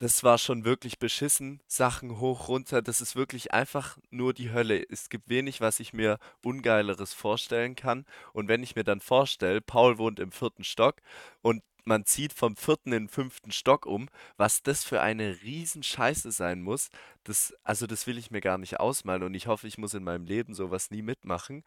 Das 0.00 0.22
war 0.22 0.38
schon 0.38 0.64
wirklich 0.64 1.00
beschissen. 1.00 1.60
Sachen 1.66 2.20
hoch, 2.20 2.48
runter. 2.48 2.82
Das 2.82 3.00
ist 3.00 3.16
wirklich 3.16 3.52
einfach 3.52 3.98
nur 4.10 4.32
die 4.32 4.52
Hölle. 4.52 4.84
Es 4.88 5.08
gibt 5.08 5.28
wenig, 5.28 5.60
was 5.60 5.80
ich 5.80 5.92
mir 5.92 6.18
Ungeileres 6.44 7.14
vorstellen 7.14 7.74
kann. 7.74 8.04
Und 8.32 8.46
wenn 8.46 8.62
ich 8.62 8.76
mir 8.76 8.84
dann 8.84 9.00
vorstelle, 9.00 9.60
Paul 9.60 9.98
wohnt 9.98 10.20
im 10.20 10.30
vierten 10.30 10.62
Stock 10.62 11.00
und 11.42 11.64
man 11.84 12.04
zieht 12.04 12.32
vom 12.32 12.54
vierten 12.54 12.92
in 12.92 13.04
den 13.04 13.08
fünften 13.08 13.50
Stock 13.50 13.86
um, 13.86 14.08
was 14.36 14.62
das 14.62 14.84
für 14.84 15.00
eine 15.00 15.40
Riesenscheiße 15.42 16.30
sein 16.30 16.60
muss, 16.62 16.90
das, 17.24 17.54
also 17.64 17.86
das 17.86 18.06
will 18.06 18.18
ich 18.18 18.30
mir 18.30 18.42
gar 18.42 18.58
nicht 18.58 18.78
ausmalen 18.78 19.22
und 19.22 19.34
ich 19.34 19.46
hoffe, 19.46 19.66
ich 19.66 19.78
muss 19.78 19.94
in 19.94 20.04
meinem 20.04 20.26
Leben 20.26 20.54
sowas 20.54 20.90
nie 20.90 21.02
mitmachen. 21.02 21.64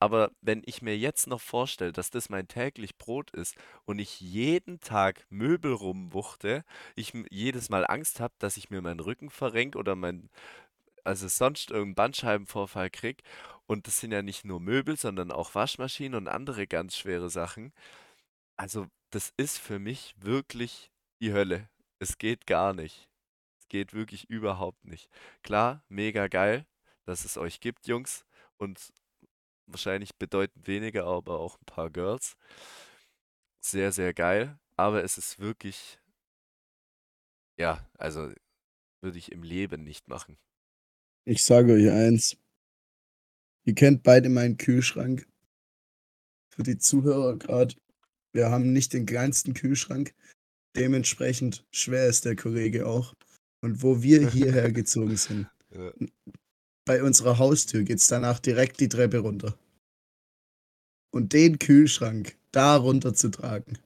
Aber 0.00 0.30
wenn 0.40 0.62
ich 0.64 0.80
mir 0.80 0.96
jetzt 0.96 1.26
noch 1.26 1.40
vorstelle, 1.40 1.92
dass 1.92 2.10
das 2.10 2.28
mein 2.28 2.46
täglich 2.46 2.96
Brot 2.98 3.30
ist 3.32 3.56
und 3.84 3.98
ich 3.98 4.20
jeden 4.20 4.80
Tag 4.80 5.26
Möbel 5.28 5.72
rumwuchte, 5.72 6.64
ich 6.94 7.12
jedes 7.30 7.68
Mal 7.68 7.84
Angst 7.86 8.20
habe, 8.20 8.34
dass 8.38 8.56
ich 8.56 8.70
mir 8.70 8.80
meinen 8.80 9.00
Rücken 9.00 9.30
verrenk 9.30 9.74
oder 9.74 9.96
mein, 9.96 10.30
also 11.04 11.26
sonst 11.26 11.70
irgendeinen 11.70 11.94
Bandscheibenvorfall 11.96 12.90
krieg. 12.90 13.22
Und 13.66 13.86
das 13.86 13.98
sind 13.98 14.12
ja 14.12 14.22
nicht 14.22 14.44
nur 14.44 14.60
Möbel, 14.60 14.96
sondern 14.96 15.32
auch 15.32 15.54
Waschmaschinen 15.54 16.14
und 16.14 16.28
andere 16.28 16.66
ganz 16.66 16.96
schwere 16.96 17.28
Sachen. 17.28 17.72
Also 18.56 18.86
das 19.10 19.32
ist 19.36 19.58
für 19.58 19.78
mich 19.78 20.14
wirklich 20.18 20.90
die 21.20 21.32
Hölle. 21.32 21.68
Es 21.98 22.18
geht 22.18 22.46
gar 22.46 22.72
nicht. 22.72 23.08
Es 23.60 23.68
geht 23.68 23.94
wirklich 23.94 24.30
überhaupt 24.30 24.84
nicht. 24.84 25.08
Klar, 25.42 25.82
mega 25.88 26.28
geil, 26.28 26.66
dass 27.04 27.24
es 27.24 27.36
euch 27.36 27.60
gibt, 27.60 27.86
Jungs. 27.88 28.24
Und 28.56 28.92
wahrscheinlich 29.68 30.16
bedeutend 30.16 30.66
weniger, 30.66 31.04
aber 31.06 31.38
auch 31.40 31.58
ein 31.60 31.66
paar 31.66 31.90
Girls. 31.90 32.34
Sehr, 33.60 33.92
sehr 33.92 34.14
geil. 34.14 34.58
aber 34.76 35.02
es 35.04 35.18
ist 35.18 35.38
wirklich, 35.40 35.98
ja, 37.58 37.86
also 37.98 38.32
würde 39.02 39.18
ich 39.18 39.32
im 39.32 39.42
Leben 39.42 39.84
nicht 39.84 40.08
machen. 40.08 40.36
Ich 41.24 41.44
sage 41.44 41.72
euch 41.74 41.90
eins. 41.90 42.36
Ihr 43.64 43.74
kennt 43.74 44.02
beide 44.02 44.28
meinen 44.28 44.56
Kühlschrank. 44.56 45.26
Für 46.54 46.62
die 46.62 46.78
Zuhörer 46.78 47.36
gerade. 47.36 47.74
Wir 48.32 48.50
haben 48.50 48.72
nicht 48.72 48.92
den 48.92 49.06
kleinsten 49.06 49.54
Kühlschrank. 49.54 50.14
Dementsprechend 50.76 51.66
schwer 51.72 52.06
ist 52.06 52.24
der 52.24 52.36
Kollege 52.36 52.86
auch. 52.86 53.14
Und 53.60 53.82
wo 53.82 54.02
wir 54.02 54.30
hierher 54.30 54.72
gezogen 54.72 55.16
sind, 55.16 55.48
Ja. 55.70 55.92
Bei 56.88 57.02
unserer 57.02 57.38
Haustür 57.38 57.82
geht 57.84 57.98
es 57.98 58.06
danach 58.08 58.40
direkt 58.40 58.80
die 58.80 58.88
Treppe 58.88 59.18
runter. 59.18 59.54
Und 61.10 61.32
den 61.32 61.58
Kühlschrank 61.58 62.36
da 62.50 62.76
runter 62.76 63.14
zu 63.14 63.28
tragen. 63.30 63.78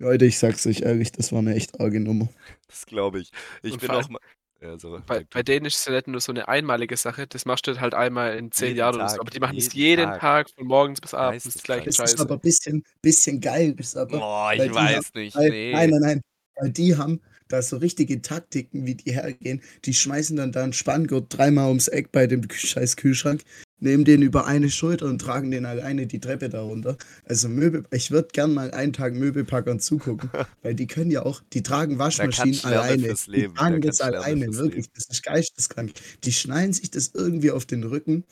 Leute, 0.00 0.26
ich 0.26 0.38
sag's 0.38 0.66
euch 0.66 0.80
ehrlich, 0.82 1.12
das 1.12 1.32
war 1.32 1.38
eine 1.38 1.54
echt 1.54 1.80
arge 1.80 2.00
Nummer. 2.00 2.28
Das 2.66 2.84
glaube 2.84 3.20
ich. 3.20 3.30
Ich 3.62 3.72
Und 3.74 3.80
bin 3.80 3.90
auch 3.90 4.08
mal. 4.08 4.20
Ja, 4.60 4.78
so, 4.78 4.98
Bei, 5.06 5.24
bei 5.30 5.42
denen 5.42 5.66
ist 5.66 5.76
es 5.76 5.84
ja 5.84 5.92
nicht 5.92 6.08
nur 6.08 6.20
so 6.20 6.32
eine 6.32 6.48
einmalige 6.48 6.96
Sache, 6.96 7.26
das 7.26 7.44
machst 7.44 7.66
du 7.66 7.78
halt 7.80 7.92
einmal 7.94 8.36
in 8.36 8.50
zehn 8.50 8.68
Jeden 8.68 8.78
Jahren 8.78 8.94
oder 8.96 9.08
so. 9.08 9.16
Tag, 9.16 9.20
Aber 9.20 9.30
die 9.30 9.40
machen 9.40 9.56
es 9.58 9.72
jeden 9.74 9.76
jeden 10.00 10.04
Tag. 10.06 10.20
Tag. 10.20 10.50
von 10.50 10.66
morgens 10.66 11.00
bis 11.00 11.12
abends 11.14 11.44
Geisteskrank. 11.44 11.82
gleiche 11.84 11.84
Das 11.86 11.94
ist 12.10 12.10
Scheiße. 12.18 12.22
aber 12.22 12.34
ein 12.34 12.40
bisschen, 12.40 12.84
bisschen 13.02 13.40
geil. 13.40 13.74
Ist 13.78 13.96
aber, 13.96 14.18
Boah, 14.18 14.52
ich 14.54 14.72
weiß 14.74 14.96
haben, 14.96 15.20
nicht. 15.20 15.36
weil, 15.36 15.50
Nee. 15.50 15.72
Nein, 15.72 15.90
nein, 15.90 16.00
nein. 16.00 16.20
Weil 16.56 16.70
die 16.72 16.96
haben 16.96 17.20
da 17.48 17.62
so 17.62 17.76
richtige 17.76 18.22
Taktiken, 18.22 18.86
wie 18.86 18.94
die 18.94 19.12
hergehen. 19.12 19.60
Die 19.84 19.94
schmeißen 19.94 20.36
dann 20.36 20.52
da 20.52 20.62
einen 20.62 20.72
Spanngurt 20.72 21.26
dreimal 21.36 21.68
ums 21.68 21.88
Eck 21.88 22.12
bei 22.12 22.26
dem 22.26 22.42
scheiß 22.50 22.96
Kühlschrank, 22.96 23.42
nehmen 23.80 24.04
den 24.04 24.22
über 24.22 24.46
eine 24.46 24.70
Schulter 24.70 25.06
und 25.06 25.20
tragen 25.20 25.50
den 25.50 25.66
alleine 25.66 26.06
die 26.06 26.20
Treppe 26.20 26.48
da 26.48 26.62
runter. 26.62 26.96
Also 27.24 27.48
Möbel, 27.48 27.84
ich 27.90 28.10
würde 28.10 28.28
gern 28.32 28.54
mal 28.54 28.70
einen 28.70 28.92
Tag 28.92 29.14
Möbelpackern 29.14 29.80
zugucken, 29.80 30.30
weil 30.62 30.74
die 30.74 30.86
können 30.86 31.10
ja 31.10 31.24
auch, 31.24 31.42
die 31.52 31.62
tragen 31.62 31.98
Waschmaschinen 31.98 32.60
lernen 32.62 32.74
alleine. 32.74 33.14
Die 33.26 33.42
da 33.42 33.48
tragen 33.48 33.80
das 33.82 34.00
alleine, 34.00 34.54
wirklich. 34.54 34.86
Leben. 34.86 34.92
Das 34.94 35.06
ist 35.06 35.22
geisteskrank. 35.22 35.92
Die 36.24 36.32
schneiden 36.32 36.72
sich 36.72 36.90
das 36.90 37.10
irgendwie 37.14 37.50
auf 37.50 37.66
den 37.66 37.84
Rücken 37.84 38.24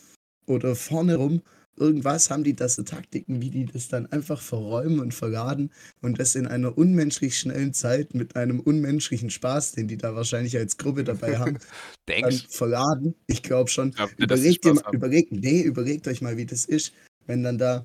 oder 0.46 0.74
vorne 0.74 1.16
rum. 1.16 1.42
Irgendwas 1.76 2.30
haben 2.30 2.44
die 2.44 2.54
das 2.54 2.74
so 2.74 2.82
Taktiken, 2.82 3.40
wie 3.40 3.50
die 3.50 3.64
das 3.64 3.88
dann 3.88 4.06
einfach 4.12 4.40
verräumen 4.40 5.00
und 5.00 5.14
verladen 5.14 5.70
und 6.02 6.18
das 6.18 6.34
in 6.34 6.46
einer 6.46 6.76
unmenschlich 6.76 7.38
schnellen 7.38 7.72
Zeit 7.72 8.14
mit 8.14 8.36
einem 8.36 8.60
unmenschlichen 8.60 9.30
Spaß, 9.30 9.72
den 9.72 9.88
die 9.88 9.96
da 9.96 10.14
wahrscheinlich 10.14 10.56
als 10.56 10.76
Gruppe 10.76 11.02
dabei 11.02 11.38
haben, 11.38 11.58
dann 12.06 12.32
verladen. 12.32 13.14
Ich 13.26 13.42
glaube 13.42 13.70
schon. 13.70 13.94
Die 14.18 14.24
Überlegt, 14.24 14.64
ihr, 14.66 14.74
überlegt, 14.92 15.32
nee, 15.32 15.62
überlegt 15.62 16.06
euch 16.08 16.20
mal, 16.20 16.36
wie 16.36 16.46
das 16.46 16.66
ist, 16.66 16.92
wenn 17.26 17.42
dann 17.42 17.58
da 17.58 17.84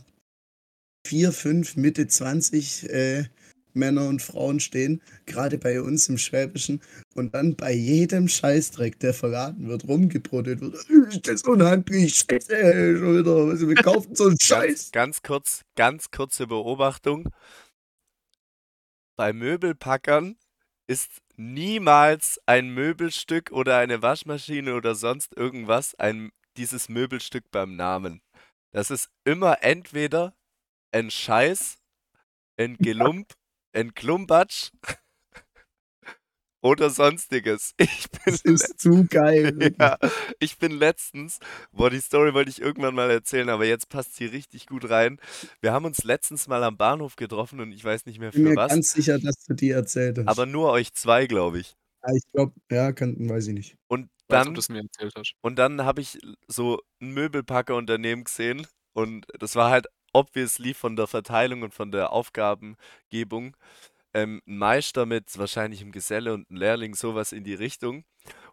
vier, 1.06 1.32
fünf, 1.32 1.78
Mitte 1.78 2.08
20 2.08 2.90
äh, 2.90 3.24
Männer 3.78 4.08
und 4.08 4.22
Frauen 4.22 4.60
stehen, 4.60 5.02
gerade 5.26 5.58
bei 5.58 5.82
uns 5.82 6.10
im 6.10 6.18
Schwäbischen, 6.18 6.82
und 7.16 7.34
dann 7.34 7.56
bei 7.56 7.74
jedem 7.74 8.28
Scheißdreck, 8.28 9.00
der 9.00 9.14
verraten 9.14 9.68
wird, 9.70 9.88
rumgebroddelt 9.88 10.62
wird. 10.62 10.76
Ist 11.10 11.28
das 11.28 11.44
unhandlich? 11.44 12.16
Scheiße, 12.16 12.98
schon 12.98 13.20
wieder. 13.20 13.36
Also, 13.52 13.68
wir 13.70 13.76
kaufen 13.78 14.16
so 14.16 14.26
einen 14.26 14.38
Ganz, 14.48 14.72
Scheiß. 14.72 14.92
ganz 14.92 15.22
kurz, 15.22 15.62
ganz 15.76 16.12
kurze 16.12 16.48
Beobachtung. 16.48 17.30
Bei 19.16 19.34
Möbelpackern 19.34 20.38
ist 20.88 21.22
niemals 21.36 22.40
ein 22.46 22.70
Möbelstück 22.74 23.52
oder 23.52 23.78
eine 23.78 24.02
Waschmaschine 24.02 24.76
oder 24.76 24.96
sonst 24.96 25.36
irgendwas 25.36 25.96
ein, 25.96 26.32
dieses 26.58 26.90
Möbelstück 26.90 27.50
beim 27.52 27.76
Namen. 27.76 28.22
Das 28.72 28.92
ist 28.92 29.10
immer 29.26 29.64
entweder 29.64 30.36
ein 30.92 31.12
Scheiß, 31.12 31.80
ein 32.58 32.78
Gelump, 32.78 33.34
ein 33.78 33.94
Klumbatsch 33.94 34.72
oder 36.64 36.90
sonstiges. 36.90 37.74
Ich 37.78 38.10
bin 38.10 38.34
Das 38.34 38.42
ist 38.42 38.80
zu 38.80 39.06
geil. 39.08 39.56
ja, 39.80 39.98
ich 40.40 40.58
bin 40.58 40.72
letztens, 40.72 41.40
boah, 41.72 41.90
die 41.90 42.00
Story 42.02 42.34
wollte 42.34 42.50
ich 42.50 42.60
irgendwann 42.60 42.96
mal 42.96 43.10
erzählen, 43.12 43.50
aber 43.50 43.66
jetzt 43.66 43.90
passt 43.90 44.16
sie 44.16 44.26
richtig 44.26 44.66
gut 44.66 44.90
rein. 44.90 45.20
Wir 45.62 45.72
haben 45.72 45.86
uns 45.86 46.04
letztens 46.04 46.48
mal 46.48 46.64
am 46.64 46.76
Bahnhof 46.78 47.16
getroffen 47.16 47.60
und 47.60 47.72
ich 47.72 47.84
weiß 47.84 48.06
nicht 48.08 48.20
mehr 48.20 48.30
Ich 48.30 48.36
bin 48.36 48.44
für 48.46 48.50
mir 48.50 48.56
was, 48.56 48.72
ganz 48.72 48.92
sicher, 48.94 49.20
dass 49.20 49.36
du 49.46 49.54
die 49.54 49.70
erzählt 49.70 50.18
hast. 50.18 50.28
aber 50.28 50.46
nur 50.46 50.72
euch 50.72 50.94
zwei, 50.94 51.28
glaube 51.28 51.60
ich. 51.60 51.76
Ja, 52.06 52.14
ich 52.16 52.24
glaube, 52.32 52.54
ja, 52.72 52.92
kann, 52.92 53.30
weiß 53.30 53.48
ich 53.48 53.54
nicht. 53.54 53.76
Und 53.88 54.10
Weiß, 54.30 54.48
ob 54.48 54.56
dann, 54.56 54.56
hast. 55.16 55.34
und 55.42 55.56
dann 55.58 55.84
habe 55.84 56.02
ich 56.02 56.20
so 56.48 56.82
ein 57.02 57.14
Möbelpackerunternehmen 57.14 58.26
gesehen 58.26 58.68
und 58.94 59.26
das 59.40 59.56
war 59.56 59.70
halt 59.70 59.88
obviously 60.18 60.74
von 60.74 60.96
der 60.96 61.08
Verteilung 61.08 61.62
und 61.62 61.74
von 61.74 61.92
der 61.92 62.12
Aufgabengebung 62.12 63.56
ähm, 64.14 64.42
ein 64.48 64.58
Meister 64.58 65.06
mit 65.06 65.38
wahrscheinlich 65.38 65.82
einem 65.82 65.92
Geselle 65.92 66.34
und 66.34 66.50
einem 66.50 66.60
Lehrling, 66.60 66.96
sowas 66.96 67.32
in 67.32 67.44
die 67.44 67.54
Richtung. 67.54 68.04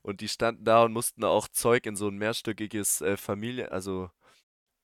Und 0.03 0.21
die 0.21 0.29
standen 0.29 0.65
da 0.65 0.85
und 0.85 0.93
mussten 0.93 1.25
auch 1.25 1.49
Zeug 1.49 1.87
in 1.87 1.97
so 1.97 2.09
ein 2.09 2.19
mehrstöckiges 2.19 3.01
äh, 3.01 3.17
Familie, 3.17 3.73
also 3.73 4.11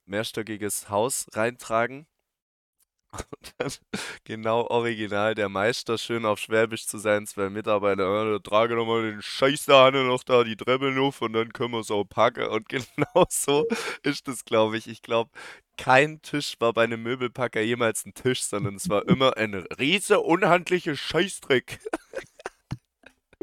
mehrstöckiges 0.06 0.90
Haus 0.90 1.26
reintragen. 1.34 2.06
Und 3.12 3.54
dann 3.58 3.72
genau 4.24 4.66
original 4.68 5.34
der 5.34 5.48
Meister, 5.48 5.98
schön 5.98 6.24
auf 6.24 6.38
Schwäbisch 6.38 6.86
zu 6.86 6.98
sein, 6.98 7.26
zwei 7.26 7.50
Mitarbeiter, 7.50 8.04
ja, 8.04 8.38
trage 8.38 8.76
nochmal 8.76 9.02
den 9.02 9.22
Scheiß 9.22 9.64
da 9.66 9.86
Hanne 9.86 10.04
noch 10.04 10.22
da 10.22 10.44
die 10.44 10.56
Treppe 10.56 10.94
auf 11.00 11.20
und 11.22 11.32
dann 11.32 11.52
können 11.52 11.72
wir 11.72 11.80
es 11.80 11.90
auch 11.90 12.04
packen. 12.04 12.46
Und 12.46 12.68
genau 12.68 13.26
so 13.28 13.66
ist 14.02 14.28
es, 14.28 14.44
glaube 14.44 14.76
ich. 14.78 14.86
Ich 14.86 15.02
glaube, 15.02 15.30
kein 15.76 16.20
Tisch 16.22 16.56
war 16.60 16.72
bei 16.72 16.84
einem 16.84 17.02
Möbelpacker 17.02 17.60
jemals 17.60 18.04
ein 18.04 18.14
Tisch, 18.14 18.42
sondern 18.42 18.76
es 18.76 18.88
war 18.88 19.08
immer 19.08 19.36
ein 19.36 19.54
riese 19.54 20.20
unhandlicher 20.20 20.96
Scheißdreck. 20.96 21.80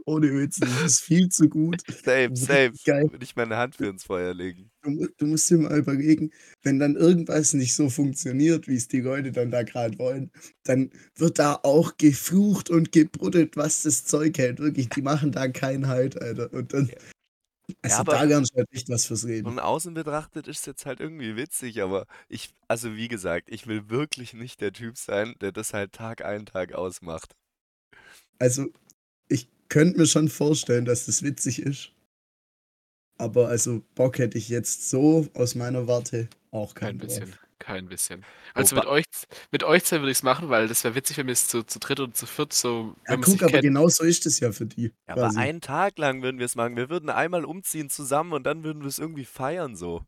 Ohne 0.08 0.34
Witz, 0.34 0.56
das 0.62 0.82
ist 0.84 1.02
viel 1.02 1.28
zu 1.28 1.50
gut. 1.50 1.82
Safe, 1.86 2.30
safe. 2.34 2.72
geil. 2.86 3.12
Würde 3.12 3.26
ich 3.26 3.36
meine 3.36 3.58
Hand 3.58 3.76
für 3.76 3.88
ins 3.88 4.06
Feuer 4.06 4.34
legen. 4.34 4.72
Du, 4.82 5.06
du 5.18 5.26
musst 5.26 5.50
dir 5.50 5.58
mal 5.58 5.78
überlegen, 5.78 6.32
wenn 6.64 6.80
dann 6.80 6.96
irgendwas 6.96 7.54
nicht 7.54 7.76
so 7.76 7.90
funktioniert, 7.90 8.70
wie 8.70 8.78
es 8.78 8.88
die 8.88 9.02
Leute 9.02 9.34
dann 9.34 9.52
da 9.52 9.64
gerade 9.64 10.00
wollen, 10.00 10.32
dann 10.64 10.92
wird 11.18 11.40
da 11.40 11.60
auch 11.62 11.98
geflucht 11.98 12.70
und 12.70 12.94
gebruddelt, 12.94 13.58
was 13.58 13.84
das 13.84 14.06
Zeug 14.06 14.38
hält. 14.38 14.60
Wirklich, 14.60 14.88
die 14.88 15.02
machen 15.02 15.34
da 15.34 15.50
keinen 15.50 15.88
Halt, 15.88 16.22
Alter. 16.22 16.54
Und 16.54 16.74
dann, 16.74 16.90
also 17.82 17.98
aber- 17.98 18.14
da 18.14 18.24
lernst 18.24 18.54
halt 18.56 18.70
echt 18.72 18.88
was 18.88 19.08
fürs 19.08 19.24
Leben. 19.24 19.46
Von 19.46 19.60
außen 19.60 19.94
betrachtet 19.94 20.48
ist 20.48 20.60
es 20.60 20.66
jetzt 20.68 20.86
halt 20.86 21.02
irgendwie 21.02 21.36
witzig, 21.36 21.82
aber 21.82 22.06
ich, 22.30 22.52
also 22.70 22.96
wie 22.96 23.10
gesagt, 23.10 23.50
ich 23.52 23.68
will 23.68 23.90
wirklich 23.90 24.34
nicht 24.34 24.62
der 24.62 24.72
Typ 24.72 24.98
sein, 24.98 25.36
der 25.42 25.52
das 25.52 25.74
halt 25.74 25.92
Tag 25.92 26.24
ein, 26.24 26.46
Tag 26.46 26.72
ausmacht. 26.72 27.36
Also, 28.40 28.68
könnte 29.70 29.98
mir 30.00 30.06
schon 30.08 30.30
vorstellen, 30.30 30.86
dass 30.86 31.06
das 31.06 31.24
witzig 31.24 31.62
ist. 31.62 31.92
Aber 33.20 33.48
also 33.50 33.84
Bock 33.96 34.18
hätte 34.18 34.38
ich 34.40 34.50
jetzt 34.50 34.90
so 34.90 35.28
aus 35.36 35.54
meiner 35.56 35.86
Warte 35.88 36.30
auch 36.52 36.74
Kein 36.80 36.98
keinen 36.98 37.00
drauf. 37.00 37.08
bisschen. 37.08 37.40
Kein 37.60 37.88
bisschen. 37.90 38.26
Also 38.54 38.76
mit 38.76 38.86
euch, 38.86 39.06
mit 39.52 39.64
euch 39.64 39.84
zwei 39.84 39.98
würde 40.00 40.12
ich 40.12 40.18
es 40.20 40.24
machen, 40.24 40.50
weil 40.50 40.68
das 40.68 40.84
wäre 40.84 40.96
witzig, 40.96 41.18
wenn 41.18 41.26
wir 41.28 41.34
es 41.34 41.48
zu, 41.48 41.64
zu 41.64 41.80
dritt 41.80 42.00
oder 42.00 42.14
zu 42.14 42.26
viert 42.28 42.54
so, 42.54 42.96
Ja, 43.08 43.16
wenn 43.16 43.20
man 43.20 43.26
guck, 43.26 43.34
sich 43.34 43.44
aber 43.44 43.52
kennt. 43.52 43.62
genau 43.62 43.88
so 43.90 44.04
ist 44.04 44.26
es 44.26 44.40
ja 44.40 44.52
für 44.52 44.66
die. 44.66 44.94
Ja, 45.08 45.14
aber 45.14 45.36
einen 45.38 45.60
Tag 45.62 45.98
lang 45.98 46.22
würden 46.22 46.38
wir 46.40 46.46
es 46.46 46.56
machen. 46.56 46.76
Wir 46.78 46.90
würden 46.90 47.10
einmal 47.10 47.46
umziehen 47.46 47.90
zusammen 47.90 48.34
und 48.34 48.44
dann 48.44 48.64
würden 48.64 48.82
wir 48.84 48.88
es 48.90 49.00
irgendwie 49.00 49.26
feiern 49.26 49.76
so. 49.76 50.06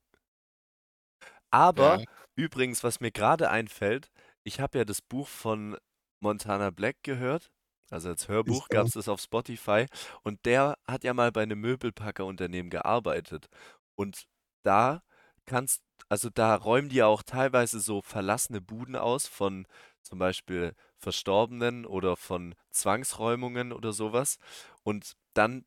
Aber 1.52 2.00
Ja. 2.00 2.06
übrigens, 2.36 2.84
was 2.84 3.00
mir 3.00 3.12
gerade 3.12 3.50
einfällt, 3.50 4.10
ich 4.44 4.60
habe 4.60 4.78
ja 4.80 4.86
das 4.86 5.02
Buch 5.02 5.28
von 5.28 5.78
Montana 6.22 6.70
Black 6.72 6.98
gehört. 7.04 7.52
Also 7.90 8.10
als 8.10 8.28
Hörbuch 8.28 8.70
gab 8.70 8.88
es 8.88 8.94
das 8.94 9.08
auf 9.10 9.22
Spotify. 9.22 9.86
Und 10.24 10.46
der 10.46 10.78
hat 10.88 11.04
ja 11.04 11.14
mal 11.14 11.32
bei 11.32 11.44
einem 11.44 11.60
Möbelpackerunternehmen 11.62 12.70
gearbeitet. 12.70 13.48
Und 13.96 14.26
da 14.64 15.02
kannst, 15.46 15.82
also 16.10 16.30
da 16.30 16.56
räumen 16.56 16.90
die 16.90 16.98
ja 16.98 17.08
auch 17.08 17.24
teilweise 17.24 17.80
so 17.80 18.02
verlassene 18.02 18.62
Buden 18.62 18.96
aus 18.96 19.28
von 19.28 19.66
zum 20.04 20.20
Beispiel 20.20 20.76
Verstorbenen 20.98 21.86
oder 21.86 22.16
von 22.18 22.56
Zwangsräumungen 22.72 23.72
oder 23.74 23.94
sowas. 23.94 24.38
Und 24.84 25.14
dann 25.34 25.66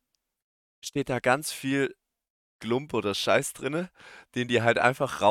steht 0.83 1.09
da 1.09 1.19
ganz 1.19 1.51
viel 1.51 1.95
Glump 2.59 2.93
oder 2.93 3.15
Scheiß 3.15 3.53
drinne, 3.53 3.91
den 4.35 4.47
die 4.47 4.61
halt 4.61 4.79
einfach 4.79 5.21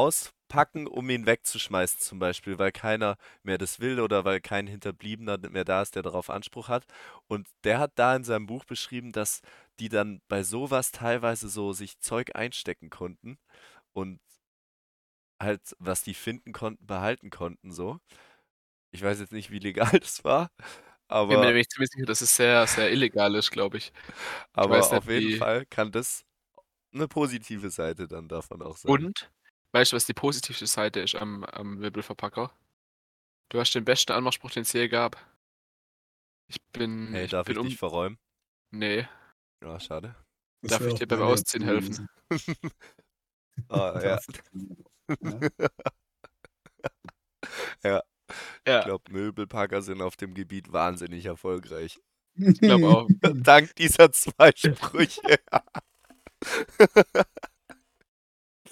rauspacken, 0.53 0.87
um 0.87 1.09
ihn 1.11 1.27
wegzuschmeißen, 1.27 2.01
zum 2.01 2.19
Beispiel, 2.19 2.59
weil 2.59 2.73
keiner 2.73 3.17
mehr 3.43 3.59
das 3.59 3.81
will 3.81 4.01
oder 4.01 4.25
weil 4.25 4.41
kein 4.41 4.67
Hinterbliebener 4.67 5.39
mehr 5.51 5.65
da 5.65 5.83
ist, 5.83 5.95
der 5.97 6.03
darauf 6.03 6.31
Anspruch 6.31 6.69
hat. 6.69 6.87
Und 7.29 7.49
der 7.65 7.79
hat 7.79 7.93
da 7.97 8.15
in 8.17 8.25
seinem 8.25 8.47
Buch 8.47 8.65
beschrieben, 8.65 9.13
dass 9.13 9.41
die 9.81 9.89
dann 9.89 10.21
bei 10.29 10.43
sowas 10.43 10.93
teilweise 10.93 11.49
so 11.49 11.73
sich 11.73 11.99
Zeug 12.01 12.35
einstecken 12.37 12.91
konnten 12.91 13.39
und 13.93 14.21
halt, 15.41 15.75
was 15.79 16.03
die 16.03 16.15
finden 16.15 16.53
konnten, 16.53 16.87
behalten 16.87 17.31
konnten, 17.31 17.73
so. 17.73 17.99
Ich 18.93 19.03
weiß 19.03 19.21
jetzt 19.21 19.33
nicht, 19.33 19.51
wie 19.51 19.61
legal 19.61 19.91
das 20.01 20.25
war, 20.25 20.51
Ich 21.23 21.29
bin 21.29 21.41
mir 21.41 21.47
aber, 21.47 21.63
ziemlich 21.69 21.91
sicher, 21.91 22.07
dass 22.07 22.21
es 22.21 22.35
sehr, 22.37 22.67
sehr 22.67 22.91
illegal 22.93 23.35
ist, 23.35 23.51
glaube 23.51 23.79
ich. 23.79 23.93
aber 24.55 24.79
nicht, 24.79 24.93
auf 24.93 25.09
jeden 25.09 25.31
wie- 25.31 25.33
Fall 25.33 25.67
kann 25.67 25.93
das 25.93 26.25
eine 26.95 27.09
positive 27.09 27.71
Seite 27.71 28.09
dann 28.09 28.29
davon 28.29 28.63
auch 28.63 28.77
sein. 28.79 29.07
Und, 29.07 29.33
weißt 29.73 29.93
du, 29.93 29.97
was 29.97 30.07
die 30.07 30.15
positivste 30.15 30.67
Seite 30.67 31.01
ist 31.01 31.15
am, 31.15 31.45
am 31.45 31.77
Möbelverpacker? 31.77 32.53
Du 33.51 33.61
hast 33.61 33.75
den 33.75 33.85
besten 33.85 34.13
Anmachspruch, 34.13 34.51
den 34.51 34.63
es 34.63 34.73
je 34.73 34.89
gab. 34.89 35.17
Ich 36.49 36.61
bin. 36.73 37.13
Hey, 37.13 37.25
ich 37.25 37.31
darf 37.31 37.47
bin 37.47 37.55
ich 37.55 37.61
um. 37.61 37.67
dich 37.69 37.79
verräumen? 37.79 38.19
Nee. 38.71 39.07
Ja, 39.63 39.79
schade. 39.81 40.15
Das 40.63 40.79
Darf 40.79 40.87
ich 40.87 40.95
dir 40.95 41.07
beim 41.07 41.23
Ausziehen 41.23 41.65
helfen? 41.65 42.09
Ah, 43.69 44.01
ja. 44.03 44.19
Ja. 47.83 48.03
Ich 48.65 48.67
Ja, 48.67 48.85
glaube, 48.85 49.13
Möbelpacker 49.13 49.83
sind 49.83 50.01
auf 50.01 50.17
dem 50.17 50.35
Gebiet 50.35 50.73
wahnsinnig 50.73 51.27
erfolgreich. 51.27 52.01
ich 52.37 52.61
glaube 52.61 52.89
auch. 52.89 53.09
Dank 53.21 53.75
dieser 53.77 54.11
zwei 54.13 54.53
Sprüche. 54.57 55.39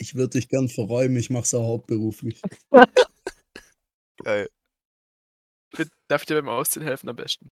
Ich 0.00 0.14
würde 0.14 0.38
dich 0.38 0.48
gern 0.48 0.68
verräumen, 0.68 1.16
ich 1.16 1.28
mache 1.28 1.42
es 1.42 1.52
auch 1.52 1.66
hauptberuflich. 1.66 2.40
Geil. 4.24 4.48
Darf 6.08 6.22
ich 6.22 6.26
dir 6.26 6.36
beim 6.36 6.48
Ausziehen 6.48 6.84
helfen 6.84 7.08
am 7.10 7.16
besten? 7.16 7.50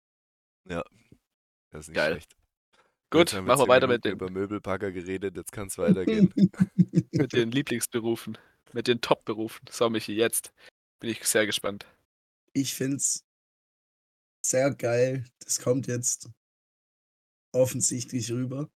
Das 0.64 0.84
ist 1.72 1.88
nicht 1.88 1.94
Geil. 1.94 2.12
schlecht. 2.12 2.36
Gut, 3.10 3.32
machen 3.34 3.60
wir 3.60 3.68
weiter 3.68 3.86
mit 3.86 4.04
den, 4.04 4.12
über 4.12 4.30
Möbelpacker 4.30 4.92
geredet, 4.92 5.36
jetzt 5.36 5.52
kann 5.52 5.68
es 5.68 5.76
weitergehen. 5.78 6.32
mit 7.12 7.32
den 7.32 7.50
Lieblingsberufen. 7.50 8.38
Mit 8.72 8.86
den 8.86 9.00
Top-Berufen. 9.00 9.66
So, 9.70 9.88
Michi, 9.90 10.12
jetzt 10.12 10.52
bin 11.00 11.10
ich 11.10 11.22
sehr 11.24 11.46
gespannt. 11.46 11.86
Ich 12.54 12.74
find's 12.74 13.24
sehr 14.44 14.74
geil. 14.74 15.24
Das 15.40 15.60
kommt 15.60 15.86
jetzt 15.86 16.30
offensichtlich 17.52 18.30
rüber. 18.32 18.70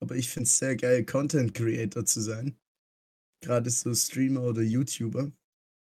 Aber 0.00 0.14
ich 0.14 0.28
find's 0.28 0.58
sehr 0.58 0.76
geil, 0.76 1.04
Content 1.04 1.54
Creator 1.54 2.04
zu 2.04 2.20
sein. 2.20 2.58
Gerade 3.40 3.70
so 3.70 3.94
Streamer 3.94 4.42
oder 4.42 4.62
YouTuber. 4.62 5.32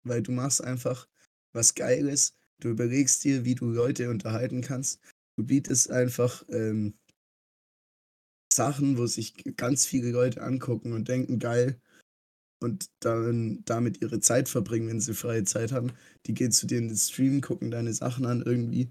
Weil 0.03 0.21
du 0.21 0.31
machst 0.31 0.63
einfach 0.63 1.07
was 1.53 1.75
Geiles. 1.75 2.33
Du 2.61 2.69
überlegst 2.69 3.23
dir, 3.23 3.45
wie 3.45 3.55
du 3.55 3.65
Leute 3.65 4.09
unterhalten 4.09 4.61
kannst. 4.61 4.99
Du 5.37 5.45
bietest 5.45 5.89
einfach 5.89 6.43
ähm, 6.49 6.93
Sachen, 8.51 8.97
wo 8.97 9.07
sich 9.07 9.33
ganz 9.55 9.85
viele 9.85 10.11
Leute 10.11 10.41
angucken 10.41 10.93
und 10.93 11.07
denken, 11.07 11.39
geil. 11.39 11.79
Und 12.61 12.89
dann 12.99 13.63
damit 13.63 14.01
ihre 14.01 14.19
Zeit 14.19 14.49
verbringen, 14.49 14.89
wenn 14.89 14.99
sie 14.99 15.13
freie 15.13 15.45
Zeit 15.45 15.71
haben. 15.71 15.93
Die 16.25 16.33
gehen 16.33 16.51
zu 16.51 16.67
dir 16.67 16.79
in 16.79 16.89
den 16.89 16.97
Stream, 16.97 17.39
gucken 17.39 17.71
deine 17.71 17.93
Sachen 17.93 18.25
an 18.25 18.41
irgendwie. 18.41 18.89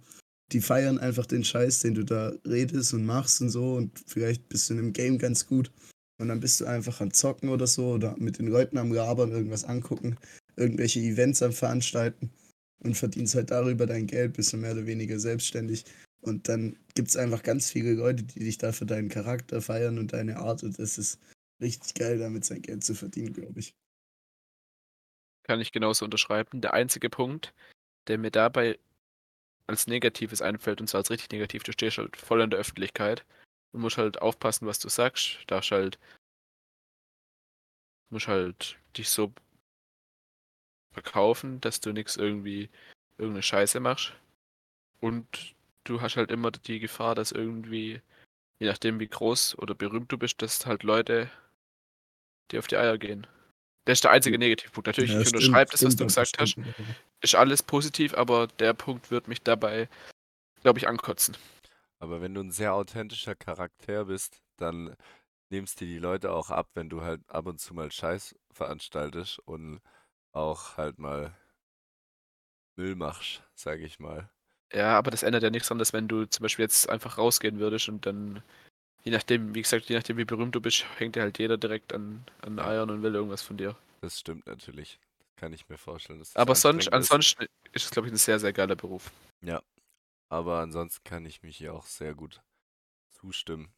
Die 0.52 0.62
feiern 0.62 0.98
einfach 0.98 1.26
den 1.26 1.44
Scheiß, 1.44 1.80
den 1.80 1.92
du 1.92 2.04
da 2.04 2.32
redest 2.46 2.94
und 2.94 3.04
machst 3.04 3.42
und 3.42 3.50
so. 3.50 3.74
Und 3.74 4.02
vielleicht 4.06 4.48
bist 4.48 4.70
du 4.70 4.74
in 4.74 4.78
einem 4.80 4.92
Game 4.94 5.18
ganz 5.18 5.46
gut. 5.46 5.70
Und 6.18 6.28
dann 6.28 6.40
bist 6.40 6.60
du 6.60 6.66
einfach 6.66 7.00
am 7.00 7.12
Zocken 7.12 7.48
oder 7.48 7.66
so 7.66 7.92
oder 7.92 8.16
mit 8.18 8.38
den 8.38 8.48
Leuten 8.48 8.76
am 8.76 8.92
Labern, 8.92 9.30
irgendwas 9.30 9.64
angucken, 9.64 10.16
irgendwelche 10.56 11.00
Events 11.00 11.42
am 11.42 11.52
Veranstalten 11.52 12.30
und 12.80 12.96
verdienst 12.96 13.34
halt 13.34 13.50
darüber 13.50 13.86
dein 13.86 14.06
Geld, 14.06 14.34
bist 14.34 14.52
du 14.52 14.56
mehr 14.56 14.72
oder 14.72 14.86
weniger 14.86 15.18
selbstständig. 15.20 15.84
Und 16.20 16.48
dann 16.48 16.76
gibt 16.94 17.08
es 17.08 17.16
einfach 17.16 17.42
ganz 17.42 17.70
viele 17.70 17.92
Leute, 17.94 18.24
die 18.24 18.40
dich 18.40 18.58
da 18.58 18.72
für 18.72 18.86
deinen 18.86 19.08
Charakter 19.08 19.62
feiern 19.62 19.98
und 19.98 20.12
deine 20.12 20.38
Art. 20.38 20.64
Und 20.64 20.78
das 20.78 20.98
ist 20.98 21.20
richtig 21.60 21.94
geil, 21.94 22.18
damit 22.18 22.44
sein 22.44 22.62
Geld 22.62 22.82
zu 22.82 22.94
verdienen, 22.94 23.32
glaube 23.32 23.60
ich. 23.60 23.74
Kann 25.44 25.60
ich 25.60 25.72
genauso 25.72 26.04
unterschreiben. 26.04 26.60
Der 26.60 26.74
einzige 26.74 27.08
Punkt, 27.08 27.54
der 28.08 28.18
mir 28.18 28.30
dabei 28.30 28.78
als 29.66 29.86
Negatives 29.86 30.42
einfällt, 30.42 30.80
und 30.80 30.88
zwar 30.88 30.98
als 30.98 31.10
richtig 31.10 31.30
negativ, 31.30 31.62
du 31.62 31.72
stehst 31.72 31.98
halt 31.98 32.16
voll 32.16 32.40
in 32.40 32.50
der 32.50 32.58
Öffentlichkeit 32.58 33.24
und 33.72 33.80
musst 33.80 33.98
halt 33.98 34.20
aufpassen, 34.22 34.66
was 34.66 34.78
du 34.78 34.88
sagst. 34.88 35.38
Darfst 35.46 35.70
halt, 35.70 35.98
musst 38.10 38.28
halt 38.28 38.78
dich 38.96 39.08
so 39.08 39.32
verkaufen, 40.92 41.60
dass 41.60 41.80
du 41.80 41.92
nichts 41.92 42.16
irgendwie, 42.16 42.70
irgendeine 43.18 43.42
Scheiße 43.42 43.80
machst. 43.80 44.12
Und 45.00 45.54
du 45.84 46.00
hast 46.00 46.16
halt 46.16 46.30
immer 46.30 46.50
die 46.50 46.80
Gefahr, 46.80 47.14
dass 47.14 47.32
irgendwie, 47.32 48.00
je 48.58 48.66
nachdem 48.68 48.98
wie 49.00 49.08
groß 49.08 49.58
oder 49.58 49.74
berühmt 49.74 50.10
du 50.10 50.18
bist, 50.18 50.42
dass 50.42 50.66
halt 50.66 50.82
Leute 50.82 51.30
dir 52.50 52.58
auf 52.58 52.66
die 52.66 52.76
Eier 52.76 52.98
gehen. 52.98 53.26
Das 53.84 53.98
ist 53.98 54.04
der 54.04 54.10
einzige 54.10 54.38
Negativpunkt. 54.38 54.86
Natürlich, 54.86 55.12
Ja, 55.12 55.20
ich 55.20 55.28
unterschreibe 55.28 55.70
das, 55.70 55.84
was 55.84 55.96
du 55.96 56.04
gesagt 56.04 56.38
hast. 56.38 56.50
stimmt 56.50 56.68
auch. 56.68 57.22
Ist 57.22 57.34
alles 57.34 57.62
positiv, 57.62 58.14
aber 58.14 58.46
der 58.46 58.74
Punkt 58.74 59.10
wird 59.10 59.28
mich 59.28 59.42
dabei, 59.42 59.88
glaube 60.62 60.78
ich, 60.78 60.86
ankotzen. 60.86 61.36
Aber 62.02 62.20
wenn 62.20 62.34
du 62.34 62.40
ein 62.42 62.52
sehr 62.52 62.74
authentischer 62.74 63.34
Charakter 63.34 64.04
bist, 64.06 64.40
dann 64.56 64.96
nimmst 65.50 65.80
dir 65.80 65.86
die 65.86 65.98
Leute 65.98 66.32
auch 66.32 66.50
ab, 66.50 66.70
wenn 66.74 66.88
du 66.90 67.02
halt 67.02 67.22
ab 67.30 67.46
und 67.46 67.60
zu 67.60 67.74
mal 67.74 67.90
Scheiß 67.92 68.36
veranstaltest 68.52 69.40
und 69.40 69.80
auch 70.32 70.76
halt 70.76 70.98
mal 70.98 71.36
Müll 72.78 72.94
machst, 72.94 73.42
sage 73.54 73.84
ich 73.84 73.98
mal. 73.98 74.30
Ja, 74.72 74.98
aber 74.98 75.10
das 75.10 75.22
ändert 75.22 75.42
ja 75.42 75.50
nichts 75.50 75.70
an, 75.72 75.78
dass 75.78 75.92
wenn 75.92 76.08
du 76.08 76.26
zum 76.26 76.42
Beispiel 76.42 76.64
jetzt 76.64 76.88
einfach 76.90 77.16
rausgehen 77.16 77.58
würdest 77.58 77.88
und 77.88 78.04
dann, 78.04 78.42
je 79.04 79.12
nachdem, 79.12 79.54
wie 79.54 79.62
gesagt, 79.62 79.86
je 79.90 79.96
nachdem, 79.96 80.18
wie 80.18 80.24
berühmt 80.26 80.54
du 80.54 80.60
bist, 80.62 80.84
hängt 80.98 81.16
dir 81.16 81.22
halt 81.22 81.38
jeder 81.38 81.58
direkt 81.58 81.94
an, 81.94 82.24
an 82.42 82.58
Ja. 82.58 82.66
Eiern 82.66 82.90
und 82.90 83.02
will 83.02 83.14
irgendwas 83.14 83.42
von 83.42 83.56
dir. 83.58 83.76
Das 84.02 84.18
stimmt 84.20 84.46
natürlich. 84.46 85.00
Kann 85.36 85.52
ich 85.52 85.68
mir 85.68 85.78
vorstellen. 85.78 86.18
Dass 86.20 86.32
das 86.34 86.36
Aber 86.36 86.54
sonst, 86.54 86.88
anstrengend 86.88 86.96
ist. 86.96 87.10
ansonsten 87.10 87.46
ist 87.72 87.84
es, 87.86 87.90
glaube 87.90 88.08
ich, 88.08 88.14
ein 88.14 88.16
sehr, 88.16 88.38
sehr 88.38 88.52
geiler 88.52 88.76
Beruf. 88.76 89.10
Aber 90.28 90.60
ansonsten 90.60 91.04
kann 91.04 91.24
ich 91.24 91.42
mich 91.42 91.56
hier 91.56 91.74
auch 91.74 91.86
sehr 91.86 92.14
gut 92.14 92.42
zustimmen. 93.10 93.72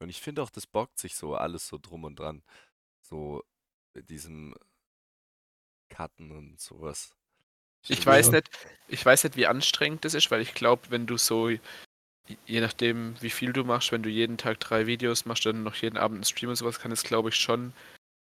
Und 0.00 0.08
ich 0.08 0.20
finde 0.20 0.42
auch, 0.42 0.50
das 0.50 0.66
bockt 0.66 0.98
sich 0.98 1.14
so 1.14 1.34
alles 1.34 1.66
so 1.66 1.78
drum 1.78 2.04
und 2.04 2.18
dran. 2.18 2.42
So 3.00 3.42
mit 3.94 4.10
diesem 4.10 4.54
Cutten 5.88 6.30
und 6.30 6.60
sowas. 6.60 7.14
Ich 7.86 8.04
weiß 8.04 8.30
nicht, 8.30 8.50
ich 8.88 9.04
weiß 9.04 9.24
nicht, 9.24 9.36
wie 9.36 9.46
anstrengend 9.46 10.04
das 10.04 10.14
ist, 10.14 10.30
weil 10.30 10.40
ich 10.40 10.54
glaube, 10.54 10.90
wenn 10.90 11.06
du 11.06 11.18
so, 11.18 11.50
je 11.50 12.60
nachdem, 12.60 13.20
wie 13.20 13.30
viel 13.30 13.52
du 13.52 13.62
machst, 13.64 13.92
wenn 13.92 14.02
du 14.02 14.08
jeden 14.08 14.38
Tag 14.38 14.58
drei 14.60 14.86
Videos 14.86 15.26
machst, 15.26 15.44
dann 15.44 15.62
noch 15.62 15.74
jeden 15.74 15.98
Abend 15.98 16.16
einen 16.16 16.24
Stream 16.24 16.50
und 16.50 16.56
sowas, 16.56 16.80
kann 16.80 16.92
es, 16.92 17.02
glaube 17.02 17.28
ich, 17.28 17.36
schon 17.36 17.74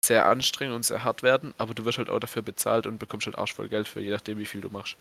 sehr 0.05 0.26
anstrengend 0.28 0.76
und 0.76 0.84
sehr 0.84 1.03
hart 1.03 1.23
werden, 1.23 1.53
aber 1.57 1.73
du 1.73 1.86
wirst 1.86 1.97
halt 1.97 2.09
auch 2.09 2.19
dafür 2.19 2.41
bezahlt 2.41 2.86
und 2.86 2.99
bekommst 2.99 3.28
halt 3.28 3.38
arschvoll 3.38 3.69
Geld 3.69 3.88
für, 3.88 4.01
je 4.01 4.11
nachdem, 4.11 4.38
wie 4.38 4.45
viel 4.45 4.61
du 4.61 4.69
machst. 4.69 4.97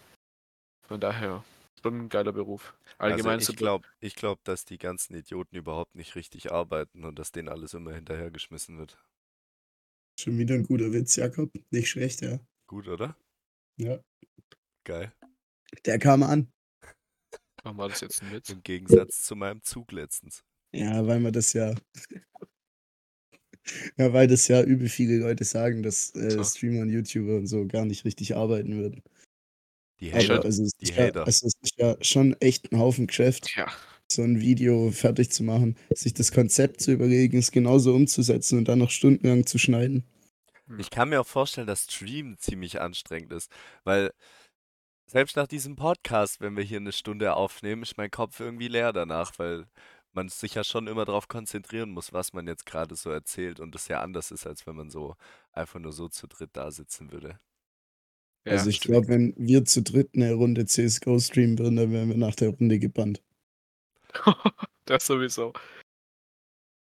Von 0.87 1.01
daher, 1.01 1.45
schon 1.83 2.01
ein 2.01 2.09
geiler 2.09 2.33
Beruf. 2.33 2.75
Allgemein 2.99 3.35
also 3.35 3.47
so 3.47 3.53
ich 3.53 3.57
glaube, 3.59 3.89
ich 4.01 4.15
glaub, 4.15 4.43
dass 4.45 4.65
die 4.65 4.79
ganzen 4.79 5.15
Idioten 5.15 5.57
überhaupt 5.57 5.95
nicht 5.95 6.15
richtig 6.15 6.53
arbeiten 6.53 7.05
und 7.05 7.19
dass 7.19 7.33
denen 7.33 7.49
alles 7.49 7.75
immer 7.75 7.95
hinterhergeschmissen 7.95 8.79
wird. 8.79 8.99
Schon 10.19 10.39
wieder 10.39 10.55
ein 10.55 10.65
guter 10.65 10.93
Witz, 10.93 11.17
Jakob. 11.17 11.51
Nicht 11.71 11.91
schlecht, 11.91 12.21
ja. 12.23 12.39
Gut, 12.67 12.89
oder? 12.89 13.17
Ja. 13.77 13.99
Geil. 14.85 15.13
Der 15.85 15.99
kam 15.99 16.23
an. 16.23 16.53
Warum 17.63 17.79
war 17.79 17.89
das 17.89 18.01
jetzt 18.01 18.23
ein 18.23 18.31
Witz? 18.31 18.51
Im 18.51 18.63
Gegensatz 18.63 19.23
zu 19.23 19.35
meinem 19.35 19.63
Zug 19.63 19.91
letztens. 19.91 20.45
Ja, 20.73 21.07
weil 21.07 21.21
man 21.21 21.33
das 21.33 21.53
ja. 21.53 21.75
Ja, 23.97 24.13
weil 24.13 24.27
das 24.27 24.47
ja 24.49 24.63
übel 24.63 24.91
viele 24.91 25.17
Leute 25.17 25.45
sagen, 25.45 25.83
dass 25.83 26.15
äh. 26.15 26.45
Streamer 26.45 26.83
und 26.83 26.91
YouTuber 26.91 27.37
und 27.37 27.47
so 27.47 27.67
gar 27.67 27.87
nicht 27.87 28.05
richtig 28.05 28.37
arbeiten 28.37 28.77
würden. 28.77 29.03
Die 30.01 30.13
Aber 30.13 30.39
Hater. 30.39 30.45
also, 30.45 30.63
es 30.63 30.73
die 30.81 30.89
ist 30.89 30.97
ja, 30.97 31.07
Hater. 31.07 31.25
es 31.25 31.43
ist 31.43 31.57
ja 31.77 31.97
schon 32.01 32.35
echt 32.41 32.73
ein 32.73 32.79
Haufen 32.79 33.07
Geschäft, 33.07 33.53
Ja, 33.57 33.67
so 34.11 34.23
ein 34.23 34.41
Video 34.41 34.91
fertig 34.93 35.31
zu 35.33 35.45
machen, 35.45 35.77
sich 35.95 36.15
das 36.15 36.33
Konzept 36.33 36.81
zu 36.83 36.93
überlegen, 36.93 37.39
es 37.39 37.53
genauso 37.53 37.95
umzusetzen 37.95 38.59
und 38.59 38.69
dann 38.69 38.81
noch 38.81 38.91
stundenlang 38.91 39.47
zu 39.47 39.59
schneiden. 39.59 40.05
Ich 40.79 40.91
kann 40.91 41.09
mir 41.11 41.21
auch 41.21 41.27
vorstellen, 41.27 41.67
dass 41.67 41.85
Stream 41.85 42.37
ziemlich 42.39 42.81
anstrengend 42.81 43.33
ist, 43.33 43.51
weil 43.85 44.13
selbst 45.07 45.37
nach 45.37 45.47
diesem 45.47 45.77
Podcast, 45.77 46.41
wenn 46.41 46.57
wir 46.57 46.65
hier 46.65 46.79
eine 46.79 46.93
Stunde 46.93 47.35
aufnehmen, 47.35 47.83
ist 47.83 47.97
mein 47.97 48.11
Kopf 48.11 48.41
irgendwie 48.41 48.69
leer 48.69 48.93
danach, 48.93 49.33
weil 49.39 49.67
man 50.13 50.29
sich 50.29 50.55
ja 50.55 50.65
schon 50.65 50.87
immer 50.87 51.05
darauf 51.05 51.29
konzentrieren 51.29 51.91
muss, 51.91 52.13
was 52.13 52.33
man 52.33 52.47
jetzt 52.47 52.67
gerade 52.67 52.97
so 52.97 53.11
erzählt 53.11 53.61
und 53.61 53.75
das 53.75 53.89
ja 53.89 54.01
anders 54.01 54.31
ist, 54.31 54.47
als 54.47 54.67
wenn 54.67 54.77
man 54.77 54.91
so 54.91 55.17
einfach 55.53 55.81
nur 55.81 55.93
so 55.93 56.09
zu 56.09 56.27
dritt 56.27 56.51
da 56.57 56.71
sitzen 56.71 57.13
würde. 57.13 57.39
Ja 58.45 58.53
also 58.53 58.71
ich 58.71 58.81
glaube, 58.81 59.09
wenn 59.09 59.35
wir 59.37 59.65
zu 59.65 59.83
dritt 59.83 60.11
eine 60.15 60.33
Runde 60.35 60.67
CSGO 60.67 61.19
streamen 61.19 61.59
würden, 61.59 61.77
dann 61.77 61.93
wären 61.93 62.09
wir 62.09 62.17
nach 62.17 62.35
der 62.35 62.51
Runde 62.51 62.79
gebannt. 62.79 63.23
das 64.85 65.07
sowieso. 65.07 65.53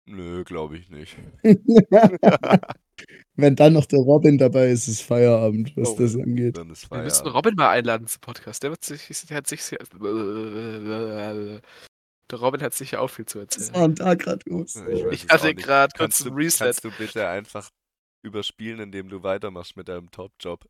Nö, 0.09 0.45
glaube 0.45 0.77
ich 0.79 0.89
nicht. 0.89 1.17
wenn 3.37 3.57
dann 3.57 3.73
noch 3.73 3.87
der 3.87 3.99
Robin 3.99 4.39
dabei 4.39 4.71
ist, 4.71 4.87
ist 4.89 5.03
Feierabend, 5.03 5.77
was 5.77 5.91
Oh. 5.91 5.97
das 5.99 6.15
angeht. 6.15 6.57
Dann 6.57 6.71
ist 6.71 6.89
Wir 6.91 6.99
müssen 6.99 7.17
Feierabend. 7.25 7.35
Robin 7.35 7.55
mal 7.57 7.71
einladen 7.71 8.07
zum 8.07 8.21
Podcast. 8.21 8.63
Der, 8.63 8.71
wird 8.71 8.85
sich, 8.85 9.09
der 9.27 9.37
hat 9.39 9.47
sich 9.49 9.63
sehr, 9.65 9.79
der 12.31 12.39
Robin 12.39 12.61
hat 12.63 12.75
sicher 12.75 13.01
auch 13.01 13.09
viel 13.09 13.27
zu 13.27 13.39
Was 13.39 13.45
erzählen. 13.57 13.75
war 13.75 13.89
denn 13.89 13.95
da 13.97 14.15
gerade 14.15 14.49
los? 14.49 14.77
Ich, 14.77 15.05
weiß 15.05 15.13
Ich 15.13 15.29
hatte 15.29 15.47
nicht. 15.49 15.59
gerade 15.65 15.93
kurz 15.97 15.99
Kannst 15.99 16.25
du, 16.25 16.31
ein 16.31 16.35
Reset. 16.35 16.65
kannst 16.65 16.85
du 16.85 16.91
bitte 16.99 17.29
einfach 17.29 17.71
überspielen, 18.23 18.81
indem 18.81 19.09
du 19.09 19.23
weitermachst 19.23 19.77
mit 19.77 19.89
deinem 19.89 20.11
Top-Job? 20.11 20.65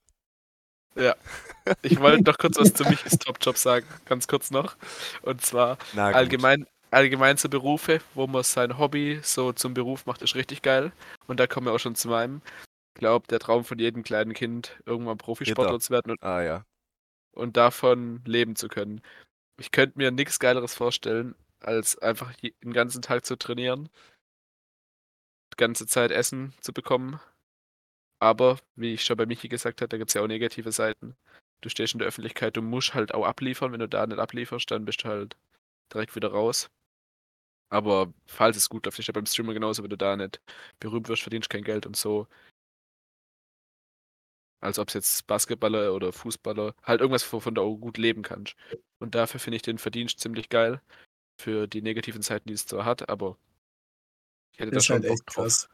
Ich 1.82 1.98
wollte 2.00 2.22
noch 2.24 2.38
kurz 2.38 2.58
was 2.58 2.72
zu 2.74 2.84
Michis 2.84 3.18
Top-Job 3.18 3.56
sagen, 3.56 3.86
ganz 4.04 4.28
kurz 4.28 4.50
noch. 4.50 4.76
Und 5.22 5.42
zwar 5.42 5.78
allgemein, 6.14 6.66
allgemein 6.90 7.36
so 7.36 7.48
Berufe, 7.48 8.00
wo 8.14 8.26
man 8.26 8.42
sein 8.44 8.78
Hobby 8.78 9.20
so 9.22 9.52
zum 9.52 9.74
Beruf 9.74 10.06
macht, 10.06 10.22
ist 10.22 10.34
richtig 10.36 10.62
geil. 10.62 10.92
Und 11.26 11.40
da 11.40 11.46
kommen 11.46 11.66
wir 11.66 11.72
auch 11.72 11.78
schon 11.80 11.96
zu 11.96 12.08
meinem. 12.08 12.40
Ich 12.94 13.00
glaube, 13.00 13.26
der 13.28 13.40
Traum 13.40 13.64
von 13.64 13.78
jedem 13.78 14.02
kleinen 14.04 14.32
Kind, 14.34 14.78
irgendwann 14.86 15.18
Profisportler 15.18 15.80
zu 15.80 15.90
werden 15.90 16.12
und, 16.12 16.22
Ah 16.22 16.42
ja. 16.42 16.64
und 17.32 17.56
davon 17.56 18.22
leben 18.26 18.56
zu 18.56 18.68
können. 18.68 19.02
ich 19.60 19.70
könnte 19.72 19.98
mir 19.98 20.10
nichts 20.12 20.38
Geileres 20.40 20.74
vorstellen, 20.74 21.34
als 21.60 21.98
einfach 21.98 22.34
den 22.36 22.72
ganzen 22.72 23.02
Tag 23.02 23.26
zu 23.26 23.36
trainieren, 23.36 23.88
die 25.52 25.56
ganze 25.56 25.86
Zeit 25.86 26.10
Essen 26.12 26.54
zu 26.60 26.72
bekommen. 26.72 27.20
Aber, 28.18 28.58
wie 28.76 28.94
ich 28.94 29.04
schon 29.04 29.16
bei 29.16 29.26
Michi 29.26 29.48
gesagt 29.48 29.80
habe, 29.80 29.88
da 29.88 29.98
gibt 29.98 30.10
es 30.10 30.14
ja 30.14 30.22
auch 30.22 30.26
negative 30.26 30.72
Seiten. 30.72 31.16
Du 31.60 31.68
stehst 31.68 31.94
in 31.94 31.98
der 31.98 32.08
Öffentlichkeit, 32.08 32.56
du 32.56 32.62
musst 32.62 32.94
halt 32.94 33.12
auch 33.14 33.26
abliefern. 33.26 33.72
Wenn 33.72 33.80
du 33.80 33.88
da 33.88 34.06
nicht 34.06 34.18
ablieferst, 34.18 34.70
dann 34.70 34.84
bist 34.84 35.04
du 35.04 35.08
halt 35.08 35.36
direkt 35.92 36.14
wieder 36.16 36.28
raus. 36.30 36.70
Aber 37.68 38.12
falls 38.26 38.56
es 38.56 38.68
gut 38.68 38.86
läuft, 38.86 38.98
ist 38.98 39.08
ja 39.08 39.12
beim 39.12 39.26
Streamer 39.26 39.54
genauso, 39.54 39.82
wenn 39.82 39.90
du 39.90 39.96
da 39.96 40.16
nicht 40.16 40.40
berühmt 40.80 41.08
wirst, 41.08 41.22
verdienst 41.22 41.50
kein 41.50 41.64
Geld 41.64 41.84
und 41.86 41.96
so. 41.96 42.28
Als 44.60 44.78
ob 44.78 44.88
es 44.88 44.94
jetzt 44.94 45.26
Basketballer 45.26 45.92
oder 45.94 46.12
Fußballer, 46.12 46.74
halt 46.82 47.00
irgendwas, 47.00 47.30
wovon 47.32 47.54
du 47.54 47.62
auch 47.62 47.76
gut 47.76 47.98
leben 47.98 48.22
kannst. 48.22 48.56
Und 48.98 49.14
dafür 49.14 49.40
finde 49.40 49.56
ich 49.56 49.62
den 49.62 49.78
Verdienst 49.78 50.20
ziemlich 50.20 50.48
geil. 50.48 50.80
Für 51.38 51.66
die 51.66 51.82
negativen 51.82 52.22
Seiten, 52.22 52.48
die 52.48 52.54
es 52.54 52.66
zwar 52.66 52.84
hat, 52.84 53.08
aber 53.08 53.36
ich 54.52 54.60
hätte 54.60 54.72
da 54.72 54.76
Das 54.76 54.84
ist 54.84 54.86
schon 54.86 54.94
halt 54.94 55.08
Bock 55.08 55.18
echt 55.18 55.26
drauf. 55.26 55.34
krass, 55.34 55.68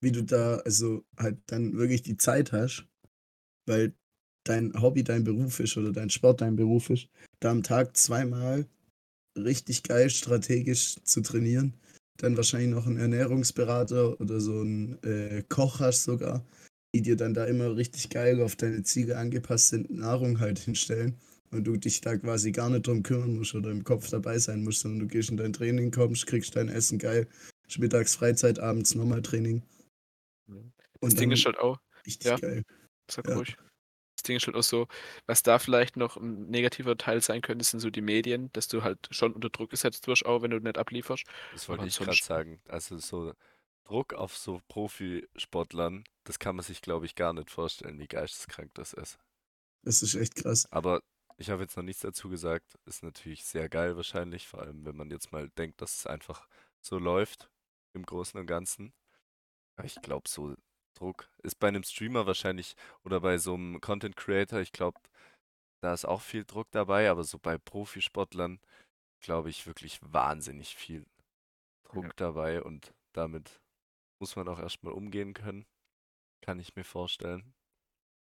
wie 0.00 0.12
du 0.12 0.22
da 0.22 0.56
also 0.58 1.04
halt 1.18 1.38
dann 1.46 1.76
wirklich 1.76 2.02
die 2.02 2.16
Zeit 2.16 2.52
hast, 2.52 2.86
weil 3.66 3.94
dein 4.44 4.72
Hobby 4.80 5.04
dein 5.04 5.24
Beruf 5.24 5.60
ist 5.60 5.76
oder 5.76 5.92
dein 5.92 6.10
Sport 6.10 6.40
dein 6.40 6.56
Beruf 6.56 6.90
ist, 6.90 7.08
da 7.40 7.50
am 7.50 7.62
Tag 7.62 7.96
zweimal 7.96 8.66
richtig 9.36 9.82
geil 9.82 10.10
strategisch 10.10 10.96
zu 11.04 11.20
trainieren, 11.20 11.74
dann 12.16 12.36
wahrscheinlich 12.36 12.70
noch 12.70 12.86
einen 12.86 12.98
Ernährungsberater 12.98 14.20
oder 14.20 14.40
so 14.40 14.60
einen 14.60 15.02
äh, 15.02 15.42
Koch 15.48 15.80
hast 15.80 16.04
sogar, 16.04 16.44
die 16.94 17.02
dir 17.02 17.16
dann 17.16 17.34
da 17.34 17.44
immer 17.44 17.76
richtig 17.76 18.10
geil 18.10 18.42
auf 18.42 18.56
deine 18.56 18.82
Ziele 18.82 19.16
angepasste 19.16 19.84
Nahrung 19.88 20.40
halt 20.40 20.58
hinstellen 20.58 21.16
und 21.50 21.64
du 21.64 21.76
dich 21.76 22.00
da 22.00 22.16
quasi 22.16 22.52
gar 22.52 22.70
nicht 22.70 22.86
drum 22.86 23.02
kümmern 23.02 23.36
musst 23.36 23.54
oder 23.54 23.70
im 23.70 23.84
Kopf 23.84 24.08
dabei 24.10 24.38
sein 24.38 24.62
musst, 24.64 24.80
sondern 24.80 25.00
du 25.00 25.06
gehst 25.06 25.30
in 25.30 25.36
dein 25.36 25.52
Training, 25.52 25.90
kommst, 25.90 26.26
kriegst 26.26 26.56
dein 26.56 26.68
Essen 26.68 26.98
geil, 26.98 27.26
mittags 27.78 28.14
Freizeit, 28.14 28.58
abends 28.58 28.94
nochmal 28.94 29.22
Training. 29.22 29.62
Das 31.00 31.12
Und 31.12 31.20
Ding 31.20 31.30
ist 31.30 31.44
halt 31.46 31.58
auch, 31.58 31.78
richtig 32.06 32.26
ja. 32.26 32.36
geil. 32.36 32.64
sag 33.10 33.26
Ja. 33.28 33.36
ruhig. 33.36 33.56
Das 34.16 34.24
Ding 34.24 34.36
ist 34.36 34.46
halt 34.46 34.56
auch 34.56 34.62
so, 34.62 34.86
was 35.26 35.42
da 35.42 35.58
vielleicht 35.58 35.96
noch 35.96 36.18
ein 36.18 36.50
negativer 36.50 36.98
Teil 36.98 37.22
sein 37.22 37.40
könnte, 37.40 37.64
sind 37.64 37.80
so 37.80 37.88
die 37.88 38.02
Medien, 38.02 38.52
dass 38.52 38.68
du 38.68 38.82
halt 38.82 39.08
schon 39.10 39.32
unter 39.32 39.48
Druck 39.48 39.70
gesetzt 39.70 40.06
wirst, 40.08 40.26
auch 40.26 40.42
wenn 40.42 40.50
du 40.50 40.58
nicht 40.58 40.76
ablieferst. 40.76 41.24
Das 41.52 41.68
wollte 41.68 41.86
ich 41.86 41.96
gerade 41.96 42.18
sagen. 42.18 42.60
Also 42.68 42.98
so 42.98 43.32
Druck 43.84 44.12
auf 44.12 44.36
so 44.36 44.60
Profisportlern, 44.68 46.04
das 46.24 46.38
kann 46.38 46.54
man 46.54 46.64
sich, 46.64 46.82
glaube 46.82 47.06
ich, 47.06 47.14
gar 47.14 47.32
nicht 47.32 47.50
vorstellen, 47.50 47.98
wie 47.98 48.06
geisteskrank 48.06 48.72
das 48.74 48.92
ist. 48.92 49.18
Das 49.82 50.02
ist 50.02 50.14
echt 50.14 50.34
krass. 50.34 50.70
Aber 50.70 51.00
ich 51.38 51.48
habe 51.48 51.62
jetzt 51.62 51.76
noch 51.76 51.82
nichts 51.82 52.02
dazu 52.02 52.28
gesagt. 52.28 52.78
Ist 52.84 53.02
natürlich 53.02 53.44
sehr 53.44 53.70
geil 53.70 53.96
wahrscheinlich, 53.96 54.46
vor 54.46 54.60
allem 54.60 54.84
wenn 54.84 54.96
man 54.96 55.10
jetzt 55.10 55.32
mal 55.32 55.48
denkt, 55.56 55.80
dass 55.80 55.96
es 55.96 56.06
einfach 56.06 56.46
so 56.82 56.98
läuft 56.98 57.50
im 57.94 58.04
Großen 58.04 58.38
und 58.38 58.46
Ganzen. 58.46 58.92
Aber 59.80 59.86
ich 59.86 60.00
glaube, 60.02 60.28
so 60.28 60.54
Druck 60.94 61.30
ist 61.42 61.58
bei 61.58 61.68
einem 61.68 61.82
Streamer 61.82 62.26
wahrscheinlich 62.26 62.74
oder 63.02 63.20
bei 63.20 63.38
so 63.38 63.54
einem 63.54 63.80
Content 63.80 64.14
Creator, 64.16 64.60
ich 64.60 64.72
glaube, 64.72 65.00
da 65.82 65.94
ist 65.94 66.04
auch 66.04 66.20
viel 66.20 66.44
Druck 66.44 66.70
dabei, 66.72 67.08
aber 67.08 67.24
so 67.24 67.38
bei 67.38 67.56
Profisportlern 67.56 68.60
glaube 69.22 69.48
ich 69.48 69.66
wirklich 69.66 69.98
wahnsinnig 70.02 70.76
viel 70.76 71.06
Druck 71.88 72.04
Ja. 72.04 72.12
dabei 72.16 72.62
und 72.62 72.92
damit 73.14 73.60
muss 74.20 74.36
man 74.36 74.48
auch 74.48 74.58
erstmal 74.58 74.92
umgehen 74.92 75.32
können. 75.32 75.64
Kann 76.42 76.60
ich 76.60 76.76
mir 76.76 76.84
vorstellen. 76.84 77.54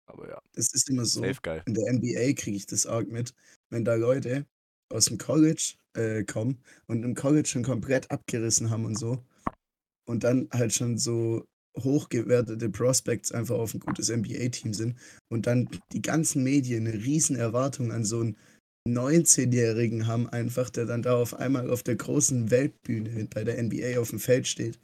Aber 0.06 0.28
ja, 0.28 0.38
Das 0.54 0.74
ist 0.74 0.90
immer 0.90 1.04
so. 1.04 1.20
safe 1.20 1.40
geil. 1.40 1.62
In 1.66 1.74
der 1.74 1.92
NBA 1.92 2.32
kriege 2.34 2.56
ich 2.56 2.66
das 2.66 2.86
arg 2.86 3.08
mit, 3.08 3.32
wenn 3.70 3.84
da 3.84 3.94
Leute 3.94 4.46
aus 4.92 5.06
dem 5.06 5.18
College 5.18 5.74
äh, 5.94 6.24
kommen 6.24 6.62
und 6.88 7.04
im 7.04 7.14
College 7.14 7.48
schon 7.48 7.62
komplett 7.62 8.10
abgerissen 8.10 8.70
haben 8.70 8.84
und 8.84 8.98
so. 8.98 9.24
Und 10.06 10.24
dann 10.24 10.48
halt 10.52 10.74
schon 10.74 10.98
so 10.98 11.44
hochgewertete 11.78 12.68
Prospects 12.70 13.32
einfach 13.32 13.56
auf 13.56 13.74
ein 13.74 13.80
gutes 13.80 14.08
NBA-Team 14.08 14.74
sind 14.74 14.96
und 15.28 15.46
dann 15.46 15.68
die 15.92 16.02
ganzen 16.02 16.44
Medien 16.44 16.86
eine 16.86 16.96
riesen 16.96 17.36
Erwartung 17.36 17.90
an 17.90 18.04
so 18.04 18.20
einen 18.20 18.36
19-Jährigen 18.86 20.06
haben, 20.06 20.28
einfach, 20.28 20.70
der 20.70 20.84
dann 20.84 21.02
da 21.02 21.16
auf 21.16 21.34
einmal 21.34 21.70
auf 21.70 21.82
der 21.82 21.96
großen 21.96 22.50
Weltbühne 22.50 23.26
bei 23.32 23.42
der 23.44 23.62
NBA 23.62 23.98
auf 23.98 24.10
dem 24.10 24.20
Feld 24.20 24.46
steht. 24.46 24.78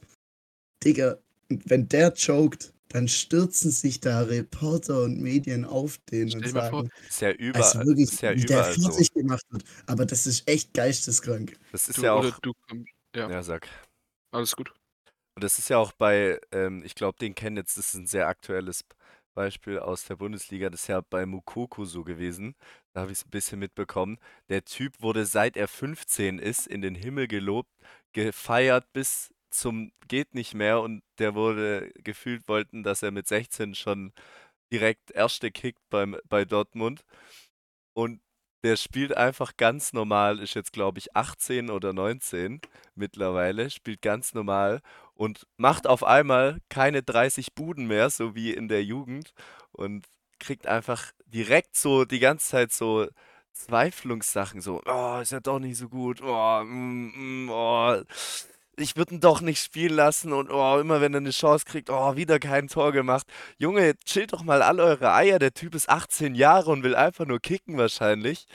Digga, 0.83 1.17
und 1.49 1.69
wenn 1.69 1.87
der 1.87 2.13
choked, 2.13 2.73
dann 2.89 3.07
stürzen 3.07 3.71
sich 3.71 4.01
da 4.01 4.21
Reporter 4.21 5.03
und 5.03 5.21
Medien 5.21 5.63
auf 5.63 5.97
den 6.11 6.29
Stell 6.29 6.41
und 6.41 6.47
dir 6.47 6.53
mal 6.53 6.69
vor, 6.69 6.83
sagen, 6.83 6.91
Ist 7.07 7.21
ja 7.21 7.27
also 7.29 7.39
überall, 7.39 7.87
wirklich, 7.87 8.11
ist 8.11 8.21
ja 8.21 8.35
wie 8.35 8.45
der 8.45 8.57
überall 8.57 8.73
so. 8.73 8.89
fertig 8.89 9.13
gemacht 9.13 9.45
wird. 9.49 9.63
Aber 9.85 10.05
das 10.05 10.27
ist 10.27 10.47
echt 10.47 10.73
geisteskrank. 10.73 11.57
Das 11.71 11.87
ist 11.87 11.99
du, 11.99 12.01
ja 12.01 12.13
auch, 12.13 12.39
du 12.39 12.51
kommst. 12.67 12.91
Ja, 13.15 13.29
ja, 13.29 13.43
sag. 13.43 13.67
alles 14.31 14.55
gut. 14.55 14.73
Und 15.41 15.45
das 15.45 15.57
ist 15.57 15.69
ja 15.71 15.79
auch 15.79 15.91
bei, 15.93 16.39
ähm, 16.51 16.83
ich 16.85 16.93
glaube, 16.93 17.17
den 17.17 17.33
kennen 17.33 17.57
jetzt, 17.57 17.75
das 17.75 17.87
ist 17.87 17.93
ein 17.95 18.05
sehr 18.05 18.27
aktuelles 18.27 18.85
Beispiel 19.33 19.79
aus 19.79 20.05
der 20.05 20.15
Bundesliga, 20.17 20.69
das 20.69 20.81
ist 20.81 20.87
ja 20.87 21.01
bei 21.01 21.25
Mukoko 21.25 21.83
so 21.83 22.03
gewesen. 22.03 22.53
Da 22.93 23.01
habe 23.01 23.11
ich 23.11 23.17
es 23.17 23.25
ein 23.25 23.31
bisschen 23.31 23.57
mitbekommen. 23.57 24.19
Der 24.49 24.63
Typ 24.65 25.01
wurde 25.01 25.25
seit 25.25 25.57
er 25.57 25.67
15 25.67 26.37
ist 26.37 26.67
in 26.67 26.83
den 26.83 26.93
Himmel 26.93 27.27
gelobt, 27.27 27.71
gefeiert 28.13 28.85
bis 28.93 29.33
zum 29.49 29.91
geht 30.07 30.35
nicht 30.35 30.53
mehr 30.53 30.79
und 30.81 31.01
der 31.17 31.33
wurde 31.33 31.91
gefühlt 32.03 32.47
wollten, 32.47 32.83
dass 32.83 33.01
er 33.01 33.09
mit 33.09 33.27
16 33.27 33.73
schon 33.73 34.13
direkt 34.71 35.09
erste 35.09 35.49
kickt 35.49 35.81
beim, 35.89 36.17
bei 36.29 36.45
Dortmund. 36.45 37.03
Und 37.93 38.21
der 38.63 38.75
spielt 38.75 39.15
einfach 39.17 39.57
ganz 39.57 39.93
normal, 39.93 40.39
ist 40.39 40.53
jetzt 40.53 40.73
glaube 40.73 40.99
ich 40.99 41.15
18 41.15 41.69
oder 41.69 41.93
19 41.93 42.61
mittlerweile, 42.95 43.69
spielt 43.69 44.01
ganz 44.01 44.33
normal 44.33 44.81
und 45.15 45.47
macht 45.57 45.87
auf 45.87 46.03
einmal 46.03 46.59
keine 46.69 47.03
30 47.03 47.53
Buden 47.53 47.87
mehr, 47.87 48.09
so 48.09 48.35
wie 48.35 48.53
in 48.53 48.67
der 48.67 48.83
Jugend 48.83 49.33
und 49.71 50.05
kriegt 50.39 50.67
einfach 50.67 51.11
direkt 51.25 51.75
so 51.75 52.05
die 52.05 52.19
ganze 52.19 52.47
Zeit 52.49 52.71
so 52.71 53.07
Zweiflungssachen, 53.53 54.61
so, 54.61 54.81
oh, 54.85 55.19
ist 55.21 55.31
ja 55.31 55.39
doch 55.39 55.59
nicht 55.59 55.77
so 55.77 55.89
gut, 55.89 56.21
oh, 56.21 56.63
mm, 56.63 57.45
mm, 57.45 57.49
oh, 57.51 58.01
ich 58.77 58.95
würde 58.95 59.15
ihn 59.15 59.19
doch 59.21 59.41
nicht 59.41 59.61
spielen 59.63 59.95
lassen 59.95 60.33
und 60.33 60.49
oh, 60.49 60.79
immer 60.79 61.01
wenn 61.01 61.13
er 61.13 61.19
eine 61.19 61.31
Chance 61.31 61.65
kriegt, 61.65 61.89
oh, 61.89 62.15
wieder 62.15 62.39
kein 62.39 62.67
Tor 62.67 62.91
gemacht. 62.91 63.27
Junge, 63.57 63.95
chillt 64.05 64.33
doch 64.33 64.43
mal 64.43 64.61
alle 64.61 64.83
eure 64.83 65.13
Eier, 65.13 65.39
der 65.39 65.53
Typ 65.53 65.75
ist 65.75 65.89
18 65.89 66.35
Jahre 66.35 66.71
und 66.71 66.83
will 66.83 66.95
einfach 66.95 67.25
nur 67.25 67.39
kicken 67.39 67.77
wahrscheinlich. 67.77 68.47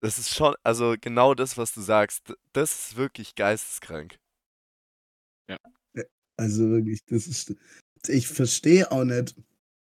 Das 0.00 0.18
ist 0.18 0.34
schon, 0.34 0.54
also 0.62 0.94
genau 1.00 1.34
das, 1.34 1.58
was 1.58 1.72
du 1.74 1.80
sagst, 1.80 2.34
das 2.52 2.88
ist 2.90 2.96
wirklich 2.96 3.34
geisteskrank. 3.34 4.18
Also 6.36 6.68
wirklich, 6.70 7.04
das 7.06 7.26
ist. 7.26 7.54
Ich 8.08 8.28
verstehe 8.28 8.90
auch 8.92 9.04
nicht, 9.04 9.34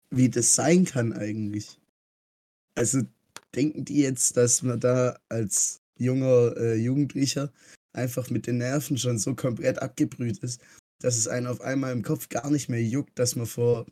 wie 0.10 0.30
das 0.30 0.56
sein 0.56 0.86
kann 0.86 1.14
eigentlich. 1.14 1.80
Also 2.76 3.02
denken 3.56 3.86
die 3.86 4.02
jetzt, 4.02 4.38
dass 4.38 4.64
man 4.64 4.80
da 4.80 5.20
als 5.30 5.82
junger 5.98 6.56
äh, 6.58 6.76
Jugendlicher 6.76 7.52
einfach 7.94 8.30
mit 8.30 8.48
den 8.48 8.58
Nerven 8.58 8.98
schon 8.98 9.18
so 9.18 9.36
komplett 9.36 9.82
abgebrüht 9.82 10.40
ist, 10.40 10.62
dass 11.02 11.18
es 11.18 11.28
einen 11.28 11.48
auf 11.48 11.62
einmal 11.62 11.92
im 11.94 12.04
Kopf 12.04 12.30
gar 12.30 12.50
nicht 12.50 12.70
mehr 12.70 12.84
juckt, 12.84 13.18
dass 13.18 13.36
man 13.36 13.46
vor 13.46 13.86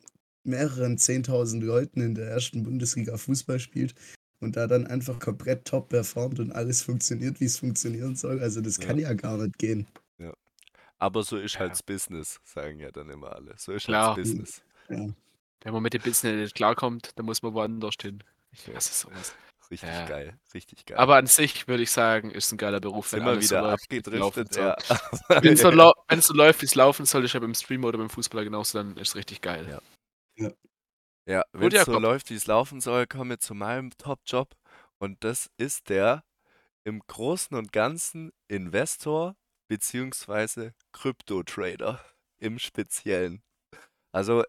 mehreren 0.44 0.96
10.000 0.98 1.60
Leuten 1.64 2.00
in 2.00 2.14
der 2.14 2.28
ersten 2.30 2.62
Bundesliga 2.62 3.16
Fußball 3.16 3.58
spielt 3.60 3.94
und 4.40 4.56
da 4.56 4.66
dann 4.66 4.86
einfach 4.86 5.18
komplett 5.18 5.64
top 5.64 5.88
performt 5.88 6.38
und 6.38 6.52
alles 6.52 6.82
funktioniert, 6.82 7.40
wie 7.40 7.46
es 7.46 7.58
funktionieren 7.58 8.14
soll. 8.14 8.40
Also 8.40 8.60
das 8.60 8.76
Ja. 8.76 8.84
kann 8.86 8.98
ja 8.98 9.12
gar 9.14 9.36
nicht 9.38 9.58
gehen. 9.58 9.86
Aber 11.00 11.22
so 11.22 11.36
ist 11.36 11.54
Ja. 11.54 11.60
halt 11.60 11.70
das 11.72 11.82
Business, 11.84 12.40
sagen 12.42 12.80
ja 12.80 12.90
dann 12.90 13.08
immer 13.08 13.32
alle. 13.32 13.54
So 13.56 13.70
ist 13.72 13.84
Klar. 13.84 14.16
halt 14.16 14.18
das 14.18 14.28
Business. 14.32 14.62
Ja. 14.88 15.08
Wenn 15.62 15.72
man 15.72 15.82
mit 15.82 15.94
dem 15.94 16.02
Business 16.02 16.34
nicht 16.34 16.54
klarkommt, 16.56 17.12
dann 17.14 17.24
muss 17.26 17.40
man 17.40 17.54
woanders 17.54 17.94
hin. 18.02 18.24
Ich 18.50 18.66
Ja. 18.66 18.74
hasse 18.74 18.92
sowas. 18.92 19.32
Richtig 19.70 19.90
Ja. 19.90 20.06
geil, 20.06 20.38
richtig 20.54 20.86
geil. 20.86 20.96
Aber 20.96 21.16
an 21.16 21.26
sich 21.26 21.68
würde 21.68 21.82
ich 21.82 21.90
sagen, 21.90 22.30
ist 22.30 22.50
ein 22.52 22.56
geiler 22.58 22.80
Beruf, 22.80 23.12
wenn 23.12 23.20
so 23.20 23.40
wieder 23.40 23.60
läuft, 23.62 23.92
laufen 24.12 24.40
abgedriftet, 24.40 24.56
ja. 24.56 24.76
Wenn 25.42 25.52
es 25.54 25.60
so, 25.60 25.70
so 26.32 26.34
läuft, 26.34 26.62
wie 26.62 26.66
es 26.66 26.74
laufen 26.74 27.04
soll, 27.04 27.24
ist 27.24 27.34
ja 27.34 27.40
beim 27.40 27.54
Streamer 27.54 27.88
oder 27.88 27.98
beim 27.98 28.08
Fußballer 28.08 28.44
genauso, 28.44 28.78
dann 28.78 28.96
ist 28.96 29.08
es 29.10 29.14
richtig 29.14 29.42
geil. 29.42 29.80
Ja. 30.36 30.50
Ja, 31.26 31.42
wenn 31.52 31.70
es 31.70 31.84
so 31.84 31.98
läuft, 31.98 32.30
wie 32.30 32.34
es 32.34 32.46
laufen 32.46 32.80
soll, 32.80 33.06
kommen 33.06 33.28
wir 33.28 33.38
zu 33.38 33.54
meinem 33.54 33.90
Top-Job. 33.98 34.54
Und 34.96 35.22
das 35.22 35.50
ist 35.58 35.90
der 35.90 36.24
im 36.84 37.02
Großen 37.06 37.54
und 37.54 37.70
Ganzen 37.70 38.32
Investor 38.48 39.36
beziehungsweise 39.68 40.72
Krypto-Trader 40.92 42.00
im 42.38 42.58
Speziellen. 42.58 43.42
Also 44.10 44.42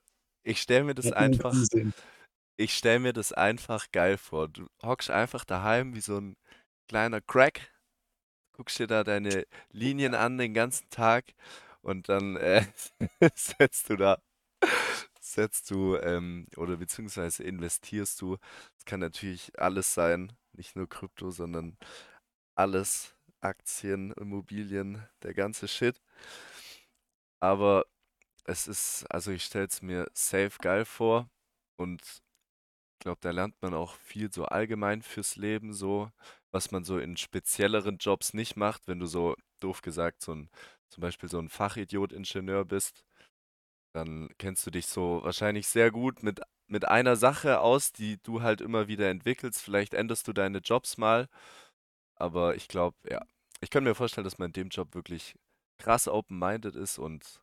ich 0.43 0.61
stelle 0.61 0.85
mir 0.85 0.95
das 0.95 1.11
einfach, 1.11 1.53
sehen. 1.53 1.93
Ich 2.59 2.75
stelle 2.75 2.99
mir 2.99 3.13
das 3.13 3.31
einfach 3.33 3.91
geil 3.91 4.17
vor. 4.17 4.49
Du 4.49 4.67
hockst 4.83 5.09
einfach 5.09 5.45
daheim 5.45 5.95
wie 5.95 6.01
so 6.01 6.17
ein 6.19 6.35
kleiner 6.89 7.21
Crack, 7.21 7.73
guckst 8.53 8.79
dir 8.79 8.87
da 8.87 9.03
deine 9.05 9.45
Linien 9.71 10.15
an 10.15 10.37
den 10.37 10.53
ganzen 10.53 10.89
Tag 10.89 11.33
und 11.81 12.09
dann 12.09 12.35
äh, 12.37 12.65
setzt 13.35 13.89
du 13.89 13.95
da, 13.97 14.21
setzt 15.21 15.71
du 15.71 15.97
ähm, 15.97 16.47
oder 16.57 16.77
beziehungsweise 16.77 17.43
investierst 17.43 18.21
du. 18.21 18.37
Es 18.77 18.85
kann 18.85 18.99
natürlich 18.99 19.57
alles 19.59 19.93
sein, 19.93 20.33
nicht 20.53 20.75
nur 20.75 20.89
Krypto, 20.89 21.31
sondern 21.31 21.77
alles. 22.55 23.15
Aktien, 23.41 24.11
Immobilien, 24.13 25.07
der 25.23 25.33
ganze 25.33 25.67
Shit. 25.69 26.01
Aber 27.41 27.85
es 28.45 28.67
ist, 28.67 29.05
also 29.11 29.31
ich 29.31 29.45
stelle 29.45 29.67
es 29.67 29.81
mir 29.81 30.09
safe 30.13 30.57
geil 30.61 30.85
vor 30.85 31.29
und 31.77 32.01
glaube, 32.99 33.19
da 33.21 33.31
lernt 33.31 33.61
man 33.61 33.73
auch 33.73 33.95
viel 33.95 34.31
so 34.31 34.45
allgemein 34.45 35.01
fürs 35.01 35.35
Leben, 35.35 35.73
so, 35.73 36.11
was 36.51 36.71
man 36.71 36.83
so 36.83 36.99
in 36.99 37.17
spezielleren 37.17 37.97
Jobs 37.97 38.33
nicht 38.33 38.55
macht, 38.55 38.87
wenn 38.87 38.99
du 38.99 39.05
so, 39.07 39.35
doof 39.59 39.81
gesagt, 39.81 40.21
so 40.21 40.33
ein, 40.33 40.49
zum 40.89 41.01
Beispiel 41.01 41.29
so 41.29 41.39
ein 41.39 41.49
Fachidiot-Ingenieur 41.49 42.65
bist, 42.65 43.05
dann 43.93 44.29
kennst 44.37 44.65
du 44.65 44.71
dich 44.71 44.87
so 44.87 45.21
wahrscheinlich 45.23 45.67
sehr 45.67 45.91
gut 45.91 46.23
mit, 46.23 46.41
mit 46.67 46.87
einer 46.87 47.15
Sache 47.15 47.59
aus, 47.61 47.91
die 47.91 48.17
du 48.23 48.41
halt 48.41 48.61
immer 48.61 48.87
wieder 48.87 49.09
entwickelst. 49.09 49.61
Vielleicht 49.61 49.93
änderst 49.93 50.27
du 50.27 50.33
deine 50.33 50.59
Jobs 50.59 50.97
mal, 50.97 51.27
aber 52.15 52.55
ich 52.55 52.67
glaube, 52.67 52.97
ja, 53.09 53.21
ich 53.61 53.69
kann 53.69 53.83
mir 53.83 53.95
vorstellen, 53.95 54.25
dass 54.25 54.37
man 54.37 54.47
in 54.47 54.53
dem 54.53 54.69
Job 54.69 54.95
wirklich 54.95 55.35
krass 55.79 56.07
open-minded 56.07 56.75
ist 56.75 56.99
und 56.99 57.41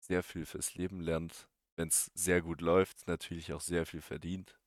sehr 0.00 0.22
viel 0.22 0.46
fürs 0.46 0.74
Leben 0.74 1.00
lernt. 1.00 1.48
Wenn 1.76 1.88
es 1.88 2.10
sehr 2.14 2.40
gut 2.42 2.60
läuft, 2.60 3.06
natürlich 3.08 3.52
auch 3.52 3.60
sehr 3.60 3.86
viel 3.86 4.00
verdient. 4.00 4.58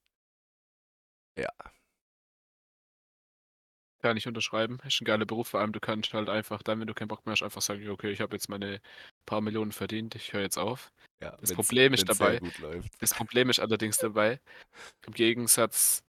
Ja. 1.37 1.49
Kann 4.01 4.15
ich 4.15 4.27
unterschreiben. 4.27 4.79
Ist 4.85 5.01
ein 5.01 5.05
geiler 5.05 5.25
Beruf, 5.25 5.49
vor 5.49 5.59
allem 5.59 5.73
du 5.73 5.79
kannst 5.81 6.13
halt 6.13 6.29
einfach 6.29 6.63
dann, 6.63 6.79
wenn 6.79 6.87
du 6.87 6.93
keinen 6.93 7.09
Bock 7.09 7.25
mehr 7.25 7.33
hast, 7.33 7.43
einfach 7.43 7.61
sagen, 7.61 7.87
okay, 7.89 8.11
ich 8.11 8.21
habe 8.21 8.35
jetzt 8.35 8.47
meine 8.47 8.81
paar 9.25 9.41
Millionen 9.41 9.73
verdient, 9.73 10.15
ich 10.15 10.31
höre 10.31 10.41
jetzt 10.41 10.57
auf. 10.57 10.91
Ja, 11.21 11.37
Das 11.41 11.53
Problem 11.53 11.93
ist 11.93 12.07
dabei-. 12.07 12.39
Das 12.99 13.13
Problem 13.13 13.49
ist 13.49 13.59
allerdings 13.59 13.97
dabei, 13.97 14.39
im 15.05 15.13
Gegensatz 15.13 16.01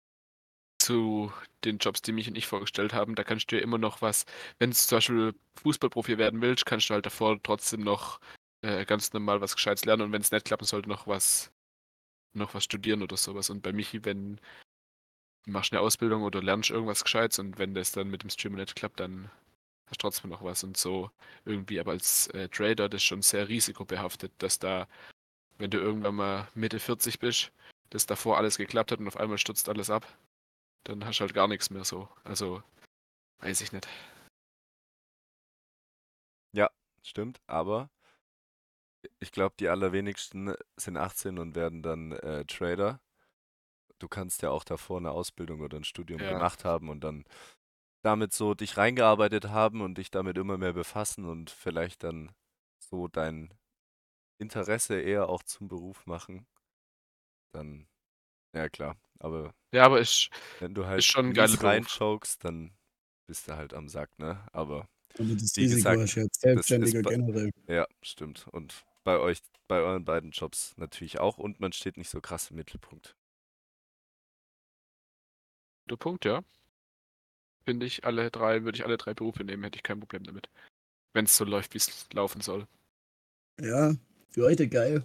zu 0.81 1.33
den 1.65 1.79
Jobs, 1.79 2.01
die 2.01 2.13
mich 2.13 2.29
und 2.29 2.37
ich 2.37 2.47
vorgestellt 2.47 2.95
haben, 2.95 3.15
da 3.15 3.25
kannst 3.25 3.51
du 3.51 3.57
ja 3.57 3.63
immer 3.63 3.79
noch 3.79 4.03
was, 4.03 4.25
wenn 4.59 4.71
du 4.71 4.77
zum 4.77 4.97
Beispiel 4.97 5.35
Fußballprofi 5.63 6.17
werden 6.17 6.41
willst, 6.41 6.65
kannst 6.65 6.89
du 6.89 6.95
halt 6.95 7.05
davor 7.05 7.43
trotzdem 7.43 7.83
noch 7.83 8.19
äh, 8.63 8.85
ganz 8.87 9.13
normal 9.13 9.41
was 9.41 9.55
Gescheites 9.55 9.85
lernen 9.85 10.03
und 10.03 10.13
wenn 10.13 10.23
es 10.23 10.31
nicht 10.31 10.47
klappen 10.47 10.65
sollte, 10.65 10.89
noch 10.89 11.07
was, 11.07 11.53
noch 12.35 12.55
was 12.55 12.65
studieren 12.65 13.03
oder 13.03 13.17
sowas. 13.17 13.51
Und 13.51 13.63
bei 13.63 13.73
Michi, 13.73 14.05
wenn 14.05 14.41
machst 15.47 15.73
eine 15.73 15.81
Ausbildung 15.81 16.23
oder 16.23 16.43
lernst 16.43 16.71
irgendwas 16.71 17.05
Gescheites 17.05 17.39
und 17.39 17.59
wenn 17.59 17.75
das 17.75 17.93
dann 17.93 18.09
mit 18.09 18.23
dem 18.23 18.31
Streamer 18.31 18.59
nicht 18.59 18.77
klappt, 18.77 19.01
dann 19.01 19.31
hast 19.87 20.03
du 20.03 20.03
trotzdem 20.03 20.31
noch 20.31 20.43
was 20.45 20.65
und 20.65 20.77
so 20.77 21.11
irgendwie. 21.45 21.81
Aber 21.81 21.93
als 21.93 22.29
äh, 22.29 22.49
Trader, 22.49 22.89
das 22.89 23.03
ist 23.03 23.07
schon 23.07 23.23
sehr 23.23 23.49
risikobehaftet, 23.49 24.33
dass 24.39 24.59
da, 24.59 24.89
wenn 25.59 25.71
du 25.71 25.79
irgendwann 25.79 26.15
mal 26.17 26.49
Mitte 26.55 26.79
40 26.81 27.19
bist, 27.19 27.53
dass 27.91 28.07
davor 28.07 28.39
alles 28.39 28.59
geklappt 28.59 28.93
hat 28.93 29.01
und 29.01 29.09
auf 29.09 29.17
einmal 29.17 29.39
stürzt 29.39 29.69
alles 29.69 29.91
ab, 29.91 30.07
dann 30.85 31.05
hast 31.05 31.19
du 31.19 31.23
halt 31.23 31.35
gar 31.35 31.49
nichts 31.49 31.71
mehr 31.71 31.85
so. 31.85 32.09
Also, 32.25 32.63
weiß 33.41 33.61
ich 33.63 33.73
nicht. 33.73 33.89
Stimmt, 37.03 37.41
aber 37.47 37.91
ich 39.19 39.33
glaube, 39.33 39.55
die 39.59 39.69
allerwenigsten 39.69 40.55
sind 40.77 40.97
18 40.97 41.39
und 41.39 41.55
werden 41.55 41.83
dann 41.83 42.13
äh, 42.13 42.45
Trader. 42.45 43.01
Du 44.01 44.09
kannst 44.09 44.43
ja 44.43 44.51
auch 44.51 44.65
davor 44.65 44.99
eine 44.99 45.13
Ausbildung 45.13 45.61
oder 45.61 45.77
ein 45.79 45.85
Studium 45.85 46.21
Ja. 46.23 46.29
gemacht 46.31 46.65
haben 46.65 46.89
und 46.89 47.03
dann 47.05 47.25
damit 48.05 48.33
so 48.35 48.55
dich 48.55 48.77
reingearbeitet 48.79 49.51
haben 49.51 49.83
und 49.83 49.99
dich 49.99 50.11
damit 50.11 50.39
immer 50.39 50.59
mehr 50.59 50.73
befassen 50.75 51.25
und 51.27 51.51
vielleicht 51.51 52.05
dann 52.05 52.33
so 52.81 53.09
dein 53.09 53.55
Interesse 54.39 55.01
eher 55.01 55.29
auch 55.31 55.43
zum 55.45 55.69
Beruf 55.69 56.07
machen. 56.07 56.47
Dann, 57.53 57.89
ja 58.55 58.69
klar, 58.71 58.97
aber 59.21 59.55
Ja, 59.73 59.85
aber 59.87 60.01
ich, 60.01 60.31
wenn 60.59 60.75
du 60.75 60.87
halt 60.87 61.05
schon 61.05 61.27
ein 61.27 61.29
mies 61.29 61.37
geiler 61.37 61.57
Beruf. 61.59 61.65
reinchokst, 61.65 62.45
dann 62.45 62.77
bist 63.27 63.49
du 63.49 63.57
halt 63.57 63.75
am 63.75 63.89
Sack, 63.89 64.11
ne? 64.19 64.47
Aber 64.53 64.89
Aber 65.19 65.35
das 65.35 65.57
Wie 65.57 65.63
Risiko 65.63 65.77
gesagt, 65.77 66.17
ist 66.17 66.41
Selbstständiger 66.41 67.03
bei- 67.03 67.11
generell. 67.11 67.51
Ja, 67.69 67.87
stimmt. 68.03 68.47
Und 68.53 68.85
bei 69.05 69.19
euch, 69.19 69.41
bei 69.69 69.81
euren 69.81 70.05
beiden 70.05 70.31
Jobs 70.33 70.77
natürlich 70.77 71.21
auch 71.21 71.39
und 71.39 71.61
man 71.61 71.73
steht 71.73 71.97
nicht 71.97 72.11
so 72.11 72.21
krass 72.21 72.51
im 72.51 72.57
Mittelpunkt. 72.57 73.17
Der 75.91 75.97
Punkt, 75.97 76.25
ja. 76.25 76.43
Finde 77.65 77.87
ich 77.87 78.05
alle 78.05 78.31
drei, 78.31 78.65
würde 78.65 78.77
ich 78.77 78.85
alle 78.85 78.97
drei 78.97 79.15
Berufe 79.15 79.45
nehmen, 79.45 79.63
hätte 79.65 79.77
ich 79.77 79.83
kein 79.83 80.01
Problem 80.01 80.25
damit. 80.25 80.49
Wenn 81.13 81.25
es 81.27 81.37
so 81.37 81.45
läuft, 81.45 81.75
wie 81.75 81.79
es 81.79 82.09
laufen 82.13 82.41
soll. 82.41 82.67
Ja, 83.61 83.95
für 84.31 84.45
heute 84.45 84.69
geil. 84.69 85.05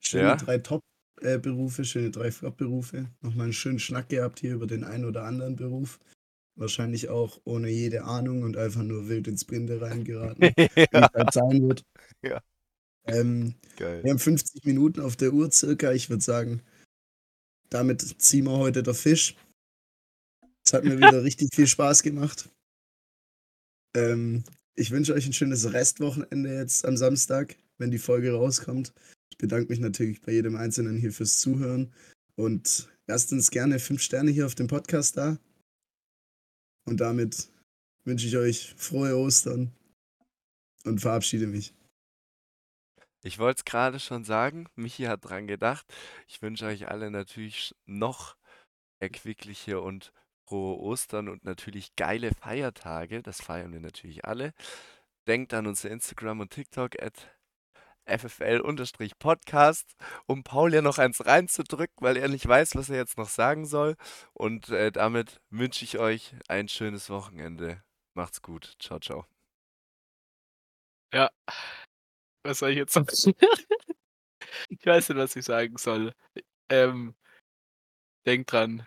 Schöne 0.00 0.22
Ja. 0.22 0.36
drei 0.36 0.58
Top-Berufe, 0.58 1.84
schöne 1.84 2.10
drei 2.10 2.30
Flop-Berufe. 2.30 3.08
Nochmal 3.20 3.44
einen 3.44 3.52
schönen 3.52 3.78
Schnack 3.78 4.08
gehabt 4.08 4.40
hier 4.40 4.54
über 4.54 4.66
den 4.66 4.84
einen 4.84 5.04
oder 5.04 5.24
anderen 5.24 5.56
Beruf. 5.56 5.98
Wahrscheinlich 6.54 7.08
auch 7.08 7.40
ohne 7.44 7.68
jede 7.70 8.04
Ahnung 8.04 8.42
und 8.42 8.56
einfach 8.56 8.82
nur 8.82 9.08
wild 9.08 9.26
ins 9.28 9.44
Brinde 9.44 9.80
reingeraten, 9.80 10.42
wie 10.56 10.86
es 10.90 11.12
halt 11.14 11.32
sein 11.32 11.68
wird. 11.68 11.82
Ja. 12.22 12.40
Ähm, 13.06 13.54
Geil. 13.76 14.02
wir 14.04 14.10
haben 14.10 14.18
50 14.18 14.64
Minuten 14.64 15.00
auf 15.00 15.16
der 15.16 15.32
Uhr 15.32 15.50
circa. 15.50 15.92
Ich 15.92 16.10
würde 16.10 16.22
sagen, 16.22 16.62
damit 17.72 18.20
ziehen 18.20 18.44
wir 18.44 18.58
heute 18.58 18.82
der 18.82 18.94
Fisch. 18.94 19.36
Es 20.64 20.72
hat 20.72 20.84
mir 20.84 20.96
wieder 20.96 21.24
richtig 21.24 21.54
viel 21.54 21.66
Spaß 21.66 22.02
gemacht. 22.02 22.48
Ähm, 23.96 24.44
ich 24.74 24.90
wünsche 24.90 25.14
euch 25.14 25.26
ein 25.26 25.32
schönes 25.32 25.72
Restwochenende 25.72 26.54
jetzt 26.54 26.84
am 26.84 26.96
Samstag, 26.96 27.56
wenn 27.78 27.90
die 27.90 27.98
Folge 27.98 28.32
rauskommt. 28.32 28.92
Ich 29.30 29.38
bedanke 29.38 29.70
mich 29.70 29.80
natürlich 29.80 30.20
bei 30.20 30.32
jedem 30.32 30.56
Einzelnen 30.56 30.98
hier 30.98 31.12
fürs 31.12 31.38
Zuhören 31.38 31.92
und 32.36 32.88
lasst 33.06 33.32
uns 33.32 33.50
gerne 33.50 33.78
fünf 33.78 34.02
Sterne 34.02 34.30
hier 34.30 34.46
auf 34.46 34.54
dem 34.54 34.66
Podcast 34.66 35.16
da. 35.16 35.38
Und 36.84 37.00
damit 37.00 37.48
wünsche 38.04 38.26
ich 38.26 38.36
euch 38.36 38.74
frohe 38.76 39.16
Ostern 39.16 39.72
und 40.84 41.00
verabschiede 41.00 41.46
mich. 41.46 41.74
Ich 43.24 43.38
wollte 43.38 43.60
es 43.60 43.64
gerade 43.64 44.00
schon 44.00 44.24
sagen, 44.24 44.68
Michi 44.74 45.04
hat 45.04 45.24
dran 45.24 45.46
gedacht. 45.46 45.86
Ich 46.26 46.42
wünsche 46.42 46.66
euch 46.66 46.88
alle 46.88 47.10
natürlich 47.10 47.74
noch 47.86 48.36
erquickliche 49.00 49.80
und 49.80 50.12
frohe 50.46 50.78
Ostern 50.78 51.28
und 51.28 51.44
natürlich 51.44 51.94
geile 51.96 52.32
Feiertage. 52.34 53.22
Das 53.22 53.40
feiern 53.40 53.72
wir 53.72 53.80
natürlich 53.80 54.24
alle. 54.24 54.52
Denkt 55.28 55.54
an 55.54 55.66
unser 55.66 55.90
Instagram 55.90 56.40
und 56.40 56.50
TikTok 56.50 57.00
at 57.00 57.28
ffl-podcast, 58.06 59.94
um 60.26 60.42
Paul 60.42 60.74
ja 60.74 60.82
noch 60.82 60.98
eins 60.98 61.24
reinzudrücken, 61.24 61.96
weil 62.00 62.16
er 62.16 62.28
nicht 62.28 62.46
weiß, 62.46 62.74
was 62.74 62.90
er 62.90 62.96
jetzt 62.96 63.16
noch 63.18 63.28
sagen 63.28 63.66
soll. 63.66 63.96
Und 64.32 64.70
äh, 64.70 64.90
damit 64.92 65.40
wünsche 65.50 65.84
ich 65.84 65.98
euch 65.98 66.34
ein 66.48 66.68
schönes 66.68 67.10
Wochenende. 67.10 67.82
Macht's 68.14 68.42
gut. 68.42 68.74
Ciao, 68.80 68.98
ciao. 68.98 69.26
Ja. 71.12 71.30
Was 72.44 72.58
soll 72.58 72.70
ich 72.70 72.76
jetzt 72.76 72.92
sagen? 72.92 73.06
ich 74.68 74.84
weiß 74.84 75.08
nicht, 75.08 75.18
was 75.18 75.36
ich 75.36 75.44
sagen 75.44 75.76
soll. 75.76 76.12
Ähm, 76.68 77.14
denkt 78.26 78.52
dran, 78.52 78.86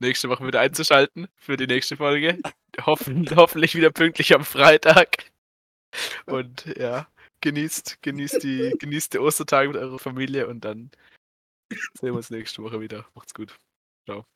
nächste 0.00 0.28
Woche 0.28 0.46
wieder 0.46 0.60
einzuschalten 0.60 1.28
für 1.36 1.56
die 1.56 1.66
nächste 1.66 1.96
Folge. 1.96 2.40
Hoffen, 2.80 3.26
hoffentlich 3.36 3.74
wieder 3.74 3.90
pünktlich 3.90 4.34
am 4.34 4.44
Freitag. 4.44 5.30
Und 6.26 6.66
ja, 6.76 7.08
genießt, 7.40 8.02
genießt 8.02 8.42
die, 8.42 8.70
genießt 8.78 9.14
die 9.14 9.18
Ostertage 9.18 9.68
mit 9.68 9.76
eurer 9.76 9.98
Familie 9.98 10.46
und 10.48 10.64
dann 10.64 10.90
sehen 11.94 12.10
wir 12.10 12.14
uns 12.14 12.30
nächste 12.30 12.62
Woche 12.62 12.80
wieder. 12.80 13.06
Macht's 13.14 13.34
gut. 13.34 13.56
Ciao. 14.06 14.26